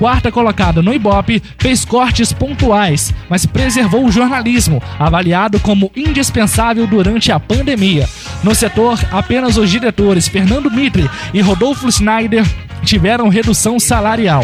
quarta 0.00 0.32
colocada 0.32 0.80
no 0.80 0.94
Ibope, 0.94 1.42
fez 1.58 1.84
cortes 1.84 2.32
pontuais, 2.32 3.12
mas 3.28 3.44
preservou 3.44 4.06
o 4.06 4.10
jornalismo, 4.10 4.82
avaliado 4.98 5.60
como 5.60 5.92
indispensável 5.94 6.86
durante 6.86 7.30
a 7.30 7.38
pandemia. 7.38 8.08
No 8.42 8.54
setor, 8.54 8.98
apenas 9.12 9.58
os 9.58 9.70
diretores 9.70 10.26
Fernando 10.26 10.70
Mitre 10.70 11.08
e 11.34 11.42
Rodolfo 11.42 11.92
Schneider 11.92 12.46
tiveram 12.82 13.28
redução 13.28 13.78
salarial. 13.78 14.42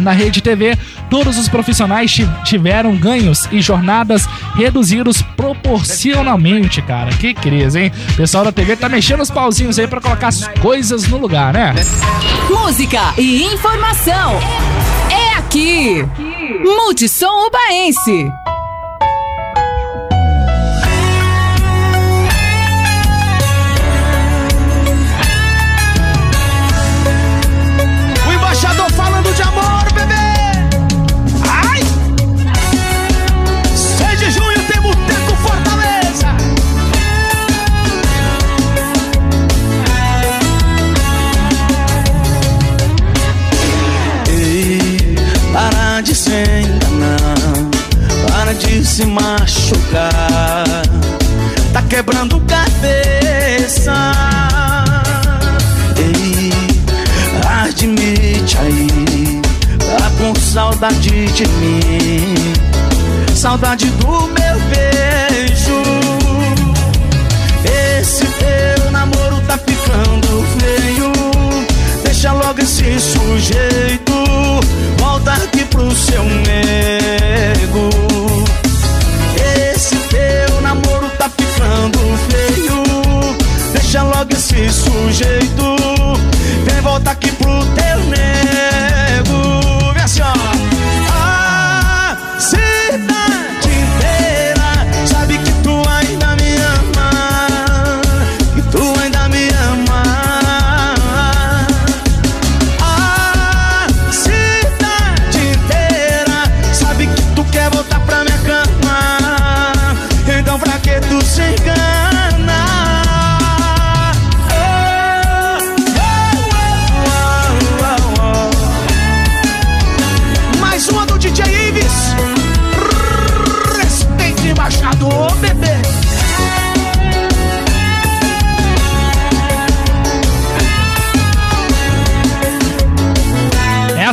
Na 0.00 0.12
Rede 0.12 0.40
TV, 0.40 0.76
todos 1.08 1.38
os 1.38 1.48
profissionais 1.48 2.16
tiveram 2.44 2.96
ganhos 2.96 3.46
e 3.52 3.60
jornadas 3.60 4.26
reduzidos 4.54 5.22
proporcionalmente, 5.36 6.82
cara. 6.82 7.10
Que 7.10 7.34
crise, 7.34 7.80
hein? 7.80 7.92
O 8.10 8.16
pessoal 8.16 8.44
da 8.44 8.52
TV 8.52 8.76
tá 8.76 8.88
mexendo 8.88 9.20
os 9.20 9.30
pauzinhos 9.30 9.78
aí 9.78 9.86
para 9.86 10.00
colocar 10.00 10.28
as 10.28 10.48
coisas 10.60 11.06
no 11.08 11.18
lugar, 11.18 11.52
né? 11.52 11.74
Música 12.48 13.14
e 13.18 13.44
informação. 13.44 14.38
É 15.10 15.38
aqui. 15.38 16.04
Multissom 16.64 17.46
Ubaense. 17.46 18.30
Se 48.84 49.04
machucar. 49.06 50.12
Tá 51.72 51.82
quebrando 51.82 52.40
cabeça. 52.40 53.92
Ei, 55.96 56.52
admite 57.62 58.58
aí, 58.58 59.40
tá 59.98 60.10
com 60.18 60.34
saudade 60.34 61.26
de 61.26 61.46
mim, 61.48 62.34
saudade 63.34 63.86
do 63.86 64.06
meu 64.06 64.60
beijo. 64.70 65.82
Esse 68.00 68.24
teu 68.24 68.90
namoro 68.90 69.40
tá 69.46 69.58
ficando 69.58 70.44
feio. 70.58 71.12
Deixa 72.02 72.32
logo 72.32 72.60
esse 72.60 72.98
sujeito. 72.98 74.12
Volta 74.98 75.32
aqui 75.32 75.64
pro 75.66 75.94
seu 75.94 76.24
nego. 76.24 77.99
Deixa 84.30 84.54
logo 84.54 84.64
esse 84.64 84.70
sujeito. 84.70 85.76
Vem 86.64 86.80
volta 86.82 87.10
aqui 87.10 87.32
pro 87.32 87.64
teu 87.74 87.98
nego. 88.06 88.89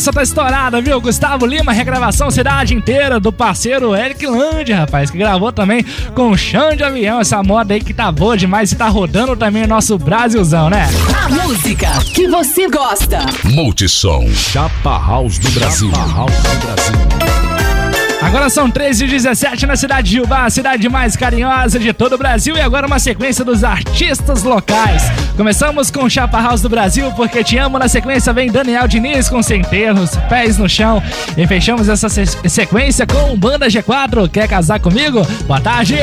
Essa 0.08 0.14
tá 0.14 0.24
estourada, 0.24 0.82
viu? 0.82 1.02
Gustavo 1.02 1.46
Lima, 1.46 1.74
regravação 1.74 2.32
Cidade 2.32 2.74
Inteira, 2.74 3.20
do 3.20 3.32
parceiro 3.32 3.94
Eric 3.94 4.26
Land, 4.26 4.72
rapaz, 4.72 5.12
que 5.12 5.18
gravou 5.18 5.52
também 5.52 5.84
com 6.16 6.36
chão 6.38 6.74
de 6.76 6.84
avião. 6.84 7.20
Essa 7.20 7.44
moda 7.44 7.74
aí 7.74 7.82
que 7.82 7.94
tá 7.94 8.10
boa 8.10 8.38
demais 8.38 8.72
e 8.72 8.76
tá 8.76 8.88
rodando 8.88 9.36
também 9.36 9.64
o 9.64 9.68
nosso 9.68 9.98
Brasilzão, 9.98 10.70
né? 10.70 10.88
A 11.14 11.28
música 11.28 11.90
que 12.14 12.26
você 12.28 12.70
gosta. 12.70 13.20
Multissom. 13.44 14.30
Chapa 14.34 14.98
House 14.98 15.40
do 15.40 15.52
Brasil. 15.52 15.90
Chapa 15.90 16.14
House 16.14 16.36
do 16.36 16.66
Brasil. 16.66 17.27
Agora 18.28 18.50
são 18.50 18.70
13 18.70 19.06
e 19.06 19.08
17 19.08 19.66
na 19.66 19.78
cidade 19.78 20.10
de 20.10 20.20
Ubá, 20.20 20.44
a 20.44 20.50
cidade 20.50 20.90
mais 20.90 21.16
carinhosa 21.16 21.80
de 21.80 21.94
todo 21.94 22.16
o 22.16 22.18
Brasil. 22.18 22.58
E 22.58 22.62
agora 22.62 22.86
uma 22.86 23.00
sequência 23.00 23.46
dos 23.46 23.64
artistas 23.64 24.44
locais. 24.44 25.02
Começamos 25.38 25.90
com 25.90 26.10
Chapa 26.10 26.42
House 26.42 26.60
do 26.60 26.68
Brasil, 26.68 27.10
porque 27.14 27.42
te 27.42 27.58
amo. 27.58 27.80
Na 27.80 27.88
sequência 27.88 28.34
vem 28.34 28.52
Daniel 28.52 28.86
Diniz 28.86 29.30
com 29.30 29.42
Centerros, 29.42 30.18
Pés 30.28 30.58
no 30.58 30.68
Chão. 30.68 31.02
E 31.38 31.48
fechamos 31.48 31.88
essa 31.88 32.10
se 32.10 32.26
sequência 32.50 33.08
com 33.08 33.34
Banda 33.38 33.68
G4. 33.68 34.30
Quer 34.30 34.50
casar 34.50 34.82
comigo? 34.82 35.26
Boa 35.48 35.62
tarde! 35.62 35.96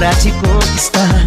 Para 0.00 0.14
te 0.14 0.32
conquistar. 0.32 1.24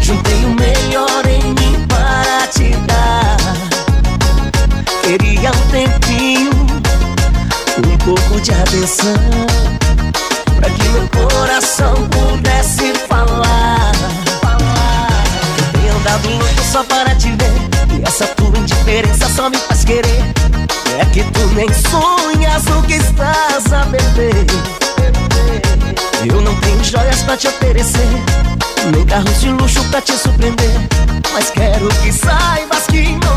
Juntei 0.00 0.44
o 0.44 0.50
melhor 0.50 1.26
em 1.26 1.42
mim 1.52 1.84
para 1.88 2.46
te 2.46 2.70
dar. 2.86 3.36
Queria 5.02 5.50
um 5.50 5.70
tempinho, 5.72 6.52
um 7.84 7.98
pouco 8.04 8.40
de 8.40 8.52
atenção. 8.52 9.16
Pra 10.60 10.70
que 10.70 10.88
meu 10.90 11.08
coração 11.08 11.94
pudesse 12.10 12.94
falar. 13.08 13.92
Eu 15.58 15.80
tenho 15.80 15.96
andado 15.96 16.28
louco 16.28 16.62
só 16.70 16.84
para 16.84 17.16
te 17.16 17.32
ver. 17.32 17.98
E 17.98 18.02
essa 18.06 18.26
tua 18.28 18.56
indiferença 18.56 19.28
só 19.28 19.50
me 19.50 19.56
faz 19.56 19.84
querer. 19.84 20.22
É 21.00 21.04
que 21.06 21.24
tu 21.24 21.46
nem 21.56 21.68
sonhas 21.72 22.64
o 22.68 22.82
que 22.82 22.94
estás 22.94 23.72
a 23.72 23.86
beber. 23.86 24.89
Eu 26.28 26.40
não 26.40 26.54
tenho 26.60 26.84
joias 26.84 27.22
pra 27.22 27.36
te 27.36 27.48
oferecer, 27.48 28.08
nem 28.92 29.04
carros 29.06 29.40
de 29.40 29.50
luxo 29.50 29.82
pra 29.90 30.00
te 30.00 30.12
surpreender. 30.12 30.70
Mas 31.32 31.50
quero 31.50 31.88
que 32.02 32.12
saibas 32.12 32.86
que 32.86 33.12
não 33.24 33.29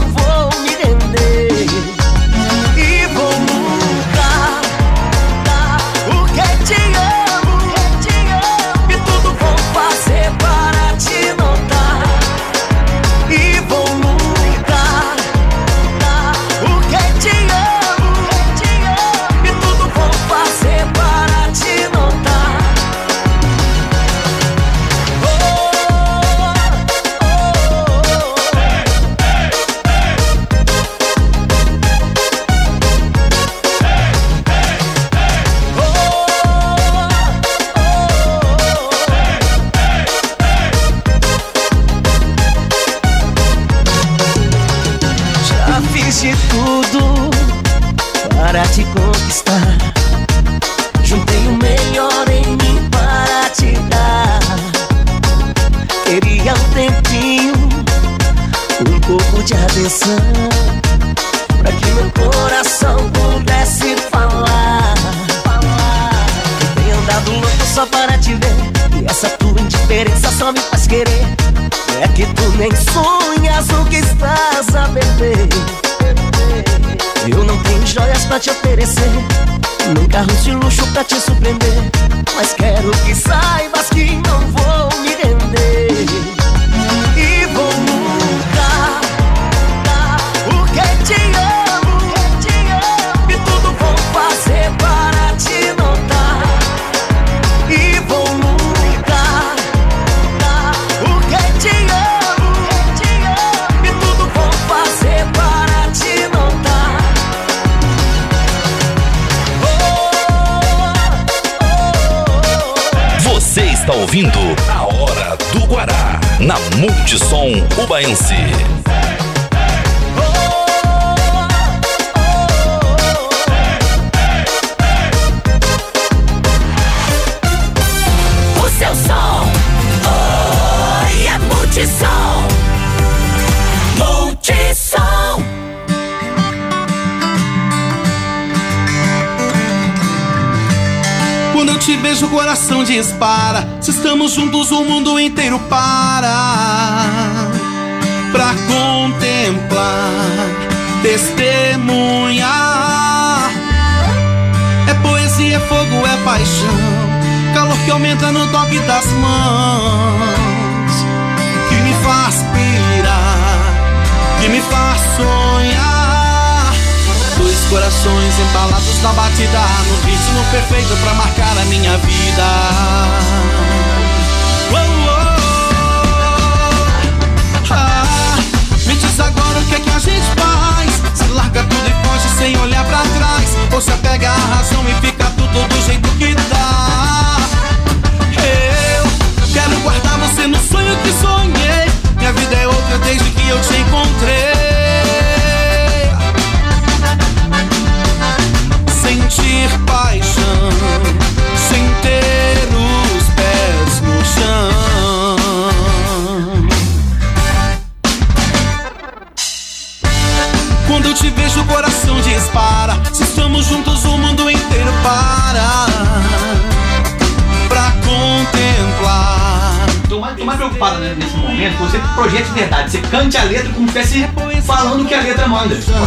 que 225.69 225.75
a 225.93 226.02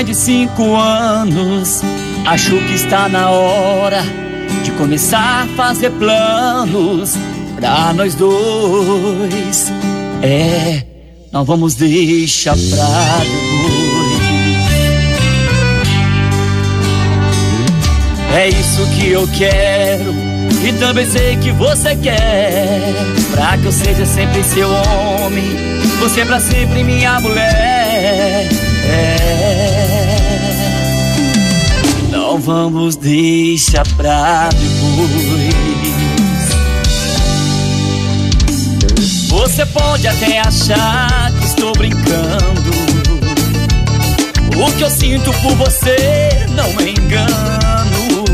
mais 0.00 0.06
de 0.06 0.14
cinco 0.14 0.76
anos. 0.76 1.82
Acho 2.24 2.56
que 2.56 2.74
está 2.74 3.08
na 3.08 3.28
hora 3.28 4.02
de 4.62 4.70
começar 4.72 5.44
a 5.44 5.46
fazer 5.56 5.90
planos 5.90 7.16
pra 7.56 7.92
nós 7.92 8.14
dois. 8.14 9.70
É, 10.22 10.82
não 11.30 11.44
vamos 11.44 11.74
deixar 11.74 12.56
pra 12.56 13.18
depois. 13.20 14.20
É 18.34 18.48
isso 18.48 18.86
que 18.96 19.10
eu 19.10 19.28
quero 19.36 20.14
e 20.66 20.72
também 20.78 21.04
sei 21.10 21.36
que 21.36 21.52
você 21.52 21.94
quer. 21.96 22.94
Pra 23.32 23.58
que 23.58 23.66
eu 23.66 23.72
seja 23.72 24.06
sempre 24.06 24.42
seu 24.44 24.70
homem, 24.70 25.44
você 25.98 26.24
pra 26.24 26.40
sempre 26.40 26.84
minha 26.84 27.20
mulher. 27.20 28.48
É. 28.92 29.69
Vamos 32.42 32.96
deixar 32.96 33.86
pra 33.96 34.48
depois. 34.48 35.54
Você 39.28 39.66
pode 39.66 40.08
até 40.08 40.40
achar 40.40 41.30
que 41.32 41.44
estou 41.44 41.72
brincando. 41.72 42.70
O 44.56 44.72
que 44.72 44.82
eu 44.82 44.90
sinto 44.90 45.30
por 45.42 45.54
você 45.56 46.30
não 46.54 46.80
é 46.80 46.90
engano. 46.90 48.24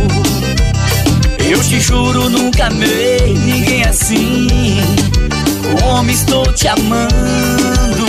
Eu 1.45 1.61
te 1.63 1.81
juro, 1.81 2.31
nunca 2.31 2.67
amei 2.67 3.35
ninguém 3.35 3.83
assim. 3.85 4.47
Como 5.81 6.11
estou 6.11 6.45
te 6.53 6.69
amando. 6.69 8.07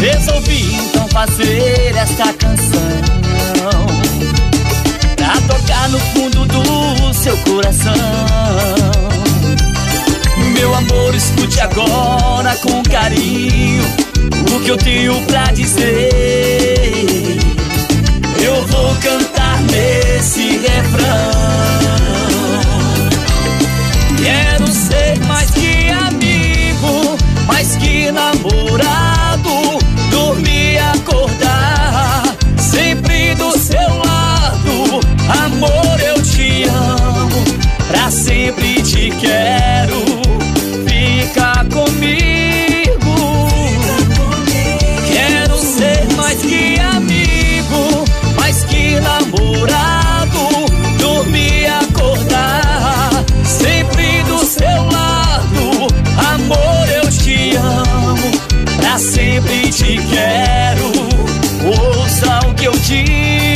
Resolvi 0.00 0.89
fazer 1.12 1.94
esta 1.96 2.32
canção. 2.34 2.80
Pra 5.16 5.34
tocar 5.42 5.88
no 5.88 5.98
fundo 5.98 6.46
do 6.46 7.14
seu 7.14 7.36
coração. 7.38 7.92
Meu 10.54 10.74
amor, 10.74 11.14
escute 11.14 11.60
agora 11.60 12.54
com 12.56 12.82
carinho 12.82 13.84
O 14.54 14.60
que 14.60 14.68
eu 14.70 14.76
tenho 14.76 15.20
pra 15.26 15.44
dizer. 15.52 16.10
Eu 18.42 18.66
vou 18.66 18.94
cantar 18.96 19.60
nesse 19.62 20.58
refrão. 20.58 21.30
Quero 24.22 24.66
ser 24.68 25.18
mais 25.26 25.50
pra 37.90 38.10
sempre 38.10 38.80
te 38.82 39.10
quero. 39.10 40.00
Fica 40.86 41.64
comigo. 41.72 43.48
Quero 45.12 45.58
ser 45.58 46.06
mais 46.16 46.40
que 46.40 46.78
amigo, 46.78 48.04
mais 48.36 48.62
que 48.64 49.00
namorado, 49.00 50.66
dormir 50.98 51.66
acordar, 51.66 53.10
sempre 53.44 54.22
do 54.22 54.38
seu 54.44 54.84
lado. 54.92 55.88
Amor, 56.34 56.88
eu 56.88 57.10
te 57.10 57.56
amo, 57.56 58.30
pra 58.76 58.98
sempre 58.98 59.68
te 59.70 59.98
quero. 60.08 60.92
Ouça 61.66 62.48
o 62.48 62.54
que 62.54 62.66
eu 62.66 62.72
digo. 62.78 63.49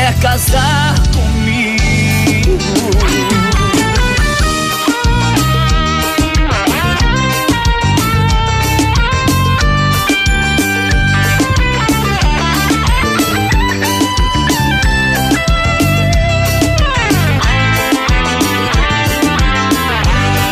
Quer 0.00 0.18
casar 0.18 0.94
comigo? 1.12 2.58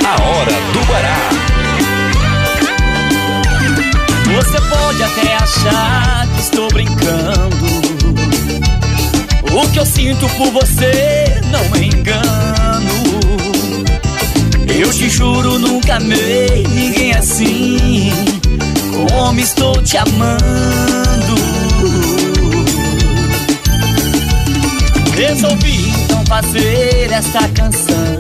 A 0.05 0.23
hora 0.25 0.53
do 0.75 0.81
Guará. 0.85 1.19
Você 4.27 4.61
pode 4.69 5.03
até 5.03 5.37
achar 5.37 6.28
que 9.79 9.83
eu 9.83 9.87
sinto 9.87 10.29
por 10.31 10.51
você 10.51 11.41
não 11.53 11.61
é 11.77 11.85
engano. 11.85 12.91
Eu 14.67 14.91
te 14.93 15.09
juro, 15.09 15.57
nunca 15.57 15.97
amei 15.97 16.67
ninguém 16.69 17.13
assim. 17.13 18.11
Como 18.91 19.39
estou 19.39 19.81
te 19.83 19.97
amando. 19.97 21.35
Resolvi 25.17 25.91
então 25.91 26.25
fazer 26.27 27.13
essa 27.13 27.49
canção. 27.49 28.19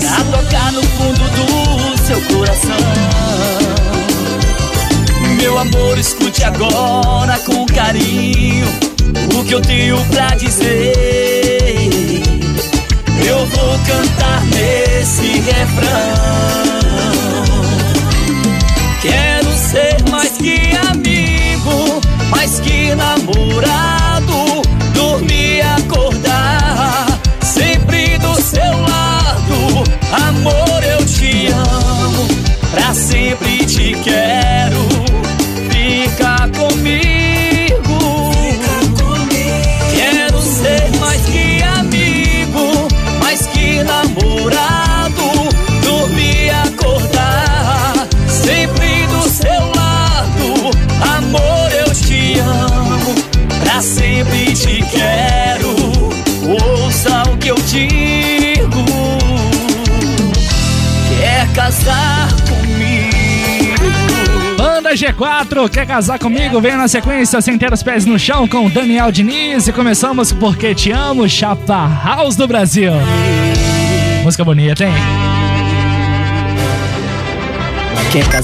Pra 0.00 0.38
tocar 0.38 0.72
no 0.72 0.82
fundo 0.82 1.24
do 1.36 2.04
seu 2.04 2.20
coração. 2.22 2.76
Meu 5.38 5.56
amor, 5.56 5.98
escute 5.98 6.42
agora 6.42 7.38
com 7.40 7.64
carinho 7.66 8.85
o 9.34 9.44
que 9.44 9.52
eu 9.54 9.60
tenho 9.60 9.98
pra 10.06 10.28
dizer. 10.36 10.92
eu 13.26 13.46
vou 13.46 13.78
cantar 13.86 14.42
nesse 14.46 15.40
refrão. 15.40 16.56
Quero 19.02 19.52
ser 19.52 20.10
mais 20.10 20.32
que 20.32 20.76
amigo, 20.90 22.00
mais 22.30 22.60
que 22.60 22.94
namorado, 22.94 24.62
dormir 24.94 25.62
acordar, 25.62 27.06
sempre 27.42 28.18
do 28.18 28.34
seu 28.40 28.62
lado. 28.62 29.84
Amor, 30.28 30.82
eu 30.82 31.04
te 31.04 31.48
amo, 31.48 32.28
pra 32.70 32.94
sempre 32.94 33.64
te 33.64 33.94
quero. 34.02 34.65
Namorado, 44.16 45.48
dormir 45.82 46.46
e 46.46 46.50
acordar, 46.50 48.08
sempre 48.28 49.06
do 49.06 49.28
seu 49.28 49.50
lado. 49.74 50.70
Amor, 51.16 51.72
eu 51.72 51.92
te 51.92 52.38
amo, 52.38 53.14
pra 53.60 53.80
sempre 53.82 54.52
te 54.54 54.82
quero. 54.90 55.76
Ouça 56.48 57.22
o 57.30 57.36
que 57.36 57.48
eu 57.48 57.56
digo, 57.56 58.84
quer 61.18 61.52
casar 61.52 62.28
comigo. 62.48 63.16
Banda 64.56 64.94
G4, 64.94 65.68
quer 65.68 65.86
casar 65.86 66.18
comigo? 66.18 66.60
Vem 66.60 66.76
na 66.76 66.88
sequência 66.88 67.40
sem 67.40 67.58
ter 67.58 67.72
os 67.72 67.82
pés 67.82 68.06
no 68.06 68.18
chão 68.18 68.46
com 68.46 68.70
Daniel 68.70 69.10
Diniz. 69.10 69.66
E 69.66 69.72
começamos 69.72 70.32
porque 70.32 70.74
te 70.74 70.92
amo, 70.92 71.28
Chapa 71.28 71.90
House 72.04 72.36
do 72.36 72.46
Brasil. 72.46 72.92
Música 74.26 74.44
bonita, 74.44 74.84
hein? 74.84 74.92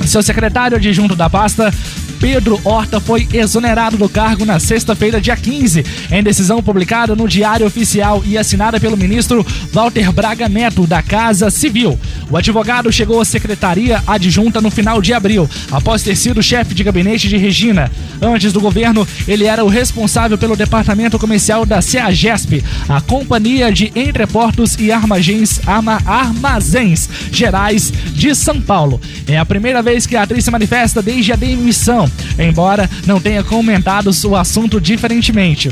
Seu 0.06 0.24
secretário 0.24 0.78
adjunto 0.78 1.16
da 1.16 1.30
pasta, 1.30 1.74
Pedro 2.20 2.60
Horta, 2.64 3.00
foi 3.00 3.28
exonerado 3.34 3.98
do 3.98 4.10
cargo 4.10 4.46
na 4.46 4.60
sexta-feira, 4.60 5.22
dia 5.22 5.36
15, 5.38 5.86
em 6.12 6.22
decisão 6.22 6.62
publicada 6.62 7.16
no 7.16 7.28
Diário 7.28 7.66
Oficial 7.66 8.22
e 8.26 8.38
assinada 8.38 8.80
pelo 8.80 8.98
ministro 8.98 9.46
Walter 9.72 10.12
Braga 10.12 10.50
Neto, 10.50 10.86
da 10.86 11.02
Casa 11.02 11.50
Civil. 11.50 11.98
O 12.30 12.36
advogado 12.38 12.92
chegou 12.92 13.22
à 13.22 13.26
secretaria 13.26 14.04
adjunta 14.06 14.60
no 14.62 14.70
final 14.70 15.02
de 15.02 15.14
abril, 15.14 15.50
após 15.72 16.04
ter 16.04 16.16
sido 16.16 16.44
chefe 16.44 16.74
de 16.74 16.84
gabinete 16.84 17.28
de 17.30 17.38
Regina. 17.38 17.90
Antes 18.22 18.52
do 18.52 18.60
governo, 18.60 19.08
ele 19.28 19.46
era 19.46 19.64
o 19.64 19.70
responsável 19.70 20.38
pelo 20.38 20.56
departamento 20.58 21.18
comercial 21.18 21.66
da 21.66 21.82
CEAGESP, 21.82 22.64
a 22.90 23.00
Companhia 23.00 23.72
de 23.72 23.92
Entreportos 23.96 24.76
e 24.78 24.92
Armazéns, 24.92 25.62
Arma- 25.66 26.02
Armazéns 26.06 27.10
Gerais 27.32 27.92
de 28.14 28.36
São 28.36 28.60
Paulo. 28.60 29.00
É 29.28 29.38
a 29.38 29.46
primeira 29.46 29.82
vez 29.82 30.06
que 30.06 30.16
a 30.16 30.24
atriz 30.24 30.44
se 30.44 30.52
manifesta 30.52 31.02
desde 31.02 31.32
a 31.32 31.36
demissão, 31.36 32.09
embora 32.38 32.90
não 33.06 33.20
tenha 33.20 33.44
comentado 33.44 34.12
o 34.26 34.36
assunto 34.36 34.80
diferentemente. 34.80 35.70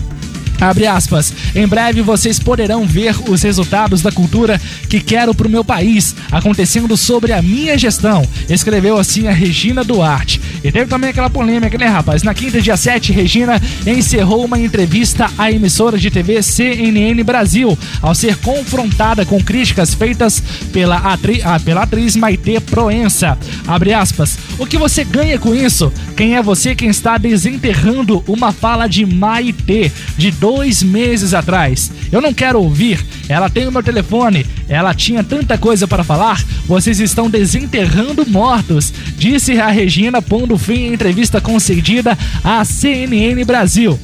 Abre 0.60 0.88
aspas. 0.88 1.34
Em 1.56 1.68
breve 1.68 2.02
vocês 2.02 2.40
poderão 2.40 2.86
ver 2.86 3.16
os 3.30 3.44
resultados 3.44 4.02
da 4.02 4.12
cultura 4.12 4.60
que 4.90 5.00
quero 5.00 5.34
pro 5.34 5.50
meu 5.50 5.64
país 5.64 6.16
acontecendo 6.32 6.98
sobre 6.98 7.32
a 7.34 7.42
minha 7.42 7.78
gestão. 7.78 8.28
Escreveu 8.50 8.98
assim 8.98 9.28
a 9.28 9.32
Regina 9.32 9.84
Duarte. 9.84 10.42
E 10.64 10.72
teve 10.72 10.88
também 10.88 11.12
aquela 11.12 11.30
polêmica, 11.30 11.78
né, 11.78 11.88
rapaz? 11.88 12.24
Na 12.24 12.34
quinta, 12.34 12.62
dia 12.62 12.76
7, 12.76 13.12
Regina 13.12 13.62
encerrou 13.86 14.46
uma 14.46 14.60
entrevista 14.60 15.30
à 15.38 15.52
emissora 15.52 15.98
de 15.98 16.10
TV 16.10 16.42
CNN 16.42 17.24
Brasil, 17.24 17.78
ao 18.02 18.16
ser 18.16 18.36
confrontada 18.38 19.26
com 19.26 19.42
críticas 19.42 19.94
feitas 19.94 20.42
pela, 20.72 20.98
atri 20.98 21.42
ah, 21.44 21.60
pela 21.60 21.84
atriz 21.84 22.16
Maite 22.16 22.60
Proença. 22.60 23.38
Abre 23.68 23.94
aspas. 23.94 24.38
O 24.58 24.66
que 24.66 24.78
você 24.78 25.04
ganha 25.04 25.38
com 25.38 25.54
isso? 25.54 25.92
Quem 26.16 26.36
é 26.36 26.42
você 26.42 26.74
quem 26.74 26.90
está 26.90 27.18
desenterrando 27.18 28.24
uma 28.28 28.52
fala 28.52 28.88
de 28.88 29.06
Maite 29.06 29.92
de 30.18 30.32
dois 30.48 30.82
meses 30.82 31.34
atrás? 31.34 31.92
Eu 32.10 32.22
não 32.22 32.34
quero 32.34 32.62
ouvir. 32.62 33.06
Ela 33.28 33.50
tem 33.50 33.68
o 33.68 33.72
meu 33.72 33.84
telefone. 33.84 34.46
Ela 34.70 34.94
tinha 34.94 35.22
tanta 35.22 35.58
coisa 35.58 35.86
para 35.86 36.06
falar. 36.06 36.42
Vocês 36.66 37.02
estão 37.02 37.30
desenterrando 37.30 38.26
mortos, 38.26 38.94
disse 39.18 39.60
a 39.60 39.68
Regina, 39.68 40.22
pondo 40.22 40.58
fim 40.58 40.90
à 40.90 40.94
entrevista 40.94 41.42
concedida 41.42 42.18
à 42.46 42.64
CNN 42.64 43.44
Brasil. 43.44 44.00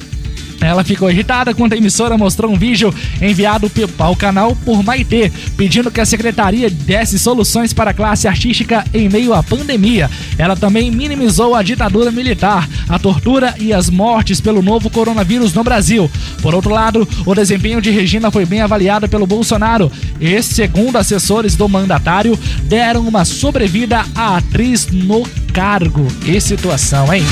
Ela 0.60 0.84
ficou 0.84 1.10
irritada 1.10 1.54
quando 1.54 1.74
a 1.74 1.76
emissora 1.76 2.16
mostrou 2.16 2.50
um 2.50 2.58
vídeo 2.58 2.92
enviado 3.20 3.70
ao 3.98 4.16
canal 4.16 4.56
por 4.64 4.82
Maitê, 4.82 5.30
pedindo 5.56 5.90
que 5.90 6.00
a 6.00 6.06
secretaria 6.06 6.70
desse 6.70 7.18
soluções 7.18 7.72
para 7.72 7.90
a 7.90 7.94
classe 7.94 8.26
artística 8.26 8.84
em 8.92 9.08
meio 9.08 9.34
à 9.34 9.42
pandemia. 9.42 10.10
Ela 10.38 10.56
também 10.56 10.90
minimizou 10.90 11.54
a 11.54 11.62
ditadura 11.62 12.10
militar, 12.10 12.68
a 12.88 12.98
tortura 12.98 13.54
e 13.58 13.72
as 13.72 13.90
mortes 13.90 14.40
pelo 14.40 14.62
novo 14.62 14.90
coronavírus 14.90 15.52
no 15.52 15.64
Brasil. 15.64 16.10
Por 16.40 16.54
outro 16.54 16.70
lado, 16.70 17.06
o 17.26 17.34
desempenho 17.34 17.80
de 17.80 17.90
Regina 17.90 18.30
foi 18.30 18.44
bem 18.44 18.60
avaliado 18.60 19.08
pelo 19.08 19.26
Bolsonaro 19.26 19.90
e, 20.20 20.42
segundo 20.42 20.96
assessores 20.96 21.56
do 21.56 21.68
mandatário, 21.68 22.38
deram 22.64 23.06
uma 23.06 23.24
sobrevida 23.24 24.04
à 24.14 24.36
atriz 24.36 24.88
no 24.90 25.24
cargo. 25.54 26.04
Que 26.24 26.40
situação, 26.40 27.14
hein? 27.14 27.22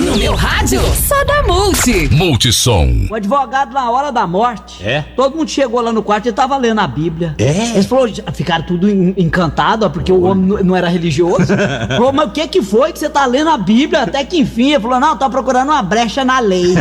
No 0.00 0.16
meu 0.16 0.34
rádio, 0.34 0.80
só 1.06 1.22
da 1.24 1.42
Multi. 1.42 2.08
Multissom. 2.10 3.06
O 3.10 3.14
advogado 3.14 3.74
na 3.74 3.90
hora 3.90 4.10
da 4.10 4.26
morte. 4.26 4.82
É? 4.82 5.02
Todo 5.14 5.36
mundo 5.36 5.50
chegou 5.50 5.82
lá 5.82 5.92
no 5.92 6.02
quarto 6.02 6.26
e 6.28 6.32
tava 6.32 6.56
lendo 6.56 6.80
a 6.80 6.86
Bíblia. 6.86 7.34
É? 7.38 7.72
Eles 7.74 7.84
falaram, 7.84 8.10
ficaram 8.32 8.64
tudo 8.64 8.88
en- 8.88 9.12
encantado, 9.18 9.84
ó, 9.84 9.90
porque 9.90 10.10
o 10.10 10.22
homem 10.22 10.62
não- 10.64 10.74
era 10.74 10.88
religioso. 10.88 11.48
falou, 11.94 12.10
mas 12.10 12.28
o 12.28 12.30
que 12.30 12.48
que 12.48 12.62
foi 12.62 12.90
que 12.90 12.98
você 12.98 13.10
tá 13.10 13.26
lendo 13.26 13.50
a 13.50 13.58
Bíblia? 13.58 14.04
Até 14.04 14.24
que 14.24 14.38
enfim, 14.38 14.70
ele 14.72 14.80
falou, 14.80 14.98
não, 14.98 15.14
tá 15.14 15.28
procurando 15.28 15.68
uma 15.68 15.82
brecha 15.82 16.24
na 16.24 16.38
lei. 16.40 16.74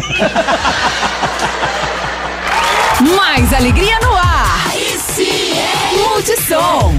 Mais 3.18 3.54
alegria 3.54 4.00
no 4.00 4.16
ar. 4.16 4.72
Multissom. 5.94 6.94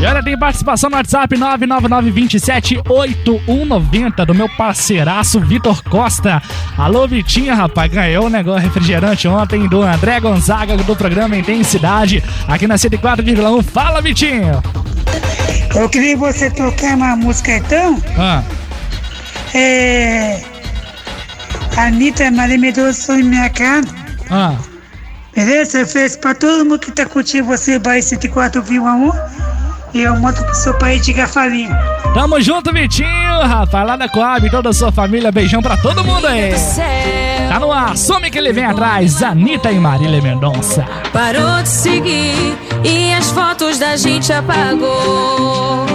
E 0.00 0.06
olha, 0.06 0.22
tem 0.22 0.38
participação 0.38 0.88
no 0.88 0.96
WhatsApp 0.96 1.36
999278190 1.36 4.24
do 4.24 4.34
meu 4.34 4.48
parceiraço 4.48 5.38
Vitor 5.40 5.82
Costa. 5.84 6.40
Alô, 6.78 7.06
Vitinha, 7.06 7.54
rapaz, 7.54 7.92
ganhou 7.92 8.24
o 8.24 8.30
negócio 8.30 8.62
refrigerante 8.62 9.28
ontem 9.28 9.68
do 9.68 9.82
André 9.82 10.18
Gonzaga 10.18 10.74
do 10.78 10.96
programa 10.96 11.36
Intensidade, 11.36 12.24
aqui 12.48 12.66
na 12.66 12.76
104,1. 12.76 13.62
Fala, 13.62 14.00
Vitinho! 14.00 14.62
Eu 15.74 15.86
queria 15.90 16.16
você 16.16 16.50
tocar 16.50 16.96
uma 16.96 17.14
música 17.14 17.58
então. 17.58 18.02
Ah, 18.18 18.42
É. 19.52 20.40
Anitta 21.76 22.30
Maria 22.30 22.92
Sou 22.94 23.16
em 23.16 23.24
minha 23.24 23.50
casa. 23.50 23.86
ah. 24.30 24.54
Beleza? 25.36 25.86
Fiz 25.86 26.16
pra 26.16 26.34
todo 26.34 26.64
mundo 26.64 26.78
que 26.78 26.90
tá 26.90 27.04
curtindo 27.06 27.44
você, 27.44 27.78
Bahia 27.78 28.00
104,1. 28.00 29.39
E 29.92 30.02
eu 30.02 30.18
mando 30.18 30.42
pro 30.44 30.54
seu 30.54 30.74
país 30.74 31.04
de 31.04 31.12
gafalinho. 31.12 31.74
Tamo 32.14 32.40
junto, 32.40 32.72
Vitinho, 32.72 33.40
rapaz, 33.42 33.86
lá 33.86 33.96
da 33.96 34.08
Coab, 34.08 34.48
toda 34.50 34.70
a 34.70 34.72
sua 34.72 34.90
família. 34.90 35.30
Beijão 35.30 35.62
pra 35.62 35.76
todo 35.76 36.04
mundo 36.04 36.26
aí. 36.26 36.52
Tá 37.48 37.58
no 37.58 37.72
ar, 37.72 37.96
some 37.96 38.30
que 38.30 38.38
ele 38.38 38.52
vem 38.52 38.64
atrás, 38.64 39.22
Anitta 39.22 39.70
e 39.70 39.78
Marília 39.78 40.20
Mendonça. 40.22 40.84
Parou 41.12 41.62
de 41.62 41.68
seguir 41.68 42.56
e 42.84 43.12
as 43.12 43.30
fotos 43.30 43.78
da 43.78 43.96
gente 43.96 44.32
apagou. 44.32 45.86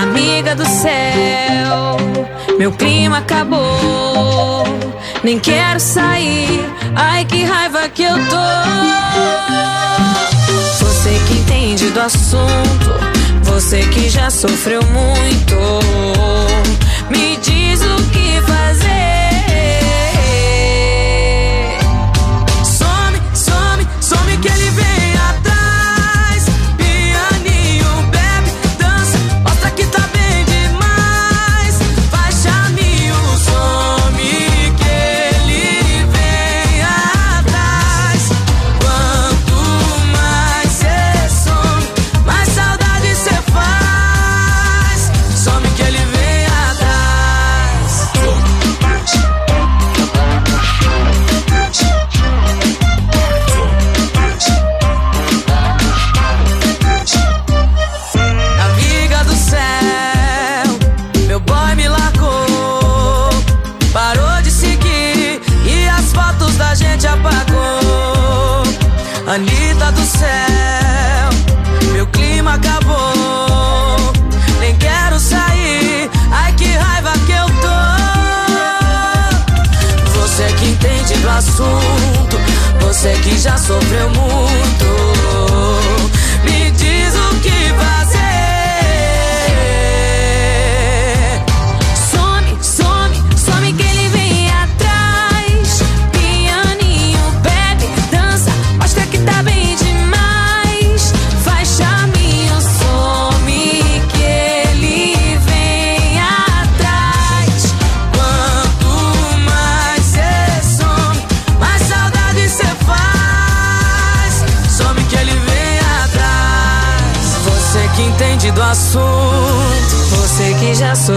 Amiga 0.00 0.54
do 0.54 0.64
céu, 0.66 1.96
meu 2.58 2.70
clima 2.72 3.18
acabou. 3.18 4.64
Nem 5.22 5.38
quero 5.38 5.80
sair, 5.80 6.64
ai 6.94 7.24
que 7.24 7.44
raiva 7.44 7.88
que 7.88 8.02
eu 8.02 8.14
tô. 8.28 8.36
Você 10.78 11.20
que 11.26 11.34
entende 11.34 11.90
do 11.90 12.00
assunto, 12.00 13.03
você 13.54 13.82
que 13.86 14.08
já 14.10 14.28
sofreu 14.30 14.80
muito. 14.82 15.54
Me 17.08 17.36
diz 17.36 17.53
você 83.04 83.12
que 83.20 83.38
já 83.38 83.58
sofreu 83.58 84.08
muito. 84.08 84.93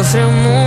Que 0.08 0.14
já 0.14 0.67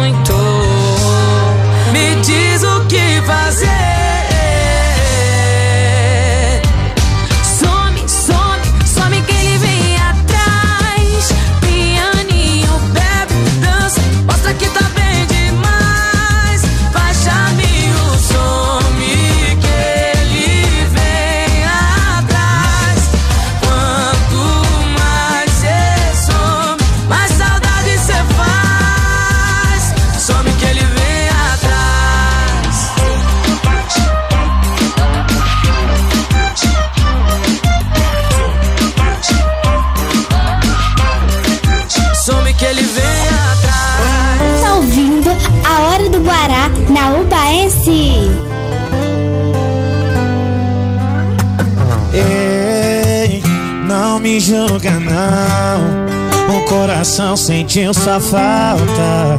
julga 54.70 54.90
não. 55.00 56.56
O 56.56 56.64
coração 56.64 57.36
sentiu 57.36 57.92
sua 57.92 58.20
falta. 58.20 59.38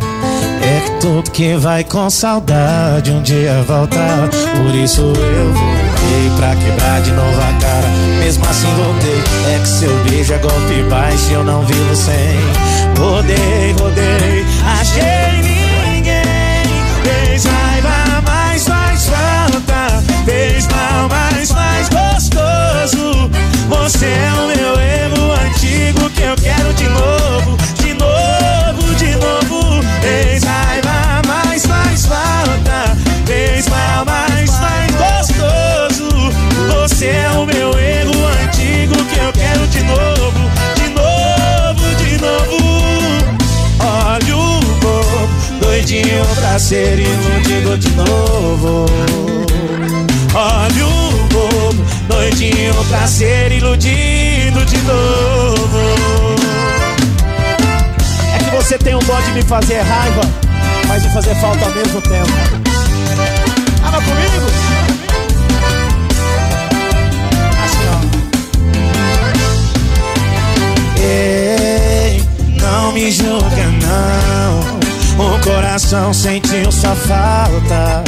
É 0.61 0.81
que 0.81 0.91
tudo 0.99 1.31
que 1.31 1.55
vai 1.55 1.83
com 1.83 2.09
saudade. 2.09 3.11
Um 3.11 3.21
dia 3.21 3.63
volta 3.67 3.97
Por 4.57 4.75
isso 4.75 5.01
eu 5.01 5.53
voltei 5.53 6.31
pra 6.37 6.55
quebrar 6.55 7.01
de 7.01 7.11
novo 7.11 7.39
a 7.39 7.61
cara. 7.61 7.87
Mesmo 8.19 8.43
assim 8.45 8.67
voltei. 8.75 9.23
É 9.55 9.59
que 9.59 9.67
seu 9.67 10.03
beijo 10.03 10.33
é 10.33 10.37
golpe 10.37 10.83
baixo 10.89 11.31
e 11.31 11.33
eu 11.33 11.43
não 11.43 11.65
vivo 11.65 11.95
sem. 11.95 12.11
Rodei, 12.97 13.73
rodei, 13.79 14.45
achei 14.79 15.41
ninguém. 15.41 16.25
Fez 17.03 17.45
raiva, 17.45 18.21
mas 18.27 18.67
faz 18.67 19.05
falta. 19.05 20.03
Fez 20.25 20.67
mal, 20.67 21.09
mas 21.09 21.51
faz 21.51 21.89
gostoso. 21.89 23.31
Você 23.69 24.05
é 24.05 24.33
o 24.45 24.50
pra 46.51 46.59
ser 46.59 46.99
iludido 46.99 47.77
de 47.77 47.89
novo. 47.91 48.85
Olha 50.33 50.85
o 50.85 51.27
bobo, 51.29 51.85
doidinho 52.09 52.73
pra 52.89 53.07
ser 53.07 53.53
iludido 53.53 54.65
de 54.65 54.77
novo. 54.79 55.79
É 58.35 58.37
que 58.37 58.49
você 58.53 58.77
tem 58.77 58.95
um 58.95 58.99
dó 58.99 59.17
de 59.21 59.31
me 59.31 59.41
fazer 59.43 59.79
raiva, 59.79 60.21
mas 60.89 61.01
me 61.05 61.09
fazer 61.11 61.35
falta 61.35 61.63
ao 61.63 61.71
mesmo 61.71 62.01
tempo. 62.01 62.31
Tava 63.81 64.01
comigo? 64.01 64.51
Ei, 71.01 72.21
não 72.59 72.91
me 72.91 73.09
julga 73.09 73.71
não 73.81 74.80
O 75.17 75.39
coração 75.43 76.13
sentiu 76.13 76.71
sua 76.71 76.95
falta. 76.95 78.03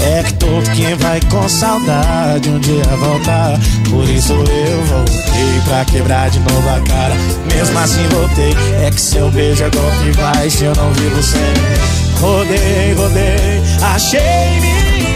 É 0.00 0.22
que 0.22 0.34
todo 0.34 0.70
quem 0.72 0.94
vai 0.96 1.20
com 1.30 1.48
saudade 1.48 2.48
um 2.50 2.58
dia 2.58 2.82
voltar 2.98 3.58
Por 3.88 4.08
isso 4.08 4.32
eu 4.32 4.84
voltei 4.84 5.60
pra 5.66 5.84
quebrar 5.84 6.30
de 6.30 6.40
novo 6.40 6.68
a 6.68 6.80
cara. 6.80 7.14
Mesmo 7.52 7.78
assim 7.78 8.06
voltei. 8.08 8.54
É 8.84 8.90
que 8.90 9.00
seu 9.00 9.30
beijo 9.30 9.64
é 9.64 9.70
golpe 9.70 10.12
baixo 10.20 10.64
eu 10.64 10.74
não 10.74 10.92
vivo 10.92 11.22
sem 11.22 11.40
Rodei, 12.20 12.94
rodei, 12.94 13.62
achei 13.82 14.60
ninguém. 14.60 15.14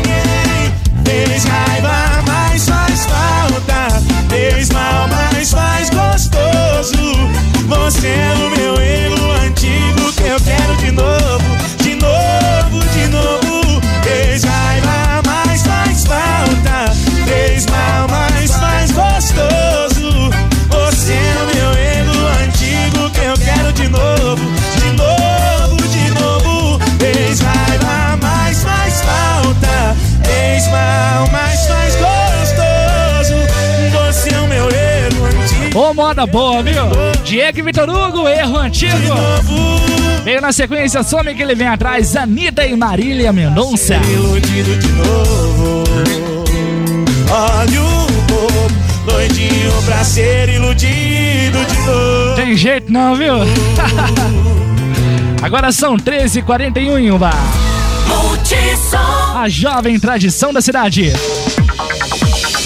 Fez 1.05 1.45
raiva, 1.45 2.08
Ô, 35.79 35.95
moda 35.95 36.27
boa, 36.27 36.61
viu? 36.61 36.83
Diego 37.23 37.61
e 37.61 37.63
Vitor 37.63 37.89
Hugo, 37.89 38.29
erro 38.29 38.59
antigo. 38.59 39.15
Veio 40.25 40.41
na 40.41 40.51
sequência, 40.51 41.05
some 41.05 41.33
que 41.33 41.41
ele 41.41 41.55
vem 41.55 41.69
atrás, 41.69 42.17
Anitta 42.17 42.67
e 42.67 42.75
Marília 42.75 43.33
Mendonça. 43.33 43.95
Iludido 43.95 44.77
de 44.77 44.89
novo. 44.89 45.85
Olha 47.31 47.81
o 47.81 48.07
povo, 48.27 48.69
doidinho 49.07 49.71
pra 49.85 50.03
ser 50.03 50.49
iludido 50.49 51.65
de 51.65 51.79
novo. 51.87 52.35
Tem 52.35 52.57
jeito 52.57 52.91
não, 52.91 53.15
viu? 53.15 53.35
Agora 55.41 55.71
são 55.71 55.97
13h41 55.97 56.99
em 56.99 57.13
Uba. 57.13 57.31
A 59.37 59.49
jovem 59.49 59.97
tradição 60.01 60.53
da 60.53 60.61
cidade. 60.61 61.13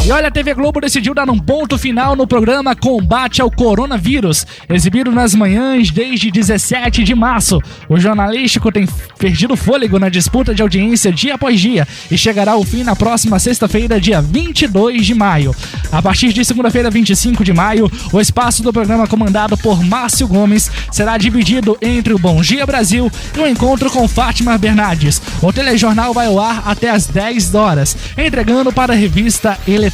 E 0.04 0.10
olha, 0.10 0.26
a 0.26 0.30
TV 0.32 0.52
Globo 0.52 0.80
decidiu 0.80 1.14
dar 1.14 1.30
um 1.30 1.38
ponto 1.38 1.78
final 1.78 2.16
no 2.16 2.26
programa 2.26 2.74
Combate 2.74 3.40
ao 3.40 3.48
Coronavírus, 3.48 4.44
exibido 4.68 5.12
nas 5.12 5.32
manhãs 5.32 5.92
desde 5.92 6.28
17 6.28 7.04
de 7.04 7.14
março. 7.14 7.60
O 7.88 8.00
jornalístico 8.00 8.72
tem 8.72 8.84
perdido 9.16 9.56
fôlego 9.56 10.00
na 10.00 10.08
disputa 10.08 10.52
de 10.52 10.60
audiência 10.60 11.12
dia 11.12 11.36
após 11.36 11.60
dia 11.60 11.86
e 12.10 12.18
chegará 12.18 12.52
ao 12.52 12.64
fim 12.64 12.82
na 12.82 12.96
próxima 12.96 13.38
sexta-feira, 13.38 14.00
dia 14.00 14.20
22 14.20 15.06
de 15.06 15.14
maio. 15.14 15.54
A 15.92 16.02
partir 16.02 16.32
de 16.32 16.44
segunda-feira, 16.44 16.90
25 16.90 17.44
de 17.44 17.52
maio, 17.52 17.88
o 18.12 18.20
espaço 18.20 18.60
do 18.60 18.72
programa 18.72 19.06
comandado 19.06 19.56
por 19.56 19.84
Márcio 19.84 20.26
Gomes 20.26 20.68
será 20.90 21.16
dividido 21.16 21.78
entre 21.80 22.12
o 22.12 22.18
Bom 22.18 22.42
Dia 22.42 22.66
Brasil 22.66 23.08
e 23.36 23.38
o 23.38 23.46
encontro 23.46 23.88
com 23.88 24.08
Fátima 24.08 24.58
Bernardes. 24.58 25.22
O 25.40 25.52
telejornal 25.52 26.12
vai 26.12 26.26
ao 26.26 26.40
ar 26.40 26.64
até 26.66 26.90
às 26.90 27.06
10 27.06 27.54
horas, 27.54 27.96
entregando 28.18 28.72
para 28.72 28.94
a 28.94 28.96
revista 28.96 29.56
eletrônica. 29.68 29.91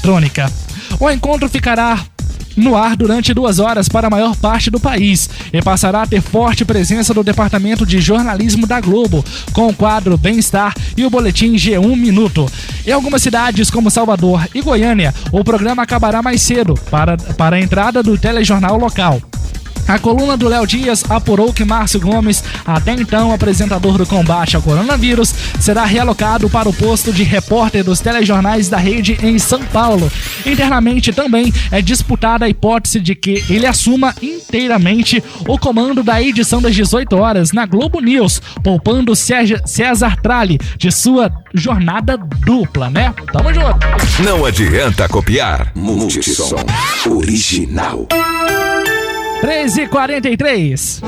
O 0.99 1.11
encontro 1.11 1.49
ficará 1.49 1.99
no 2.59 2.77
ar 2.77 2.97
durante 2.97 3.33
duas 3.33 3.59
horas 3.59 3.89
para 3.89 4.09
a 4.09 4.11
maior 4.11 4.35
parte 4.37 4.71
do 4.71 4.81
país 4.81 5.31
e 5.53 5.63
passará 5.63 6.03
a 6.03 6.07
ter 6.07 6.21
forte 6.21 6.65
presença 6.65 7.15
do 7.15 7.23
Departamento 7.23 7.87
de 7.87 8.01
Jornalismo 8.01 8.67
da 8.67 8.81
Globo, 8.81 9.25
com 9.53 9.69
o 9.69 9.75
quadro 9.75 10.19
Bem-Estar 10.19 10.75
e 10.97 11.07
o 11.07 11.11
boletim 11.11 11.55
G1 11.55 11.97
Minuto. 11.97 12.51
Em 12.87 12.93
algumas 12.93 13.23
cidades, 13.23 13.71
como 13.71 13.91
Salvador 13.91 14.49
e 14.55 14.61
Goiânia, 14.61 15.15
o 15.31 15.45
programa 15.45 15.83
acabará 15.83 16.21
mais 16.21 16.43
cedo 16.43 16.75
para, 16.91 17.17
para 17.17 17.57
a 17.57 17.61
entrada 17.61 18.03
do 18.03 18.19
telejornal 18.19 18.77
local. 18.77 19.21
A 19.89 19.99
coluna 19.99 20.37
do 20.37 20.47
Léo 20.47 20.67
Dias 20.67 21.03
apurou 21.09 21.51
que 21.51 21.65
Márcio 21.65 21.99
Gomes, 21.99 22.45
até 22.65 22.93
então 22.93 23.33
apresentador 23.33 23.97
do 23.97 24.07
combate 24.07 24.55
ao 24.55 24.61
coronavírus, 24.61 25.35
será 25.59 25.87
realocado 25.87 26.51
para 26.51 26.69
o 26.69 26.75
posto 26.75 27.11
de 27.11 27.23
repórter 27.23 27.83
dos 27.83 27.99
telejornais 27.99 28.69
da 28.69 28.77
rede 28.77 29.19
em 29.23 29.39
São 29.39 29.63
Paulo. 29.65 30.13
Internamente 30.45 31.11
também 31.11 31.53
é 31.71 31.81
disputada 31.81 32.45
a 32.45 32.49
hipótese 32.51 33.01
de 33.01 33.15
que 33.15 33.43
ele 33.49 33.67
assuma 33.67 34.15
inteiramente 34.21 35.23
o 35.47 35.59
comando 35.59 36.03
da 36.03 36.21
edição 36.23 36.61
das 36.61 36.75
18 36.75 37.17
horas 37.17 37.53
na 37.53 37.65
Globo 37.65 38.01
News, 38.01 38.43
poupando 38.63 39.17
César 39.17 40.17
Tralli 40.21 40.59
de 40.77 40.93
sua 40.93 41.33
jornada 41.55 42.17
dupla, 42.17 42.91
né? 42.91 43.15
Tamo 43.33 43.55
junto! 43.55 43.79
Não 44.23 44.45
adianta 44.45 45.09
copiar. 45.09 45.73
Multissom 45.75 46.57
original. 47.07 48.07
13h43. 49.43 51.03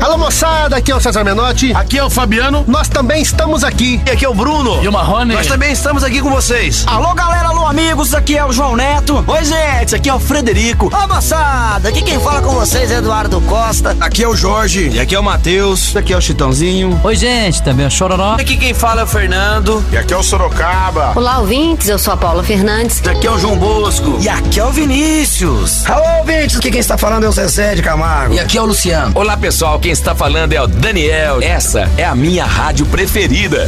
Alô 0.00 0.16
moçada, 0.16 0.76
aqui 0.76 0.90
é 0.90 0.96
o 0.96 1.00
César 1.00 1.22
Menotti. 1.22 1.72
Aqui 1.74 1.98
é 1.98 2.04
o 2.04 2.08
Fabiano. 2.08 2.64
Nós 2.66 2.88
também 2.88 3.20
estamos 3.20 3.62
aqui. 3.62 4.00
E 4.06 4.10
aqui 4.10 4.24
é 4.24 4.28
o 4.28 4.34
Bruno. 4.34 4.82
E 4.82 4.88
o 4.88 4.92
Marrone. 4.92 5.34
Nós 5.34 5.46
também 5.46 5.72
estamos 5.72 6.02
aqui 6.02 6.22
com 6.22 6.30
vocês. 6.30 6.84
Alô 6.86 7.12
galera, 7.14 7.48
alô 7.48 7.66
amigos, 7.66 8.14
aqui 8.14 8.36
é 8.36 8.44
o 8.44 8.50
João 8.50 8.74
Neto. 8.74 9.22
Oi 9.26 9.44
gente, 9.44 9.94
aqui 9.94 10.08
é 10.08 10.14
o 10.14 10.18
Frederico. 10.18 10.90
Ô 10.92 11.06
moçada, 11.06 11.90
aqui 11.90 12.00
quem 12.02 12.18
fala 12.18 12.40
com 12.40 12.52
vocês 12.54 12.90
é 12.90 12.96
Eduardo 12.96 13.40
Costa. 13.42 13.94
Aqui 14.00 14.24
é 14.24 14.28
o 14.28 14.34
Jorge. 14.34 14.88
E 14.88 14.98
aqui 14.98 15.14
é 15.14 15.20
o 15.20 15.22
Matheus. 15.22 15.94
Aqui 15.94 16.14
é 16.14 16.16
o 16.16 16.20
Chitãozinho. 16.20 16.98
Oi 17.04 17.14
gente, 17.14 17.62
também 17.62 17.84
é 17.84 17.88
o 17.88 17.90
Chororó. 17.90 18.34
Aqui 18.34 18.56
quem 18.56 18.72
fala 18.72 19.02
é 19.02 19.04
o 19.04 19.06
Fernando. 19.06 19.84
E 19.92 19.98
aqui 19.98 20.14
é 20.14 20.16
o 20.16 20.22
Sorocaba. 20.22 21.12
Olá 21.14 21.40
ouvintes, 21.40 21.88
eu 21.88 21.98
sou 21.98 22.14
a 22.14 22.16
Paula 22.16 22.42
Fernandes. 22.42 23.06
Aqui 23.06 23.26
é 23.26 23.30
o 23.30 23.38
João 23.38 23.56
Bosco. 23.56 24.18
E 24.20 24.28
aqui 24.28 24.58
é 24.58 24.64
o 24.64 24.70
Vinícius. 24.70 25.86
Alô 25.86 26.20
ouvintes, 26.20 26.56
aqui 26.56 26.70
quem 26.70 26.80
está 26.80 26.96
falando 27.00 27.24
é 27.24 27.28
o 27.30 27.32
Zezé 27.32 27.74
de 27.74 27.82
Camargo. 27.82 28.34
E 28.34 28.38
aqui 28.38 28.58
é 28.58 28.60
o 28.60 28.66
Luciano. 28.66 29.12
Olá 29.14 29.34
pessoal, 29.34 29.80
quem 29.80 29.90
está 29.90 30.14
falando 30.14 30.52
é 30.52 30.60
o 30.60 30.66
Daniel. 30.66 31.40
Essa 31.40 31.90
é 31.96 32.04
a 32.04 32.14
minha 32.14 32.44
rádio 32.44 32.84
preferida. 32.84 33.66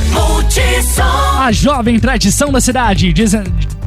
A 1.40 1.50
jovem 1.50 1.98
tradição 1.98 2.52
da 2.52 2.60
cidade, 2.60 3.10
diz 3.10 3.34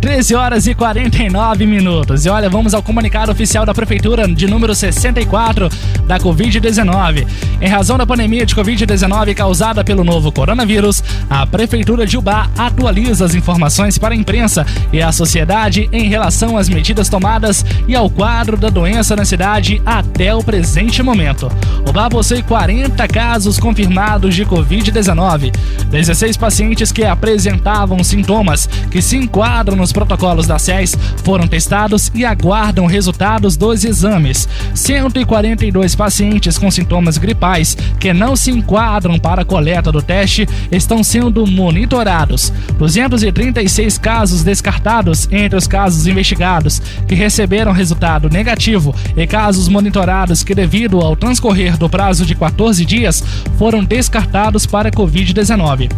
13 0.05 0.35
horas 0.35 0.67
e 0.67 0.75
49 0.75 1.65
minutos. 1.65 2.27
E 2.27 2.29
olha, 2.29 2.47
vamos 2.47 2.75
ao 2.75 2.83
comunicado 2.83 3.31
oficial 3.31 3.65
da 3.65 3.73
Prefeitura 3.73 4.27
de 4.27 4.45
número 4.45 4.75
64 4.75 5.67
da 6.05 6.19
Covid-19. 6.19 7.25
Em 7.59 7.67
razão 7.67 7.97
da 7.97 8.05
pandemia 8.05 8.45
de 8.45 8.53
Covid-19 8.53 9.33
causada 9.33 9.83
pelo 9.83 10.03
novo 10.03 10.31
coronavírus, 10.31 11.03
a 11.27 11.47
Prefeitura 11.47 12.05
de 12.05 12.19
Ubá 12.19 12.47
atualiza 12.55 13.25
as 13.25 13.33
informações 13.33 13.97
para 13.97 14.13
a 14.13 14.17
imprensa 14.17 14.63
e 14.93 15.01
a 15.01 15.11
sociedade 15.11 15.89
em 15.91 16.07
relação 16.07 16.55
às 16.55 16.69
medidas 16.69 17.09
tomadas 17.09 17.65
e 17.87 17.95
ao 17.95 18.07
quadro 18.07 18.57
da 18.57 18.69
doença 18.69 19.15
na 19.15 19.25
cidade 19.25 19.81
até 19.83 20.35
o 20.35 20.43
presente 20.43 21.01
momento. 21.01 21.51
Ubá 21.89 22.11
possui 22.11 22.43
40 22.43 23.07
casos 23.07 23.57
confirmados 23.57 24.35
de 24.35 24.45
Covid-19, 24.45 25.51
16 25.89 26.37
pacientes 26.37 26.91
que 26.91 27.03
apresentavam 27.03 28.03
sintomas 28.03 28.69
que 28.91 29.01
se 29.01 29.17
enquadram 29.17 29.75
nos 29.75 29.94
protocolos 29.95 30.45
da 30.45 30.59
SES 30.59 30.97
foram 31.23 31.47
testados 31.47 32.11
e 32.13 32.25
aguardam 32.25 32.85
resultados 32.85 33.55
dos 33.55 33.85
exames. 33.85 34.47
142 34.75 35.95
pacientes 35.95 36.57
com 36.57 36.69
sintomas 36.69 37.17
gripais 37.17 37.77
que 37.97 38.13
não 38.13 38.35
se 38.35 38.51
enquadram 38.51 39.17
para 39.17 39.43
a 39.43 39.45
coleta 39.45 39.93
do 39.93 40.01
teste 40.01 40.45
estão 40.69 41.01
sendo 41.01 41.47
monitorados. 41.47 42.51
236 42.77 43.97
casos 43.97 44.43
descartados 44.43 45.29
entre 45.31 45.57
os 45.57 45.65
casos 45.65 46.05
investigados 46.05 46.81
que 47.07 47.15
receberam 47.15 47.71
resultado 47.71 48.29
negativo 48.29 48.93
e 49.15 49.25
casos 49.25 49.69
monitorados 49.69 50.43
que, 50.43 50.53
devido 50.53 50.99
ao 50.99 51.15
transcorrer 51.15 51.77
do 51.77 51.89
prazo 51.89 52.25
de 52.25 52.35
14 52.35 52.83
dias, 52.83 53.23
foram 53.57 53.81
descartados 53.81 54.65
para 54.65 54.91
Covid-19. 54.91 55.89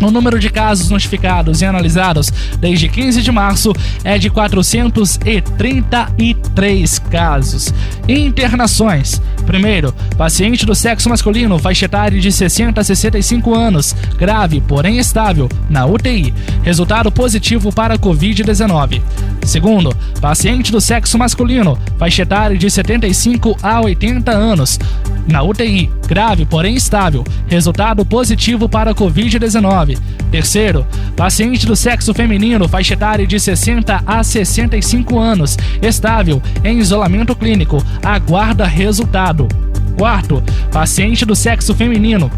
O 0.00 0.10
número 0.10 0.38
de 0.38 0.48
casos 0.48 0.88
notificados 0.90 1.60
e 1.60 1.66
analisados 1.66 2.32
desde 2.60 2.88
15 2.88 3.20
de 3.20 3.32
março 3.32 3.72
é 4.04 4.16
de 4.16 4.30
433 4.30 6.98
casos. 6.98 7.74
Internações. 8.06 9.20
Primeiro, 9.44 9.92
paciente 10.16 10.64
do 10.66 10.74
sexo 10.74 11.08
masculino, 11.08 11.58
faixa 11.58 11.86
etária 11.86 12.20
de 12.20 12.30
60 12.30 12.80
a 12.80 12.84
65 12.84 13.54
anos, 13.54 13.96
grave, 14.16 14.60
porém 14.60 14.98
estável, 14.98 15.48
na 15.70 15.86
UTI. 15.86 16.34
Resultado 16.62 17.10
positivo 17.10 17.72
para 17.72 17.98
Covid-19. 17.98 19.00
Segundo, 19.44 19.96
paciente 20.20 20.70
do 20.70 20.80
sexo 20.80 21.16
masculino, 21.16 21.78
faixa 21.98 22.22
etária 22.22 22.58
de 22.58 22.70
75 22.70 23.56
a 23.62 23.80
80 23.80 24.30
anos, 24.30 24.78
na 25.26 25.42
UTI, 25.42 25.90
grave, 26.06 26.44
porém 26.44 26.74
estável. 26.74 27.24
Resultado 27.46 28.04
positivo 28.04 28.68
para 28.68 28.94
Covid-19. 28.94 29.87
Terceiro, 30.30 30.86
paciente 31.16 31.66
do 31.66 31.76
sexo 31.76 32.12
feminino, 32.12 32.68
faixa 32.68 32.94
etária 32.94 33.26
de 33.26 33.38
60 33.38 34.02
a 34.06 34.22
65 34.22 35.18
anos, 35.18 35.56
estável, 35.80 36.42
em 36.64 36.78
isolamento 36.78 37.34
clínico, 37.34 37.82
aguarda 38.02 38.66
resultado. 38.66 39.48
Quarto, 39.96 40.42
paciente 40.70 41.24
do 41.24 41.34
sexo 41.34 41.74
feminino, 41.74 42.30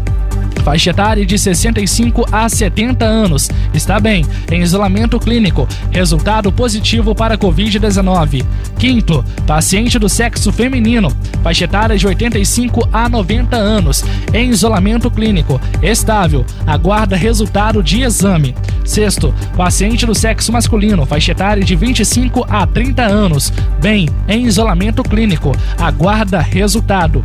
faixa 0.61 0.91
etária 0.91 1.25
de 1.25 1.37
65 1.37 2.25
a 2.31 2.47
70 2.47 3.05
anos. 3.05 3.49
Está 3.73 3.99
bem, 3.99 4.25
em 4.51 4.61
isolamento 4.61 5.19
clínico. 5.19 5.67
Resultado 5.91 6.51
positivo 6.51 7.13
para 7.13 7.37
Covid-19. 7.37 8.45
Quinto, 8.77 9.23
paciente 9.45 9.99
do 9.99 10.07
sexo 10.07 10.51
feminino, 10.51 11.11
faixa 11.43 11.65
etária 11.65 11.97
de 11.97 12.07
85 12.07 12.87
a 12.91 13.09
90 13.09 13.55
anos, 13.55 14.03
em 14.33 14.49
isolamento 14.49 15.09
clínico. 15.09 15.59
Estável. 15.81 16.45
Aguarda 16.65 17.15
resultado 17.15 17.83
de 17.83 18.01
exame. 18.01 18.55
Sexto, 18.85 19.33
paciente 19.55 20.05
do 20.05 20.15
sexo 20.15 20.51
masculino, 20.51 21.05
faixa 21.05 21.31
etária 21.31 21.63
de 21.63 21.75
25 21.75 22.45
a 22.49 22.65
30 22.65 23.03
anos, 23.03 23.51
bem, 23.79 24.09
em 24.27 24.45
isolamento 24.45 25.03
clínico. 25.03 25.51
Aguarda 25.77 26.39
resultado. 26.39 27.23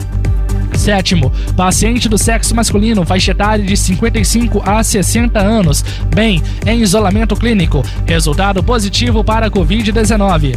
Sétimo, 0.75 1.33
paciente 1.57 2.09
do 2.09 2.19
sexo 2.19 2.55
masculino, 2.55 3.05
faixa 3.05 3.33
etária 3.33 3.65
de 3.65 3.77
55 3.77 4.63
a 4.65 4.83
60 4.83 5.39
anos, 5.39 5.85
bem, 6.15 6.43
em 6.67 6.81
isolamento 6.81 7.35
clínico. 7.37 7.85
Resultado 8.07 8.63
positivo 8.63 9.25
para 9.25 9.51
Covid-19. 9.51 10.57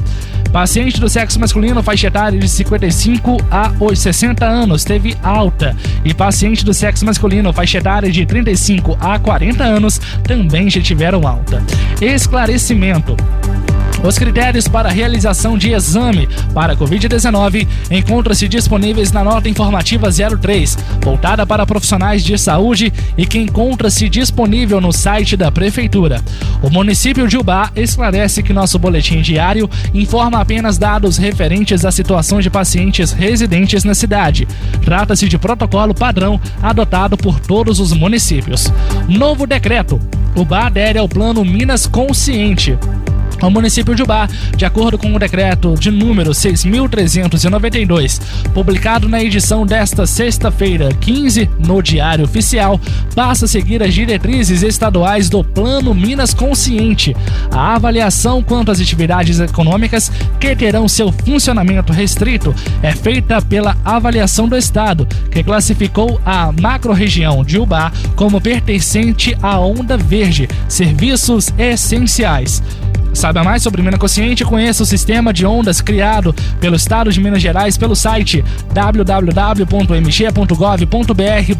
Paciente 0.52 0.99
do 0.99 1.07
sexo 1.07 1.40
masculino, 1.40 1.84
faixa 1.84 2.07
etária 2.07 2.40
de 2.40 2.49
55 2.49 3.38
a 3.52 3.72
60 3.95 4.45
anos, 4.45 4.84
teve 4.84 5.15
alta. 5.22 5.76
E 6.03 6.14
paciente 6.14 6.65
do 6.65 6.73
sexo 6.73 7.06
masculino, 7.06 7.53
faixa 7.53 7.77
etária 7.77 8.11
de 8.11 8.26
35 8.26 8.98
a 8.99 9.19
40 9.19 9.64
anos, 9.64 10.02
também 10.23 10.69
já 10.69 10.81
tiveram 10.81 11.27
alta. 11.27 11.64
Esclarecimento. 12.02 13.15
Os 14.03 14.18
critérios 14.18 14.68
para 14.68 14.90
realização 14.90 15.57
de 15.57 15.73
exame 15.73 16.27
para 16.53 16.76
Covid-19 16.76 17.68
encontram-se 17.91 18.48
disponíveis 18.48 19.11
na 19.11 19.23
nota 19.23 19.49
informativa 19.49 19.99
03, 20.00 20.78
voltada 21.02 21.46
para 21.46 21.66
profissionais 21.66 22.24
de 22.24 22.38
saúde 22.38 22.92
e 23.18 23.26
que 23.26 23.38
encontra-se 23.38 24.08
disponível 24.10 24.80
no 24.80 24.92
site 24.92 25.36
da 25.36 25.52
Prefeitura. 25.52 26.22
O 26.62 26.70
município 26.70 27.28
de 27.28 27.38
Ubá 27.38 27.72
esclarece 27.76 28.42
que 28.42 28.54
nosso 28.54 28.80
boletim 28.80 29.22
diário 29.22 29.70
informa 29.94 30.42
apenas 30.42 30.78
dados 30.78 31.18
referentes 31.18 31.86
à 31.86 31.92
situação 31.92 32.40
de 32.40 32.50
pacientes 32.50 33.12
residentes 33.12 33.84
na 33.84 33.94
cidade. 33.94 34.48
Trata-se 34.84 35.28
de 35.28 35.38
protocolo 35.38 35.94
padrão 35.94 36.40
adotado 36.62 37.18
por 37.18 37.40
todos 37.40 37.80
os 37.80 37.94
municípios. 37.94 38.72
Novo 39.08 39.46
decreto. 39.46 40.00
Ubá 40.36 40.68
adere 40.68 41.00
ao 41.00 41.10
plano 41.10 41.44
Minas 41.44 41.88
Consciente. 41.88 42.78
O 43.41 43.49
município 43.49 43.95
de 43.95 44.03
Ubá, 44.03 44.28
de 44.56 44.66
acordo 44.66 44.98
com 44.98 45.16
o 45.16 45.20
decreto 45.20 45.76
de 45.76 45.90
número 45.90 46.32
6.392, 46.32 48.22
publicado 48.53 49.07
na 49.07 49.24
edição 49.24 49.66
desta 49.66 50.06
sexta-feira, 50.06 50.90
15, 50.99 51.49
no 51.57 51.82
Diário 51.82 52.26
Oficial, 52.26 52.80
passa 53.16 53.45
a 53.45 53.48
seguir 53.48 53.82
as 53.82 53.94
diretrizes 53.94 54.61
estaduais 54.61 55.30
do 55.30 55.41
Plano 55.41 55.94
Minas 55.94 56.34
Consciente. 56.34 57.16
A 57.49 57.76
avaliação 57.76 58.44
quanto 58.44 58.72
às 58.72 58.82
atividades 58.82 59.40
econômicas 59.40 60.11
que 60.40 60.53
terão 60.56 60.88
seu 60.88 61.11
funcionamento 61.11 61.94
restrito 61.94 62.53
é 62.84 62.91
feita 62.91 63.41
pela 63.41 63.78
avaliação 63.86 64.49
do 64.49 64.57
Estado, 64.57 65.07
que 65.32 65.44
classificou 65.44 66.20
a 66.26 66.52
macro-região 66.52 67.44
de 67.44 67.57
Ubá 67.57 67.91
como 68.16 68.41
pertencente 68.41 69.36
à 69.41 69.60
onda 69.60 69.95
verde, 69.95 70.48
serviços 70.68 71.53
essenciais. 71.57 72.61
Saiba 73.30 73.44
mais 73.44 73.62
sobre 73.62 73.84
Mina 73.84 73.96
Consciente 73.96 74.42
e 74.42 74.46
conheça 74.46 74.82
o 74.82 74.86
sistema 74.88 75.32
de 75.32 75.46
ondas 75.46 75.82
criado 75.82 76.34
pelo 76.60 76.76
Estado 76.76 77.12
de 77.12 77.22
Minas 77.22 77.40
Gerais 77.40 77.78
pelo 77.78 77.96
site 77.96 78.44
www.mg.gov.br 78.74 79.66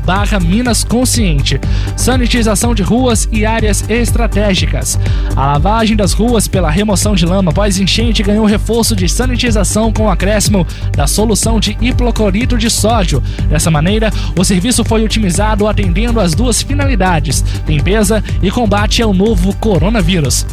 barra 0.04 0.40
Minas 0.40 0.84
Consciente. 0.84 1.62
Sanitização 1.96 2.74
de 2.74 2.82
ruas 2.82 3.30
e 3.32 3.46
áreas 3.46 3.88
estratégicas. 3.88 4.98
A 5.36 5.46
lavagem 5.46 5.96
das 5.96 6.12
ruas 6.12 6.48
pela 6.48 6.72
remoção 6.72 7.14
de 7.14 7.28
lama 7.28 7.52
após 7.52 7.78
enchente 7.78 8.24
ganhou 8.24 8.48
reforço 8.48 8.96
de 8.96 9.08
sanitização 9.08 9.94
com 9.94 10.10
acréscimo 10.10 10.66
da 10.98 11.06
solução 11.06 11.60
de 11.60 11.78
hipoclorito 11.80 12.58
de 12.58 12.72
sódio. 12.72 13.22
Dessa 13.48 13.70
maneira, 13.70 14.12
o 14.36 14.44
serviço 14.44 14.84
foi 14.84 15.04
otimizado 15.06 15.68
atendendo 15.68 16.20
às 16.20 16.34
duas 16.34 16.64
finalidades: 16.64 17.46
limpeza 17.68 18.24
e 18.41 18.50
combate 18.50 19.04
ao 19.04 19.14
novo 19.14 19.56
coronavírus. 19.58 20.48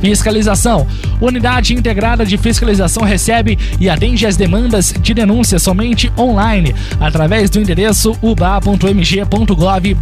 Fiscalização. 0.00 0.86
Unidade 1.20 1.74
Integrada 1.74 2.24
de 2.24 2.36
Fiscalização 2.36 3.02
recebe 3.02 3.58
e 3.80 3.88
atende 3.88 4.26
as 4.26 4.36
demandas 4.36 4.92
de 5.00 5.14
denúncia 5.14 5.58
somente 5.58 6.12
online, 6.18 6.74
através 7.00 7.50
do 7.50 7.60
endereço 7.60 8.16
uba.mg.gov 8.20 9.94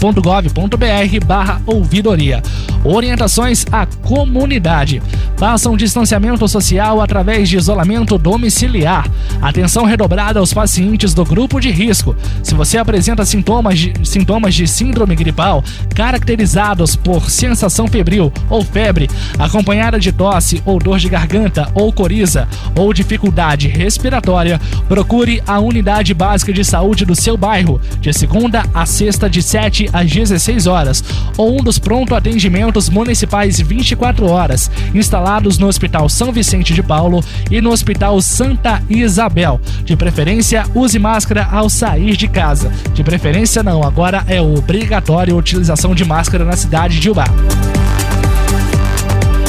gov.br 0.00 1.26
barra 1.26 1.60
ouvidoria. 1.66 2.42
Orientações 2.84 3.64
à 3.72 3.86
comunidade. 3.86 5.02
Faça 5.36 5.70
um 5.70 5.76
distanciamento 5.76 6.46
social 6.46 7.00
através 7.00 7.48
de 7.48 7.56
isolamento 7.56 8.18
domiciliar. 8.18 9.08
Atenção 9.40 9.84
redobrada 9.84 10.38
aos 10.38 10.52
pacientes 10.52 11.14
do 11.14 11.24
grupo 11.24 11.60
de 11.60 11.70
risco. 11.70 12.14
Se 12.42 12.54
você 12.54 12.76
apresenta 12.76 13.24
sintomas 13.24 13.78
de, 13.78 13.94
sintomas 14.04 14.54
de 14.54 14.68
síndrome 14.68 15.16
gripal 15.16 15.64
caracterizados 15.94 16.94
por 16.94 17.30
sensação 17.30 17.86
febril 17.88 18.32
ou 18.50 18.62
febre, 18.62 19.08
acompanhada 19.38 19.98
de 19.98 20.12
tosse 20.12 20.62
ou 20.64 20.78
dor 20.78 20.98
de 20.98 21.08
garganta 21.08 21.70
ou 21.74 21.92
coriza 21.92 22.46
ou 22.76 22.92
dificuldade 22.92 23.68
respiratória, 23.68 24.60
procure 24.88 25.42
a 25.46 25.58
unidade 25.58 26.12
básica 26.12 26.52
de 26.52 26.64
saúde 26.64 27.04
do 27.04 27.14
seu 27.14 27.36
bairro, 27.36 27.80
de 28.00 28.12
segunda 28.12 28.64
a 28.74 28.84
sexta 28.84 29.28
de 29.28 29.42
7 29.42 29.88
às 29.94 30.10
16 30.10 30.66
horas, 30.66 31.02
ou 31.38 31.58
um 31.58 31.62
dos 31.62 31.78
pronto 31.78 32.14
atendimentos 32.14 32.90
municipais 32.90 33.58
24 33.60 34.26
horas, 34.26 34.70
instalados 34.94 35.56
no 35.56 35.68
Hospital 35.68 36.08
São 36.08 36.32
Vicente 36.32 36.74
de 36.74 36.82
Paulo 36.82 37.24
e 37.50 37.60
no 37.60 37.70
Hospital 37.70 38.20
Santa 38.20 38.82
Isabel. 38.90 39.60
De 39.84 39.96
preferência, 39.96 40.66
use 40.74 40.98
máscara 40.98 41.48
ao 41.50 41.70
sair 41.70 42.16
de 42.16 42.28
casa. 42.28 42.70
De 42.92 43.04
preferência 43.04 43.62
não, 43.62 43.82
agora 43.82 44.24
é 44.26 44.40
obrigatório 44.40 45.34
a 45.34 45.38
utilização 45.38 45.94
de 45.94 46.04
máscara 46.04 46.44
na 46.44 46.56
cidade 46.56 46.98
de 46.98 47.08
Ubá. 47.08 47.26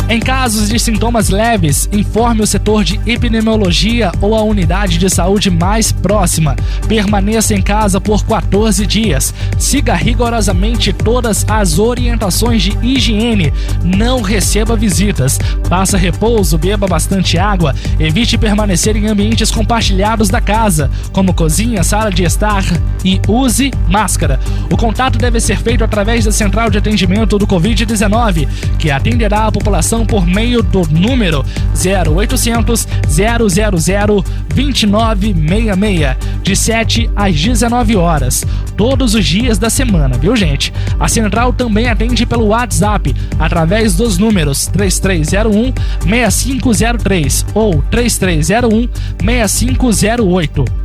Em 0.07 0.19
casos 0.19 0.69
de 0.69 0.77
sintomas 0.77 1.29
leves, 1.29 1.89
informe 1.91 2.43
o 2.43 2.45
setor 2.45 2.83
de 2.83 2.99
epidemiologia 3.07 4.11
ou 4.21 4.35
a 4.35 4.43
unidade 4.43 4.99
de 4.99 5.09
saúde 5.09 5.49
mais 5.49 5.91
próxima. 5.91 6.55
Permaneça 6.87 7.55
em 7.55 7.61
casa 7.61 7.99
por 7.99 8.23
14 8.23 8.85
dias. 8.85 9.33
Siga 9.57 9.95
rigorosamente 9.95 10.93
todas 10.93 11.43
as 11.49 11.79
orientações 11.79 12.61
de 12.61 12.77
higiene. 12.83 13.51
Não 13.83 14.21
receba 14.21 14.75
visitas. 14.75 15.39
Faça 15.67 15.97
repouso, 15.97 16.55
beba 16.55 16.85
bastante 16.85 17.39
água. 17.39 17.73
Evite 17.99 18.37
permanecer 18.37 18.95
em 18.95 19.07
ambientes 19.07 19.49
compartilhados 19.49 20.29
da 20.29 20.39
casa, 20.39 20.91
como 21.11 21.33
cozinha, 21.33 21.83
sala 21.83 22.11
de 22.11 22.23
estar 22.23 22.63
e 23.03 23.19
use 23.27 23.71
máscara. 23.89 24.39
O 24.71 24.77
contato 24.77 25.17
deve 25.17 25.39
ser 25.39 25.57
feito 25.57 25.83
através 25.83 26.25
da 26.25 26.31
central 26.31 26.69
de 26.69 26.77
atendimento 26.77 27.39
do 27.39 27.47
Covid-19, 27.47 28.47
que 28.77 28.91
atenderá 28.91 29.47
a 29.47 29.51
população 29.51 29.94
por 30.03 30.25
meio 30.25 30.63
do 30.63 30.81
número 30.89 31.45
0800 31.75 32.87
000 33.07 34.25
2966, 34.55 36.17
de 36.41 36.55
7 36.55 37.09
às 37.15 37.39
19 37.39 37.95
horas, 37.95 38.43
todos 38.75 39.13
os 39.13 39.25
dias 39.25 39.59
da 39.59 39.69
semana, 39.69 40.17
viu 40.17 40.35
gente? 40.35 40.73
A 40.99 41.07
central 41.07 41.53
também 41.53 41.87
atende 41.87 42.25
pelo 42.25 42.47
WhatsApp, 42.47 43.15
através 43.37 43.95
dos 43.95 44.17
números 44.17 44.65
3301 44.67 45.73
6503 46.01 47.45
ou 47.53 47.83
3301 47.91 48.89
6508. 49.19 50.84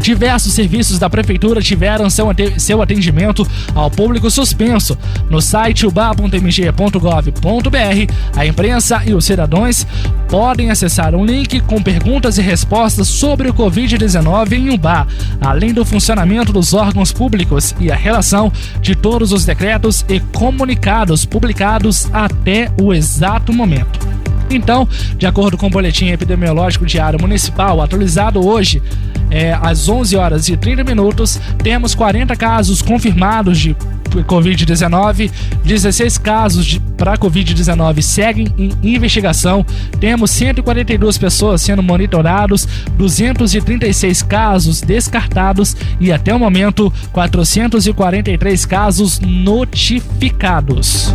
Diversos 0.00 0.52
serviços 0.52 0.98
da 0.98 1.08
prefeitura 1.08 1.60
tiveram 1.60 2.08
seu, 2.10 2.82
atendimento 2.82 3.46
ao 3.74 3.90
público 3.90 4.30
suspenso. 4.30 4.96
No 5.30 5.40
site 5.40 5.86
uba.mg.gov.br, 5.86 8.12
a 8.36 8.46
imprensa 8.46 9.02
e 9.06 9.14
os 9.14 9.24
cidadãos 9.24 9.86
podem 10.28 10.70
acessar 10.70 11.14
um 11.14 11.24
link 11.24 11.60
com 11.60 11.82
perguntas 11.82 12.38
e 12.38 12.42
respostas 12.42 13.08
sobre 13.08 13.48
o 13.48 13.54
Covid-19 13.54 14.52
em 14.52 14.70
Ubá, 14.70 15.06
além 15.40 15.72
do 15.72 15.84
funcionamento 15.84 16.52
dos 16.52 16.74
órgãos 16.74 17.12
públicos 17.12 17.74
e 17.80 17.90
a 17.90 17.96
relação 17.96 18.52
de 18.80 18.94
todos 18.94 19.32
os 19.32 19.44
decretos 19.44 20.04
e 20.08 20.20
comunicados 20.20 21.24
publicados 21.24 22.08
até 22.12 22.70
o 22.80 22.92
exato 22.92 23.52
momento. 23.52 24.16
Então, 24.50 24.88
de 25.16 25.26
acordo 25.26 25.56
com 25.56 25.66
o 25.66 25.70
boletim 25.70 26.08
epidemiológico 26.08 26.86
diário 26.86 27.20
municipal 27.20 27.80
atualizado 27.80 28.46
hoje, 28.46 28.82
é, 29.30 29.52
às 29.52 29.88
11 29.88 30.16
horas 30.16 30.48
e 30.48 30.56
30 30.56 30.84
minutos, 30.84 31.40
temos 31.62 31.94
40 31.94 32.34
casos 32.36 32.82
confirmados 32.82 33.58
de 33.58 33.76
Covid-19, 34.24 35.30
16 35.64 36.18
casos 36.18 36.80
para 36.96 37.18
Covid-19 37.18 38.00
seguem 38.00 38.48
em 38.56 38.72
investigação, 38.82 39.64
temos 40.00 40.30
142 40.30 41.18
pessoas 41.18 41.60
sendo 41.60 41.82
monitorados, 41.82 42.66
236 42.96 44.22
casos 44.22 44.80
descartados 44.80 45.76
e 46.00 46.12
até 46.12 46.34
o 46.34 46.38
momento 46.38 46.92
443 47.12 48.64
casos 48.64 49.20
notificados. 49.20 51.12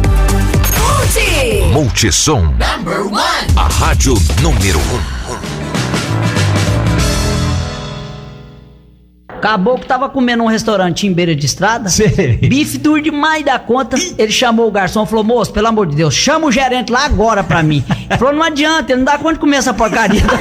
Multissom. 1.74 2.54
Number 2.58 3.06
one. 3.08 3.48
A 3.56 3.68
rádio 3.68 4.14
número 4.42 4.80
1. 4.80 4.82
Um. 5.28 6.71
Caboclo 9.42 9.86
tava 9.86 10.08
comendo 10.08 10.44
um 10.44 10.48
restaurante 10.48 11.08
em 11.08 11.12
beira 11.12 11.36
de 11.36 11.46
estrada. 11.46 11.90
Bife 12.42 12.78
duro 12.78 13.02
demais 13.02 13.44
da 13.44 13.58
conta. 13.58 13.98
Ele 14.18 14.32
chamou 14.32 14.68
o 14.68 14.72
garçom 14.72 15.04
e 15.04 15.08
falou: 15.08 15.24
Moço, 15.24 15.52
pelo 15.52 15.68
amor 15.68 15.88
de 15.88 15.96
Deus, 15.96 16.14
chama 16.14 16.48
o 16.48 16.52
gerente 16.52 16.92
lá 16.92 17.06
agora 17.06 17.44
pra 17.44 17.64
mim. 17.64 17.84
Ele 18.10 18.20
falou: 18.20 18.34
Não 18.34 18.44
adianta, 18.44 18.92
ele 18.92 19.00
não 19.00 19.06
dá 19.06 19.18
conta 19.18 19.34
de 19.34 19.40
comer 19.40 19.58
essa 19.58 19.74
porcaria. 19.74 20.22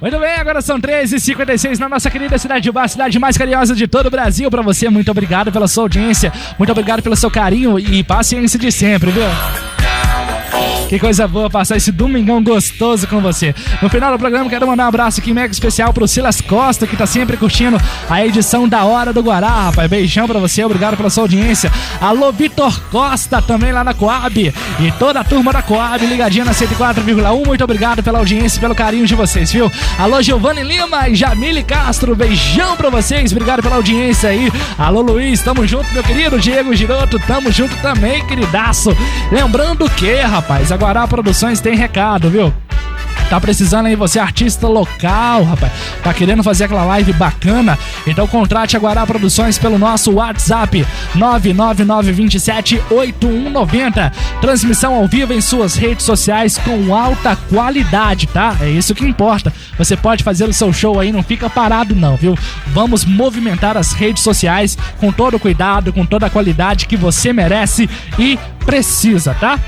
Muito 0.00 0.18
bem, 0.18 0.34
agora 0.34 0.60
são 0.60 0.80
13h56 0.80 1.78
na 1.78 1.88
nossa 1.88 2.10
querida 2.10 2.36
cidade 2.36 2.64
de 2.64 2.72
Bar, 2.72 2.88
cidade 2.88 3.16
mais 3.20 3.38
carinhosa 3.38 3.72
de 3.72 3.86
todo 3.86 4.06
o 4.06 4.10
Brasil. 4.10 4.50
Para 4.50 4.60
você, 4.60 4.90
muito 4.90 5.08
obrigado 5.12 5.52
pela 5.52 5.68
sua 5.68 5.84
audiência, 5.84 6.32
muito 6.58 6.72
obrigado 6.72 7.02
pelo 7.02 7.14
seu 7.14 7.30
carinho 7.30 7.78
e 7.78 8.02
paciência 8.02 8.58
de 8.58 8.72
sempre, 8.72 9.12
viu? 9.12 9.22
Que 10.92 10.98
coisa 10.98 11.26
boa 11.26 11.48
passar 11.48 11.78
esse 11.78 11.90
domingão 11.90 12.44
gostoso 12.44 13.06
com 13.06 13.18
você. 13.18 13.54
No 13.80 13.88
final 13.88 14.12
do 14.12 14.18
programa, 14.18 14.50
quero 14.50 14.66
mandar 14.66 14.84
um 14.84 14.88
abraço 14.88 15.20
aqui 15.20 15.32
mega 15.32 15.50
especial 15.50 15.90
pro 15.90 16.06
Silas 16.06 16.42
Costa, 16.42 16.86
que 16.86 16.94
tá 16.94 17.06
sempre 17.06 17.38
curtindo 17.38 17.80
a 18.10 18.26
edição 18.26 18.68
da 18.68 18.84
Hora 18.84 19.10
do 19.10 19.22
Guará, 19.22 19.48
rapaz. 19.48 19.88
Beijão 19.88 20.28
pra 20.28 20.38
você, 20.38 20.62
obrigado 20.62 20.94
pela 20.94 21.08
sua 21.08 21.24
audiência. 21.24 21.72
Alô, 21.98 22.30
Vitor 22.30 22.78
Costa, 22.90 23.40
também 23.40 23.72
lá 23.72 23.82
na 23.82 23.94
Coab. 23.94 24.52
E 24.80 24.92
toda 24.98 25.20
a 25.20 25.24
turma 25.24 25.50
da 25.50 25.62
Coab, 25.62 26.04
ligadinha 26.04 26.44
na 26.44 26.52
104,1. 26.52 27.46
Muito 27.46 27.64
obrigado 27.64 28.02
pela 28.02 28.18
audiência 28.18 28.58
e 28.58 28.60
pelo 28.60 28.74
carinho 28.74 29.06
de 29.06 29.14
vocês, 29.14 29.50
viu? 29.50 29.72
Alô, 29.98 30.20
Giovanni 30.20 30.62
Lima 30.62 31.08
e 31.08 31.14
Jamile 31.14 31.62
Castro, 31.64 32.14
beijão 32.14 32.76
pra 32.76 32.90
vocês, 32.90 33.32
obrigado 33.32 33.62
pela 33.62 33.76
audiência 33.76 34.28
aí. 34.28 34.52
Alô, 34.76 35.00
Luiz, 35.00 35.40
tamo 35.40 35.66
junto, 35.66 35.90
meu 35.94 36.02
querido. 36.02 36.38
Diego 36.38 36.74
Giroto, 36.74 37.18
tamo 37.20 37.50
junto 37.50 37.74
também, 37.76 38.26
queridaço. 38.26 38.94
Lembrando 39.30 39.88
que, 39.88 40.16
rapaz, 40.16 40.41
a 40.70 40.76
Guará 40.76 41.06
Produções 41.06 41.60
tem 41.60 41.76
recado, 41.76 42.30
viu? 42.30 42.52
Tá 43.32 43.40
precisando 43.40 43.86
aí 43.86 43.96
você, 43.96 44.18
artista 44.18 44.68
local, 44.68 45.42
rapaz. 45.42 45.72
Tá 46.04 46.12
querendo 46.12 46.42
fazer 46.42 46.64
aquela 46.64 46.84
live 46.84 47.14
bacana? 47.14 47.78
Então 48.06 48.26
contrate 48.26 48.76
a 48.76 48.78
Guará 48.78 49.06
Produções 49.06 49.56
pelo 49.56 49.78
nosso 49.78 50.12
WhatsApp 50.12 50.86
999278190. 51.16 54.12
Transmissão 54.38 54.94
ao 54.94 55.08
vivo 55.08 55.32
em 55.32 55.40
suas 55.40 55.76
redes 55.76 56.04
sociais 56.04 56.58
com 56.58 56.94
alta 56.94 57.34
qualidade, 57.34 58.26
tá? 58.26 58.54
É 58.60 58.68
isso 58.68 58.94
que 58.94 59.06
importa. 59.06 59.50
Você 59.78 59.96
pode 59.96 60.22
fazer 60.22 60.46
o 60.46 60.52
seu 60.52 60.70
show 60.70 61.00
aí, 61.00 61.10
não 61.10 61.22
fica 61.22 61.48
parado 61.48 61.96
não, 61.96 62.18
viu? 62.18 62.36
Vamos 62.66 63.06
movimentar 63.06 63.78
as 63.78 63.94
redes 63.94 64.22
sociais 64.22 64.76
com 65.00 65.10
todo 65.10 65.38
o 65.38 65.40
cuidado, 65.40 65.90
com 65.90 66.04
toda 66.04 66.26
a 66.26 66.30
qualidade 66.30 66.84
que 66.84 66.98
você 66.98 67.32
merece 67.32 67.88
e 68.18 68.38
precisa, 68.66 69.34
tá? 69.40 69.58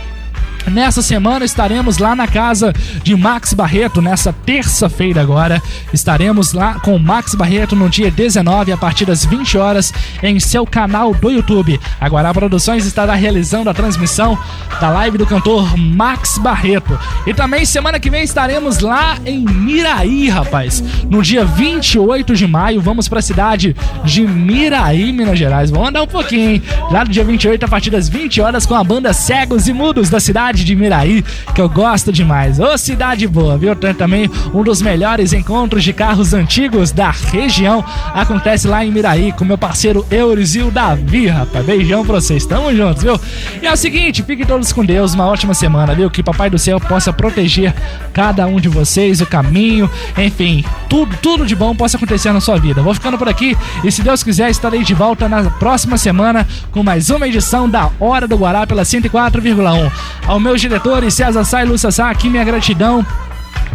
Nessa 0.71 1.03
semana 1.03 1.45
estaremos 1.45 1.99
lá 1.99 2.17
na 2.17 2.27
casa 2.27 2.73
de 3.03 3.15
Max 3.15 3.53
Barreto, 3.53 4.01
nessa 4.01 4.33
terça-feira 4.33 5.21
agora. 5.21 5.63
Estaremos 5.93 6.53
lá 6.53 6.81
com 6.81 6.99
Max 6.99 7.35
Barreto 7.35 7.77
no 7.77 7.89
dia 7.89 8.11
19, 8.11 8.73
a 8.73 8.77
partir 8.77 9.05
das 9.05 9.25
20 9.25 9.59
horas, 9.59 9.93
em 10.23 10.41
seu 10.41 10.67
canal 10.67 11.15
do 11.15 11.31
YouTube. 11.31 11.79
A 12.01 12.09
Guará 12.09 12.33
Produções 12.33 12.87
estará 12.87 13.15
realizando 13.15 13.69
a 13.69 13.75
transmissão 13.75 14.39
da 14.81 14.89
live 14.91 15.19
do 15.19 15.27
cantor 15.27 15.77
Max 15.77 16.39
Barreto. 16.39 16.99
E 17.27 17.35
também 17.35 17.65
semana 17.65 18.01
que 18.01 18.11
vem 18.11 18.25
estaremos 18.25 18.81
lá 18.81 19.19
em 19.25 19.45
Miraí, 19.45 20.29
rapaz. 20.29 20.83
No 21.11 21.23
dia 21.23 21.45
28 21.45 22.35
de 22.35 22.47
maio, 22.47 22.81
vamos 22.81 23.07
para 23.07 23.19
a 23.19 23.23
cidade 23.23 23.77
de 24.03 24.23
Miraí, 24.23 25.13
Minas 25.13 25.39
Gerais. 25.39 25.71
Vamos 25.71 25.89
andar 25.89 26.03
um 26.03 26.07
pouquinho, 26.07 26.51
hein? 26.51 26.63
Lá 26.91 27.05
no 27.05 27.11
dia 27.11 27.25
28, 27.25 27.65
a 27.65 27.69
partir 27.69 27.91
das 27.91 28.09
20 28.09 28.41
horas, 28.41 28.67
com 28.67 28.75
a 28.75 28.83
banda 28.83 29.13
Cegos 29.13 29.69
e 29.69 29.73
Mudos 29.73 30.09
da 30.09 30.19
cidade 30.19 30.54
de 30.63 30.77
Miraí, 30.77 31.25
que 31.55 31.61
eu 31.61 31.69
gosto 31.69 32.13
demais. 32.13 32.61
Ô, 32.61 32.77
cidade 32.77 33.27
boa, 33.27 33.57
viu? 33.57 33.75
Tem 33.75 33.95
também 33.95 34.31
um 34.53 34.63
dos 34.63 34.83
melhores 34.83 35.33
encontros 35.33 35.83
de 35.83 35.93
carros 35.95 36.35
antigos 36.35 36.93
da 36.93 37.11
região. 37.11 37.83
Acontece 38.13 38.69
lá 38.69 38.85
em 38.85 38.91
Miraí 38.91 39.33
com 39.33 39.45
meu 39.45 39.57
parceiro 39.57 40.05
Euris 40.11 40.55
e 40.55 40.61
o 40.61 40.71
Davi, 40.71 41.29
rapaz. 41.29 41.65
Beijão 41.65 42.05
pra 42.05 42.21
vocês, 42.21 42.45
tamo 42.45 42.75
juntos, 42.75 43.03
viu? 43.03 43.19
E 43.63 43.67
é 43.67 43.73
o 43.73 43.77
seguinte, 43.77 44.23
fiquem 44.23 44.45
todos 44.45 44.73
com 44.73 44.85
Deus, 44.85 45.15
uma 45.15 45.27
ótima 45.27 45.55
semana, 45.55 45.95
viu? 45.95 46.11
Que 46.11 46.23
Papai 46.23 46.51
do 46.51 46.59
Céu 46.59 46.79
possa 46.79 47.13
proteger 47.13 47.75
cada 48.13 48.47
um 48.47 48.61
de 48.61 48.69
vocês, 48.69 49.21
o 49.21 49.27
caminho, 49.27 49.91
enfim, 50.19 50.65
tudo, 50.89 51.17
tudo 51.23 51.47
de 51.47 51.57
bom 51.57 51.75
possa 51.75 51.97
acontecer 51.97 52.33
na 52.33 52.41
sua 52.41 52.59
vida. 52.59 52.83
Vou 52.83 52.95
ficando 52.95 53.17
por 53.17 53.29
aqui 53.29 53.57
e 53.83 53.91
se 53.91 54.03
Deus 54.03 54.23
quiser 54.23 54.51
estarei 54.51 54.83
de 54.83 54.95
volta 54.95 55.29
na 55.29 55.45
próxima 55.51 55.97
semana 55.97 56.47
com 56.71 56.83
mais 56.83 57.11
uma 57.11 57.27
edição 57.27 57.69
da 57.69 57.91
Hora 57.99 58.29
do 58.29 58.37
Guará 58.37 58.67
pela 58.67 58.83
104,1. 58.83 59.91
Ao 60.27 60.41
meus 60.45 60.61
diretores 60.61 61.15
César 61.15 61.43
Lúcia 61.65 61.91
Sá, 61.91 62.11
aqui 62.11 62.29
minha 62.29 62.45
gratidão 62.45 63.05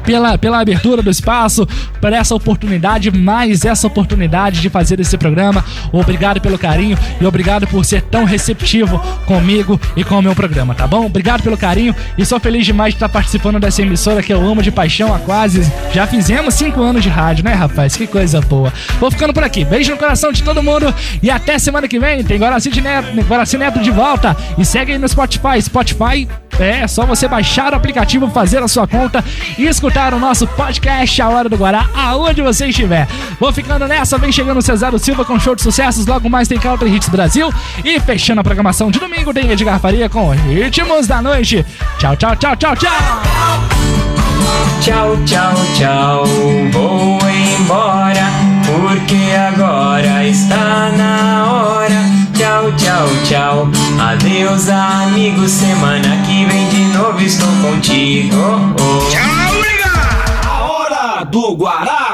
pela, 0.04 0.38
pela 0.38 0.60
abertura 0.60 1.02
do 1.02 1.10
espaço, 1.10 1.68
por 2.02 2.12
essa 2.14 2.34
oportunidade, 2.34 3.12
mais 3.12 3.66
essa 3.66 3.88
oportunidade 3.88 4.62
de 4.62 4.70
fazer 4.70 5.00
esse 5.00 5.18
programa. 5.18 5.64
Obrigado 5.92 6.42
pelo 6.42 6.58
carinho 6.58 6.98
e 7.20 7.26
obrigado 7.26 7.68
por 7.68 7.86
ser 7.86 8.02
tão 8.02 8.24
receptivo 8.24 9.00
comigo 9.26 9.80
e 9.96 10.04
com 10.04 10.18
o 10.18 10.22
meu 10.22 10.36
programa, 10.36 10.74
tá 10.74 10.88
bom? 10.88 11.06
Obrigado 11.06 11.44
pelo 11.44 11.58
carinho 11.58 11.96
e 12.18 12.26
sou 12.26 12.40
feliz 12.40 12.66
demais 12.66 12.94
de 12.94 12.98
estar 12.98 13.10
participando 13.10 13.60
dessa 13.60 13.82
emissora 13.82 14.24
que 14.24 14.34
eu 14.34 14.46
amo 14.46 14.64
de 14.64 14.72
paixão 14.72 15.14
há 15.14 15.20
quase. 15.20 15.72
Já 15.94 16.08
fizemos 16.08 16.54
cinco 16.56 16.82
anos 16.82 17.04
de 17.04 17.10
rádio, 17.10 17.44
né, 17.44 17.54
rapaz? 17.54 17.96
Que 17.96 18.08
coisa 18.08 18.42
boa. 18.42 18.74
Vou 19.00 19.12
ficando 19.12 19.34
por 19.34 19.44
aqui. 19.44 19.64
Beijo 19.64 19.92
no 19.92 19.98
coração 19.98 20.32
de 20.32 20.44
todo 20.44 20.64
mundo 20.64 20.94
e 21.22 21.30
até 21.30 21.60
semana 21.60 21.88
que 21.88 22.00
vem. 22.00 22.24
Tem 22.24 22.40
Guaraci 22.40 22.70
Neto, 22.82 23.22
Guaraci 23.28 23.58
Neto 23.58 23.80
de 23.80 23.92
volta 23.92 24.36
e 24.58 24.66
segue 24.66 24.94
aí 24.94 24.98
no 24.98 25.08
Spotify. 25.08 25.62
Spotify 25.62 26.28
é 26.60 26.86
só 26.88 27.06
você 27.06 27.28
baixar 27.28 27.74
o 27.74 27.76
aplicativo, 27.76 28.30
fazer 28.30 28.62
a 28.62 28.68
sua 28.68 28.86
conta 28.86 29.24
e 29.58 29.66
escutar 29.70 30.14
o 30.14 30.20
nosso 30.20 30.48
podcast 30.48 31.22
A 31.22 31.30
Hora 31.30 31.48
do 31.48 31.56
Guará, 31.56 31.88
aonde 31.96 32.42
você 32.42 32.68
estiver. 32.68 33.08
Vou 33.40 33.54
ficando 33.54 33.88
nessa, 33.88 34.18
vem 34.18 34.32
chegando 34.32 34.58
o 34.58 34.62
Cesaro 34.62 34.98
Silva 34.98 35.24
com 35.24 35.40
show 35.40 35.56
de 35.56 35.62
sucessos, 35.62 36.06
logo 36.06 36.30
mais 36.30 36.48
tem 36.48 36.60
Country 36.60 36.96
Hits 36.96 37.10
Brasil 37.10 37.54
e 37.84 38.00
fechando 38.00 38.42
a 38.42 38.44
programação 38.44 38.90
de 38.90 39.00
domingo 39.00 39.34
tem 39.34 39.52
Edgar 39.52 39.80
Faria 39.80 40.10
com 40.10 40.30
Ritmos 40.30 41.08
da 41.08 41.22
Noite. 41.22 41.66
Tchau, 41.98 42.16
tchau, 42.16 42.36
tchau, 42.36 42.56
tchau, 42.56 42.76
tchau. 42.76 42.92
Tchau, 44.82 45.18
tchau, 45.26 45.54
tchau, 45.78 46.26
vou 46.72 47.20
embora, 47.60 48.32
porque 48.66 49.36
agora 49.36 50.26
está 50.26 50.92
na 50.98 51.52
hora. 51.52 52.20
Tchau, 52.34 52.72
tchau, 52.78 53.08
tchau, 53.26 53.70
adeus 54.00 54.70
amigo, 54.70 55.48
semana 55.48 56.24
que 56.26 56.46
vem 56.46 56.70
de 56.70 56.98
novo 56.98 57.20
estou 57.22 57.50
contigo. 57.62 58.36
A 58.38 59.26
hora 59.26 59.29
do 61.30 61.56
Guará. 61.56 62.09